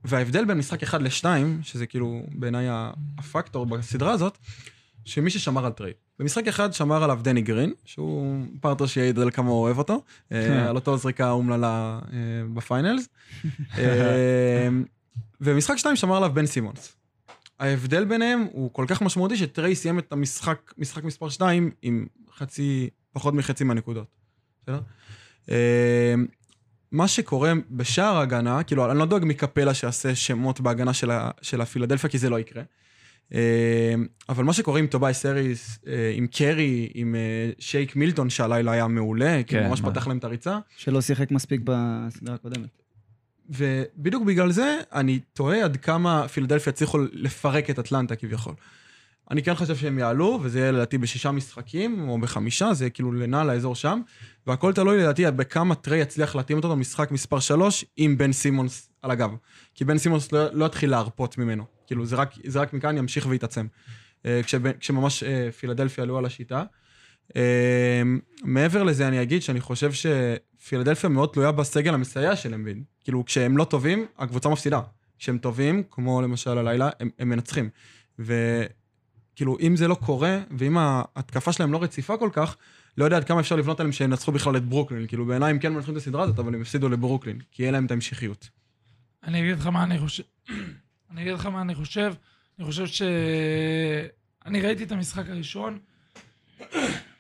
וההבדל 0.04 0.46
בין 0.46 0.58
משחק 0.58 0.84
אחד 0.84 1.02
לשתיים, 1.02 1.60
שזה 1.64 1.86
כאילו 1.86 2.24
בעיניי 2.32 2.66
הפקטור 3.18 3.66
בסדרה 3.66 4.12
הזאת, 4.12 4.38
שמי 5.06 5.30
ששמר 5.30 5.66
על 5.66 5.72
טריי. 5.72 5.94
במשחק 6.20 6.48
אחד 6.48 6.74
שמר 6.74 7.04
עליו 7.04 7.20
דני 7.22 7.42
גרין, 7.42 7.74
שהוא 7.86 8.46
פרטנר 8.62 8.88
שיעיד 8.88 9.20
על 9.20 9.32
כמה 9.32 9.50
הוא 9.50 9.62
אוהב 9.62 9.78
אותו, 9.78 10.04
אה, 10.32 10.70
על 10.70 10.76
אותו 10.76 10.98
זריקה 10.98 11.32
אומללה 11.32 12.00
אה, 12.14 12.18
ב 12.54 12.61
finals. 12.61 13.10
אה, 13.78 14.70
ומשחק 15.42 15.78
שתיים 15.78 15.96
שמר 15.96 16.18
עליו 16.18 16.32
בן 16.34 16.46
סימונס. 16.46 16.96
ההבדל 17.60 18.06
ביניהם 18.06 18.48
הוא 18.52 18.74
כל 18.74 18.86
כך 18.88 19.02
משמעותי 19.02 19.38
שטריי 19.38 19.76
סיים 19.76 20.00
את 20.00 20.12
המשחק, 20.12 20.74
משחק 20.78 21.04
מספר 21.04 21.30
2 21.30 21.72
עם 21.82 22.08
חצי, 22.38 22.90
פחות 23.14 23.34
מחצי 23.34 23.64
מהנקודות. 23.64 24.08
בסדר? 24.62 24.80
מה 26.92 27.08
שקורה 27.08 27.54
בשאר 27.72 28.18
ההגנה, 28.18 28.64
כאילו, 28.64 28.92
אני 28.92 29.00
לא 29.00 29.06
דואג 29.06 29.24
מקפלה 29.26 29.74
שיעשה 29.74 30.16
שמות 30.16 30.62
בהגנה 30.62 30.94
של, 30.94 31.12
ה, 31.12 31.32
של 31.42 31.62
הפילדלפיה, 31.62 32.10
כי 32.10 32.18
זה 32.18 32.30
לא 32.30 32.40
יקרה. 32.40 32.64
אה, 33.34 33.94
אבל 34.30 34.44
מה 34.44 34.54
שקורה 34.54 34.80
עם 34.80 34.88
טוביאס 34.88 35.14
האריס, 35.14 35.80
אה, 35.88 36.14
עם 36.16 36.28
קרי, 36.28 36.90
עם 36.94 37.16
אה, 37.16 37.52
שייק 37.60 37.96
מילטון, 37.96 38.30
שהלילה 38.30 38.72
היה 38.72 38.88
מעולה, 38.88 39.38
כי 39.38 39.56
כן, 39.56 39.60
הוא 39.60 39.70
ממש 39.70 39.82
מה? 39.82 39.92
פתח 39.92 40.08
להם 40.08 40.18
את 40.18 40.24
הריצה. 40.24 40.60
שלא 40.78 41.02
שיחק 41.02 41.32
מספיק 41.32 41.62
בסדרה 41.64 42.36
הקודמת. 42.36 42.70
ובדיוק 43.50 44.24
בגלל 44.24 44.52
זה, 44.52 44.78
אני 44.94 45.20
תוהה 45.34 45.64
עד 45.64 45.78
כמה 45.78 46.28
פילדלפיה 46.28 46.74
הצליחו 46.74 46.98
לפרק 47.12 47.70
את 47.70 47.80
אטלנטה 47.80 48.16
כביכול. 48.16 48.54
אני 49.32 49.44
כן 49.44 49.56
חושב 49.56 49.76
שהם 49.76 50.00
יעלו, 50.00 50.40
וזה 50.42 50.60
יהיה 50.60 50.72
לדעתי 50.72 50.98
בשישה 50.98 51.32
משחקים, 51.32 52.10
או 52.10 52.18
בחמישה, 52.18 52.74
זה 52.74 52.90
כאילו 52.90 53.12
לנע 53.12 53.44
לאזור 53.44 53.76
שם, 53.76 54.02
והכל 54.48 54.74
תלוי 54.74 54.98
לדעתי 54.98 55.32
בכמה 55.32 55.76
טריי 55.76 56.00
יצליח 56.02 56.36
להתאים 56.36 56.58
אותו 56.58 56.70
במשחק 56.70 57.12
מספר 57.12 57.40
שלוש 57.40 57.86
עם 57.98 58.18
בן 58.18 58.32
סימונס 58.32 58.90
על 59.02 59.12
הגב. 59.12 59.32
כי 59.76 59.86
בן 59.86 59.98
סימונס 59.98 60.32
לא, 60.32 60.54
לא 60.54 60.66
יתחיל 60.66 60.90
להרפות 60.90 61.38
ממנו. 61.38 61.79
כאילו, 61.90 62.06
זה 62.06 62.16
רק, 62.16 62.34
זה 62.46 62.60
רק 62.60 62.74
מכאן 62.74 62.98
ימשיך 62.98 63.26
ויתעצם. 63.30 63.68
אה, 64.26 64.42
כשממש 64.80 65.24
אה, 65.24 65.52
פילדלפיה 65.52 66.04
עלו 66.04 66.18
על 66.18 66.26
השיטה. 66.26 66.64
אה, 67.36 68.02
מעבר 68.44 68.84
לזה, 68.84 69.08
אני 69.08 69.22
אגיד 69.22 69.42
שאני 69.42 69.62
חושב 69.62 69.92
שפילדלפיה 69.92 71.10
מאוד 71.10 71.30
תלויה 71.34 71.52
בסגל 71.52 71.94
המסייע 71.94 72.36
של 72.36 72.54
אמביד. 72.54 72.84
כאילו, 73.04 73.26
כשהם 73.26 73.58
לא 73.58 73.64
טובים, 73.64 74.06
הקבוצה 74.18 74.50
מפסידה. 74.50 74.82
כשהם 75.20 75.38
טובים, 75.38 75.84
כמו 75.92 76.22
למשל 76.22 76.58
הלילה, 76.58 76.90
הם, 77.00 77.10
הם 77.20 77.30
מנצחים. 77.30 77.70
וכאילו, 78.20 79.58
אם 79.60 79.76
זה 79.76 79.88
לא 79.88 79.96
קורה, 79.96 80.40
ואם 80.58 80.78
ההתקפה 80.78 81.54
שלהם 81.54 81.74
לא 81.74 81.84
רציפה 81.84 82.18
כל 82.18 82.30
כך, 82.34 82.58
לא 82.98 83.06
יודע 83.06 83.18
עד 83.18 83.24
כמה 83.24 83.40
אפשר 83.40 83.56
לבנות 83.56 83.80
עליהם 83.80 83.92
שינצחו 83.92 84.32
בכלל 84.32 84.58
את 84.58 84.66
ברוקלין. 84.66 85.08
כאילו, 85.08 85.26
בעיניי 85.26 85.50
הם 85.50 85.60
כן 85.60 85.74
מנצחים 85.74 85.94
את 85.94 86.02
הסדרה 86.02 86.24
הזאת, 86.24 86.40
אבל 86.40 86.56
הם 86.56 86.62
הפסידו 86.62 86.90
לברוקלין, 86.90 87.40
כי 87.52 87.64
יהיה 87.64 87.72
להם 87.72 87.86
את 87.86 87.92
ההמשכיות. 87.92 88.50
אני 89.24 89.40
אגיד 89.40 89.60
לך 89.60 89.68
מה 89.68 89.84
אני 89.84 90.00
חושב. 90.00 90.24
אני 91.12 91.22
אגיד 91.22 91.34
לך 91.34 91.46
מה 91.46 91.62
אני 91.62 91.76
חושב. 91.76 92.14
אני 92.60 92.66
חושב 92.68 92.88
ש... 92.88 93.02
אני 94.46 94.62
ראיתי 94.62 94.84
את 94.84 94.92
המשחק 94.92 95.30
הראשון 95.30 95.80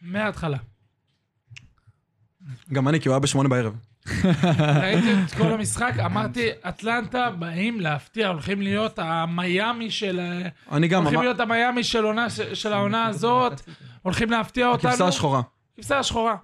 מההתחלה. 0.01 0.57
גם 2.73 2.87
אני, 2.87 3.01
כי 3.01 3.07
הוא 3.07 3.13
היה 3.13 3.19
בשמונה 3.19 3.49
בערב. 3.49 3.75
ראיתי 4.81 5.13
את 5.25 5.31
כל 5.37 5.53
המשחק, 5.53 5.93
אמרתי, 6.05 6.49
אטלנטה 6.69 7.29
באים 7.31 7.79
להפתיע, 7.81 8.27
הולכים 8.27 8.61
להיות 8.61 8.99
המיאמי 8.99 9.91
של... 9.91 10.19
אני 10.71 10.87
גם, 10.87 11.01
הולכים 11.01 11.21
להיות 11.21 11.39
המיאמי 11.39 11.83
של 11.83 12.03
עונה- 12.03 12.29
של 12.53 12.73
העונה 12.73 13.05
הזאת, 13.05 13.61
הולכים 14.01 14.31
להפתיע 14.31 14.67
אותנו. 14.67 14.89
הכבשה 14.89 15.07
השחורה. 15.07 15.41
כבשה 15.75 15.99
השחורה. 15.99 16.35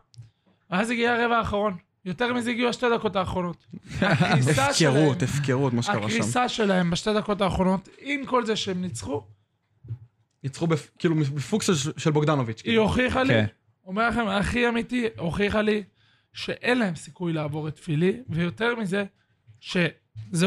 ואז 0.71 0.89
הגיע 0.89 1.13
הרבע 1.13 1.37
האחרון. 1.37 1.77
יותר 2.05 2.33
מזה 2.33 2.51
הגיעו 2.51 2.69
השתי 2.69 2.85
דקות 2.95 3.15
האחרונות. 3.15 3.65
הפקרות, 4.01 5.23
הפקרות, 5.23 5.73
מה 5.73 5.81
שקרה 5.81 5.95
שם. 5.95 6.03
הקריסה 6.07 6.49
שלהם 6.49 6.89
בשתי 6.91 7.13
דקות 7.13 7.41
האחרונות, 7.41 7.89
עם 8.01 8.25
כל 8.25 8.45
זה 8.45 8.55
שהם 8.55 8.81
ניצחו, 8.81 9.21
ניצחו 10.43 10.67
כאילו 10.99 11.15
בפוקס 11.15 11.65
של- 11.65 11.91
של 11.97 12.11
בוגדנוביץ'. 12.11 12.57
היא 12.57 12.63
כאילו. 12.63 12.81
הוכיחה 12.83 13.23
לי, 13.23 13.33
כן. 13.33 13.45
אומר 13.85 14.09
לכם, 14.09 14.27
הכי 14.27 14.67
אמיתי, 14.69 15.05
הוכיחה 15.17 15.61
לי 15.61 15.83
שאין 16.33 16.77
להם 16.77 16.95
סיכוי 16.95 17.33
לעבור 17.33 17.67
את 17.67 17.79
פילי, 17.79 18.17
ויותר 18.29 18.75
מזה, 18.75 19.05
שזה 19.59 19.87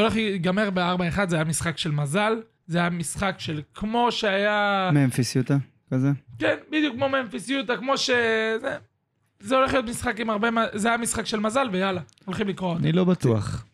הולך 0.01 0.15
להיגמר 0.15 0.71
ב-4-1, 0.75 1.19
זה 1.29 1.37
היה 1.37 1.45
משחק 1.45 1.79
של 1.79 1.91
מזל, 1.91 2.43
זה 2.67 2.79
היה 2.79 2.91
משחק 2.91 3.35
של 3.39 3.63
כמו 3.75 4.13
שהיה, 4.13 4.91
ממפיס 4.93 5.37
יוטה, 5.37 5.57
כזה. 5.91 6.09
כן, 6.39 6.57
בדיוק 6.69 6.95
כמו 6.95 7.09
ממפיס 7.09 7.49
יוטה, 7.49 7.77
כמו 7.77 7.99
ש... 7.99 8.11
זה... 9.41 9.57
הולך 9.57 9.73
להיות 9.73 9.87
משחק 9.87 10.21
עם 10.21 10.31
הרבה... 10.31 10.49
זה 10.75 10.89
היה 10.89 10.97
משחק 10.97 11.27
של 11.27 11.41
מזל, 11.41 11.69
ויאללה, 11.73 12.01
הולכים 12.25 12.49
לקרוע 12.49 12.71
אותו. 12.71 12.81
אני 12.83 12.93
לא 12.93 13.05
בטוח. 13.05 13.65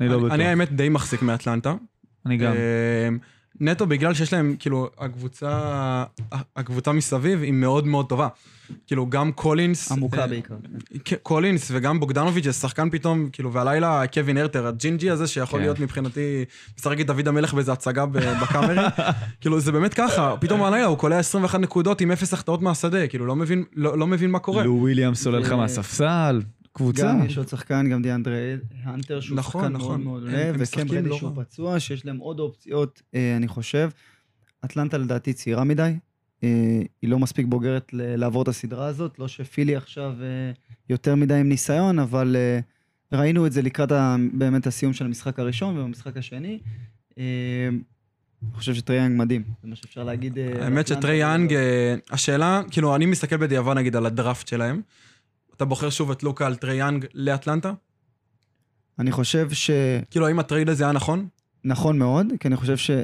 אני 0.00 0.08
לא 0.08 0.14
אני- 0.14 0.22
בטוח. 0.22 0.32
אני 0.34 0.44
האמת 0.44 0.72
די 0.72 0.88
מחזיק 0.88 1.22
מאטלנטה. 1.22 1.74
אני 2.26 2.36
גם. 2.36 2.52
נטו 3.60 3.86
בגלל 3.86 4.14
שיש 4.14 4.32
להם, 4.32 4.56
כאילו, 4.58 4.90
הקבוצה, 4.98 6.04
הקבוצה 6.56 6.92
מסביב 6.92 7.42
היא 7.42 7.52
מאוד 7.52 7.86
מאוד 7.86 8.08
טובה. 8.08 8.28
כאילו, 8.86 9.06
גם 9.10 9.32
קולינס... 9.32 9.92
עמוקה 9.92 10.20
אה, 10.20 10.26
בעיקר. 10.26 10.54
ק- 11.04 11.14
קולינס 11.22 11.68
וגם 11.72 12.00
בוגדנוביץ' 12.00 12.44
זה 12.44 12.52
שחקן 12.52 12.90
פתאום, 12.90 13.28
כאילו, 13.32 13.52
והלילה 13.52 14.02
קווין 14.12 14.36
הרטר, 14.36 14.66
הג'ינג'י 14.66 15.10
הזה, 15.10 15.26
שיכול 15.26 15.58
כן. 15.58 15.64
להיות 15.64 15.80
מבחינתי, 15.80 16.44
משחק 16.78 17.00
את 17.00 17.06
דוד 17.06 17.28
המלך 17.28 17.54
באיזה 17.54 17.72
הצגה 17.72 18.06
בקאמרי. 18.06 18.76
כאילו, 19.40 19.60
זה 19.60 19.72
באמת 19.72 19.94
ככה, 19.94 20.34
פתאום 20.40 20.62
הלילה 20.62 20.86
הוא 20.86 20.98
קולע 20.98 21.18
21 21.18 21.60
נקודות 21.60 22.00
עם 22.00 22.10
אפס 22.10 22.32
החטאות 22.32 22.62
מהשדה, 22.62 23.06
כאילו, 23.06 23.26
לא 23.26 23.36
מבין, 23.36 23.64
לא, 23.76 23.98
לא 23.98 24.06
מבין 24.06 24.30
מה 24.30 24.38
קורה. 24.38 24.64
לו 24.64 24.74
וויליאמס 24.74 25.26
עולה 25.26 25.38
לך 25.38 25.52
מהספסל, 25.52 26.42
קבוצה. 26.76 27.02
גם 27.02 27.24
יש 27.26 27.38
עוד 27.38 27.48
שחקן, 27.48 27.90
גם 27.90 28.02
דיאנדרי 28.02 28.56
הנטר, 28.82 29.20
שהוא 29.20 29.36
נכון, 29.36 29.62
שחקן 29.62 29.72
נכון. 29.72 30.02
מאוד 30.04 30.22
מאוד 30.22 30.22
עולה, 30.22 30.50
וקם 30.54 30.62
משחקים 30.62 30.86
ברדי 30.86 31.08
לא 31.08 31.16
שהוא 31.16 31.32
רע. 31.36 31.44
פצוע, 31.44 31.80
שיש 31.80 32.06
להם 32.06 32.16
עוד 32.18 32.40
אופציות, 32.40 33.02
אה, 33.14 33.36
אני 33.36 33.48
חושב. 33.48 33.90
אטלנטה 34.64 34.98
לדעתי 34.98 35.32
צעירה 35.32 35.64
מדי, 35.64 35.92
אה, 36.44 36.48
היא 37.02 37.10
לא 37.10 37.18
מספיק 37.18 37.46
בוגרת 37.48 37.88
לעבור 37.92 38.42
את 38.42 38.48
הסדרה 38.48 38.86
הזאת, 38.86 39.18
לא 39.18 39.28
שפילי 39.28 39.76
עכשיו 39.76 40.12
אה, 40.22 40.52
יותר 40.90 41.14
מדי 41.14 41.34
עם 41.34 41.48
ניסיון, 41.48 41.98
אבל 41.98 42.36
אה, 42.38 42.60
ראינו 43.18 43.46
את 43.46 43.52
זה 43.52 43.62
לקראת 43.62 43.92
ה- 43.92 44.16
באמת 44.32 44.66
הסיום 44.66 44.92
של 44.92 45.04
המשחק 45.04 45.38
הראשון 45.38 45.78
ובמשחק 45.78 46.16
השני. 46.16 46.58
אה, 47.18 47.24
אני 48.42 48.52
חושב 48.54 48.74
שטרייאנג 48.74 49.18
מדהים, 49.18 49.42
זה 49.62 49.68
מה 49.68 49.76
שאפשר 49.76 50.04
להגיד. 50.04 50.38
אה, 50.38 50.64
האמת. 50.64 50.86
שטרי 50.86 51.16
יאנג, 51.16 51.52
אה, 51.54 51.94
השאלה, 52.10 52.62
כאילו, 52.70 52.96
אני 52.96 53.06
מסתכל 53.06 53.36
בדיעבד 53.36 53.76
נגיד 53.76 53.96
על 53.96 54.06
הדראפט 54.06 54.48
שלהם. 54.48 54.80
אתה 55.56 55.64
בוחר 55.64 55.90
שוב 55.90 56.10
את 56.10 56.22
לוקה 56.22 56.46
על 56.46 56.54
טרי 56.56 56.74
יאנג 56.76 57.06
לאטלנטה? 57.14 57.72
אני 58.98 59.12
חושב 59.12 59.50
ש... 59.52 59.70
כאילו, 60.10 60.26
האם 60.26 60.38
הטרייד 60.38 60.68
הזה 60.68 60.84
היה 60.84 60.92
נכון? 60.92 61.26
נכון 61.64 61.98
מאוד, 61.98 62.26
כי 62.40 62.48
אני 62.48 62.56
חושב 62.56 62.94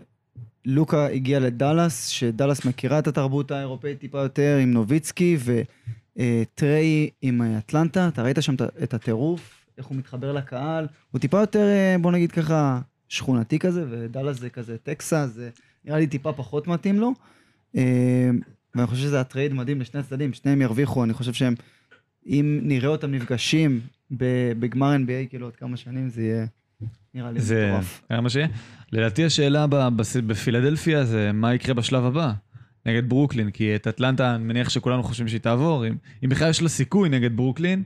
שלוקה 0.66 1.06
הגיע 1.06 1.40
לדאלאס, 1.40 2.06
שדאלאס 2.08 2.64
מכירה 2.64 2.98
את 2.98 3.06
התרבות 3.06 3.50
האירופאית 3.50 3.98
טיפה 3.98 4.18
יותר 4.18 4.58
עם 4.62 4.70
נוביצקי, 4.72 5.36
וטריי 6.16 7.10
עם 7.22 7.42
אטלנטה, 7.58 8.08
אתה 8.08 8.22
ראית 8.22 8.36
שם 8.40 8.54
את- 8.82 8.94
הטירוף, 8.94 9.54
איך 9.78 9.86
הוא 9.86 9.96
מתחבר 9.96 10.32
לקהל, 10.32 10.86
הוא 11.10 11.20
טיפה 11.20 11.40
יותר, 11.40 11.66
אה, 11.68 11.96
בוא 12.00 12.12
נגיד 12.12 12.32
ככה, 12.32 12.80
שכונתי 13.08 13.58
כזה, 13.58 13.84
ודאלאס 13.90 14.38
זה 14.40 14.50
כזה 14.50 14.76
טקסס, 14.82 15.28
זה 15.34 15.50
נראה 15.84 15.98
לי 15.98 16.06
טיפה 16.06 16.32
פחות 16.32 16.66
מתאים 16.68 17.00
לו. 17.00 17.12
אה, 17.76 18.30
ואני 18.74 18.86
חושב 18.86 19.02
שזה 19.02 19.20
הטרייד 19.20 19.52
מדהים 19.52 19.80
לשני 19.80 20.00
הצדדים, 20.00 20.32
שניהם 20.32 20.62
ירוויחו, 20.62 21.04
אני 21.04 21.12
חושב 21.12 21.32
שהם, 21.32 21.54
אם 22.30 22.60
נראה 22.62 22.88
אותם 22.88 23.10
נפגשים 23.10 23.80
בגמר 24.58 24.96
NBA, 24.96 25.28
כאילו 25.28 25.46
עוד 25.46 25.56
כמה 25.56 25.76
שנים, 25.76 26.08
זה 26.08 26.22
יהיה, 26.22 26.46
נראה 27.14 27.30
לי 27.30 27.40
זה 27.40 27.68
מטורף. 27.70 28.02
היה 28.08 28.20
מה 28.20 28.30
שיהיה. 28.30 28.48
לדעתי 28.92 29.24
השאלה 29.24 29.66
בפילדלפיה 30.26 31.04
זה 31.04 31.32
מה 31.32 31.54
יקרה 31.54 31.74
בשלב 31.74 32.04
הבא. 32.04 32.32
נגד 32.86 33.08
ברוקלין, 33.08 33.50
כי 33.50 33.76
את 33.76 33.86
אטלנטה 33.86 34.34
אני 34.34 34.44
מניח 34.44 34.68
שכולנו 34.68 35.02
חושבים 35.02 35.28
שהיא 35.28 35.40
תעבור, 35.40 35.86
אם, 35.86 35.96
אם 36.24 36.28
בכלל 36.28 36.50
יש 36.50 36.62
לה 36.62 36.68
סיכוי 36.68 37.08
נגד 37.08 37.36
ברוקלין, 37.36 37.82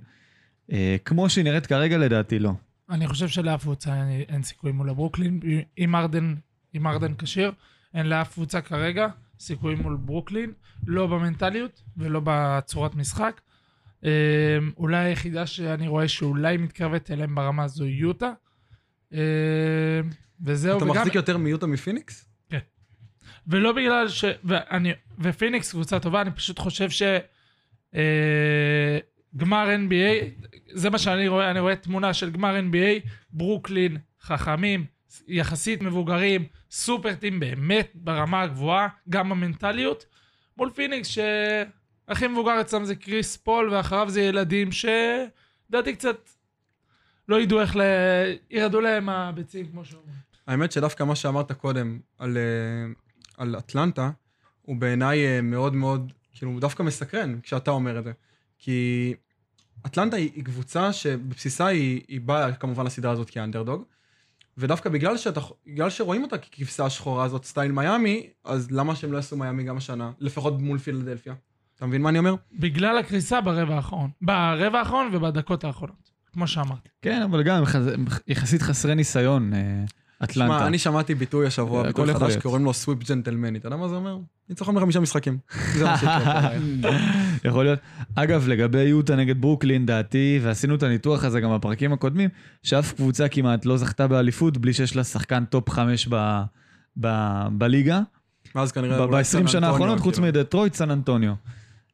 אה, 0.72 0.96
כמו 1.04 1.30
שהיא 1.30 1.44
נראית 1.44 1.66
כרגע 1.66 1.98
לדעתי 1.98 2.38
לא. 2.38 2.52
אני 2.90 3.06
חושב 3.06 3.28
שלאף 3.28 3.62
קבוצה 3.62 3.94
אין, 3.94 4.24
אין 4.28 4.42
סיכוי 4.42 4.72
מול 4.72 4.90
הברוקלין. 4.90 5.40
אם 5.78 5.96
הארדן, 5.96 6.34
אם 6.74 6.86
הארדן 6.86 7.14
כשיר, 7.14 7.52
אין 7.94 8.06
לאף 8.06 8.32
קבוצה 8.32 8.60
כרגע 8.60 9.06
סיכוי 9.40 9.74
מול 9.74 9.96
ברוקלין, 9.96 10.52
לא 10.86 11.06
במנטליות 11.06 11.82
ולא 11.96 12.20
בצורת 12.24 12.94
משחק. 12.94 13.40
אה, 14.04 14.10
אולי 14.76 15.04
היחידה 15.04 15.46
שאני 15.46 15.88
רואה 15.88 16.08
שאולי 16.08 16.56
מתקרבת 16.56 17.10
אליהם 17.10 17.34
ברמה 17.34 17.64
הזו 17.64 17.86
יוטה. 17.86 18.32
אה, 19.12 19.18
וזהו, 20.40 20.76
אתה 20.76 20.84
וגם, 20.84 20.96
מחזיק 20.96 21.14
יותר 21.14 21.36
מיוטה 21.36 21.66
מפיניקס? 21.66 22.28
ולא 23.46 23.72
בגלל 23.72 24.08
ש... 24.08 24.24
ואני, 24.44 24.92
ופיניקס 25.18 25.70
קבוצה 25.70 26.00
טובה, 26.00 26.20
אני 26.20 26.30
פשוט 26.30 26.58
חושב 26.58 26.90
ש... 26.90 27.02
אה, 27.94 28.98
גמר 29.36 29.68
NBA, 29.88 30.44
זה 30.72 30.90
מה 30.90 30.98
שאני 30.98 31.28
רואה, 31.28 31.50
אני 31.50 31.60
רואה 31.60 31.76
תמונה 31.76 32.14
של 32.14 32.30
גמר 32.30 32.56
NBA, 32.58 33.08
ברוקלין, 33.30 33.96
חכמים, 34.22 34.84
יחסית 35.28 35.82
מבוגרים, 35.82 36.44
super 36.70 37.14
team 37.14 37.40
באמת 37.40 37.90
ברמה 37.94 38.42
הגבוהה, 38.42 38.88
גם 39.08 39.28
במנטליות, 39.28 40.06
מול 40.56 40.70
פיניקס 40.74 41.08
שהכי 42.08 42.26
מבוגר 42.26 42.60
אצלם 42.60 42.84
זה 42.84 42.94
קריס 42.94 43.36
פול, 43.36 43.70
ואחריו 43.72 44.10
זה 44.10 44.20
ילדים 44.20 44.68
שלדעתי 44.72 45.94
קצת 45.94 46.16
לא 47.28 47.40
ידעו 47.40 47.60
איך 47.60 47.76
ל... 47.76 47.80
ירדו 48.50 48.80
להם 48.80 49.08
הביצים, 49.08 49.66
כמו 49.66 49.84
שאומרים. 49.84 50.14
האמת 50.46 50.72
שדווקא 50.72 51.02
מה 51.02 51.16
שאמרת 51.16 51.52
קודם 51.52 51.98
על, 52.18 52.36
אה, 52.36 52.92
על 53.36 53.58
אטלנטה, 53.58 54.10
הוא 54.62 54.76
בעיניי 54.76 55.26
אה, 55.26 55.40
מאוד 55.42 55.74
מאוד, 55.74 56.12
כאילו, 56.32 56.52
הוא 56.52 56.60
דווקא 56.60 56.82
מסקרן 56.82 57.40
כשאתה 57.40 57.70
אומר 57.70 57.98
את 57.98 58.04
זה. 58.04 58.12
כי 58.58 59.14
אטלנטה 59.86 60.16
היא, 60.16 60.30
היא 60.34 60.44
קבוצה 60.44 60.92
שבבסיסה 60.92 61.66
היא, 61.66 62.00
היא 62.08 62.20
באה 62.20 62.52
כמובן 62.52 62.86
לסדרה 62.86 63.12
הזאת 63.12 63.30
כאנדרדוג, 63.30 63.84
ודווקא 64.58 64.90
בגלל, 64.90 65.16
שאתה, 65.16 65.40
בגלל 65.66 65.90
שרואים 65.90 66.22
אותה 66.22 66.38
ככבשה 66.38 66.84
השחורה 66.84 67.24
הזאת, 67.24 67.44
סטייל 67.44 67.72
מיאמי, 67.72 68.30
אז 68.44 68.70
למה 68.70 68.96
שהם 68.96 69.12
לא 69.12 69.16
יעשו 69.16 69.36
מיאמי 69.36 69.64
גם 69.64 69.76
השנה? 69.76 70.12
לפחות 70.18 70.60
מול 70.60 70.78
פילדלפיה. 70.78 71.34
אתה 71.76 71.86
מבין 71.86 72.02
מה 72.02 72.08
אני 72.08 72.18
אומר? 72.18 72.34
בגלל 72.58 72.98
הקריסה 72.98 73.40
ברבע 73.40 73.74
האחרון. 73.74 74.10
ברבע 74.22 74.78
האחרון 74.78 75.10
ובדקות 75.12 75.64
האחרונות, 75.64 76.10
כמו 76.32 76.46
שאמרתי. 76.46 76.88
כן, 77.02 77.22
אבל 77.22 77.42
גם 77.42 77.62
יחסית 78.28 78.62
חסרי 78.62 78.94
ניסיון, 78.94 79.54
אה, 79.54 79.84
אטלנטה. 80.24 80.58
שמע, 80.58 80.66
אני 80.66 80.78
שמעתי 80.78 81.14
ביטוי 81.14 81.46
השבוע, 81.46 81.82
ביטוי 81.82 82.14
חדש. 82.14 82.36
קוראים 82.36 82.64
לו 82.64 82.74
סוויפ 82.74 83.08
ג'נטלמני. 83.08 83.58
אתה 83.58 83.66
יודע 83.66 83.76
מה 83.76 83.88
זה 83.88 83.94
אומר? 83.94 84.18
ניצחון 84.48 84.74
בחמישה 84.74 85.00
משחקים. 85.00 85.38
זה 85.78 85.84
מה 85.84 85.98
שיקרה. 85.98 86.50
יכול 87.48 87.64
להיות. 87.64 87.78
אגב, 88.14 88.48
לגבי 88.48 88.82
יוטה 88.82 89.16
נגד 89.16 89.40
ברוקלין, 89.40 89.86
דעתי, 89.86 90.40
ועשינו 90.42 90.74
את 90.74 90.82
הניתוח 90.82 91.24
הזה 91.24 91.40
גם 91.40 91.54
בפרקים 91.54 91.92
הקודמים, 91.92 92.30
שאף 92.62 92.92
קבוצה 92.92 93.28
כמעט 93.28 93.64
לא 93.64 93.76
זכתה 93.76 94.06
באליפות 94.06 94.58
בלי 94.58 94.72
שיש 94.72 94.96
לה 94.96 95.04
שחקן 95.04 95.44
טופ 95.44 95.70
חמש 95.70 96.08
ב, 96.10 96.42
ב, 97.00 97.08
בליגה. 97.52 98.00
ואז 98.54 98.72
כנראה... 98.72 98.98
אולי 98.98 99.22
ב-20 99.22 99.24
סן 99.24 99.46
שנה 99.46 99.68
האחרונות, 99.68 100.00
חוץ 100.00 100.14
כאילו. 100.14 100.28
מדטרויט, 100.28 100.74
סן 100.74 100.90
אנטוניו. 100.90 101.34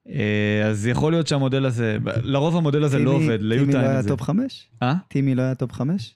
אה, 0.08 0.66
אז 0.66 0.86
יכול 0.86 1.12
להיות 1.12 1.26
שהמודל 1.26 1.66
הזה, 1.66 1.96
לרוב 2.22 2.56
המודל 2.56 2.84
הזה 2.84 2.98
לא 2.98 3.10
עובד, 3.10 3.38
ליוטה 3.40 3.72
טימי 3.72 3.84
לא 3.84 3.88
היה. 3.88 4.02
טופ 4.02 4.22
חמש? 4.22 4.68
אה? 4.82 4.94
טימי 5.08 5.34
לא 5.34 5.42
היה 5.42 5.54
טופ 5.54 5.72
חמש? 5.72 6.14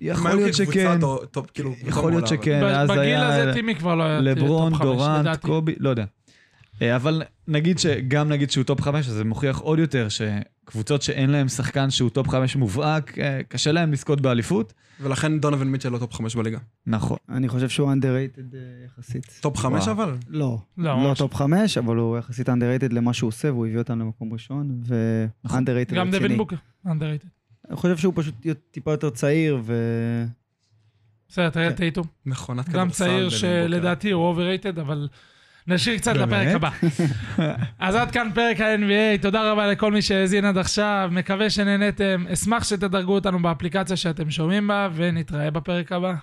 הם 0.00 0.06
יכול 0.06 0.30
היו 0.30 0.40
להיות 0.40 0.54
שכן, 0.54 0.98
כאילו, 1.54 1.74
יכול 1.86 2.12
להיות 2.12 2.26
שכן, 2.26 2.64
אז 2.64 2.90
בגיל 2.90 3.02
היה 3.02 3.42
הזה 3.42 3.52
טימי 3.54 3.74
כבר 3.74 3.94
לא 3.94 4.02
היה 4.02 4.20
לברון, 4.20 4.72
טופ 4.72 4.78
חמש, 4.78 4.86
דורנט, 4.86 5.20
לדעתי. 5.20 5.46
קובי, 5.46 5.74
לא 5.78 5.90
יודע. 5.90 6.04
אה, 6.82 6.96
אבל 6.96 7.22
נגיד 7.48 7.78
שגם 7.78 8.28
נגיד 8.28 8.50
שהוא 8.50 8.64
טופ 8.64 8.80
חמש, 8.80 9.08
אז 9.08 9.14
זה 9.14 9.24
מוכיח 9.24 9.58
עוד 9.58 9.78
יותר 9.78 10.08
שקבוצות 10.08 11.02
שאין 11.02 11.30
להם 11.30 11.48
שחקן 11.48 11.90
שהוא 11.90 12.10
טופ 12.10 12.28
חמש 12.28 12.56
מובהק, 12.56 13.18
אה, 13.18 13.40
קשה 13.48 13.72
להם 13.72 13.92
לזכות 13.92 14.20
באליפות. 14.20 14.72
ולכן 15.00 15.40
דונובן 15.40 15.64
מיטשל 15.64 15.88
לא 15.88 15.98
טופ 15.98 16.14
חמש 16.14 16.36
בליגה. 16.36 16.58
נכון. 16.86 17.16
אני 17.28 17.48
חושב 17.48 17.68
שהוא 17.68 17.92
underrated 17.92 18.54
אה, 18.54 18.60
יחסית. 18.86 19.38
טופ 19.40 19.56
חמש 19.56 19.82
וואו. 19.82 19.92
אבל? 19.92 20.16
לא, 20.28 20.58
לא, 20.78 21.02
לא. 21.02 21.14
טופ 21.18 21.34
חמש, 21.34 21.78
אבל 21.78 21.96
הוא 21.96 22.18
יחסית 22.18 22.48
underrated 22.48 22.92
למה 22.94 23.12
שהוא 23.12 23.28
עושה, 23.28 23.52
והוא 23.52 23.66
הביא 23.66 23.78
אותם 23.78 23.98
למקום 23.98 24.32
ראשון, 24.32 24.80
ו-underrated 24.84 25.94
גם 25.94 26.10
דווין 26.10 26.24
רציני. 26.24 26.36
בוקר, 26.36 26.56
underrated. 26.86 27.26
אני 27.68 27.76
חושב 27.76 27.96
שהוא 27.96 28.12
פשוט 28.16 28.34
טיפה 28.70 28.90
יותר 28.90 29.10
צעיר, 29.10 29.58
ו... 29.62 29.74
בסדר, 31.28 31.50
תראה 31.50 31.66
כן. 31.66 31.72
את 31.72 31.76
טייטום. 31.76 32.06
מכונת 32.26 32.64
כדורסל. 32.64 32.80
גם 32.80 32.90
צעיר. 32.90 33.28
שלדעתי 33.28 34.10
הוא 34.10 34.34
overrated, 34.34 34.80
אבל 34.80 35.08
נשאיר 35.66 35.98
קצת? 35.98 36.16
לפרק 36.16 36.54
הבא. 36.54 36.70
אז 37.78 37.94
עד 37.94 38.10
כאן 38.10 38.28
פרק 38.34 38.60
ה-NBA, 38.60 39.22
תודה 39.22 39.52
רבה 39.52 39.66
לכל 39.66 39.92
מי 39.92 40.02
שהאזין 40.02 40.44
עד 40.44 40.58
עכשיו, 40.58 41.08
מקווה 41.12 41.50
שנהניתם, 41.50 42.24
אשמח 42.32 42.64
שתדרגו 42.64 43.14
אותנו 43.14 43.42
באפליקציה 43.42 43.96
שאתם 43.96 44.30
שומעים 44.30 44.68
בה, 44.68 44.88
ונתראה 44.94 45.50
בפרק 45.50 45.92
הבא. 45.92 46.14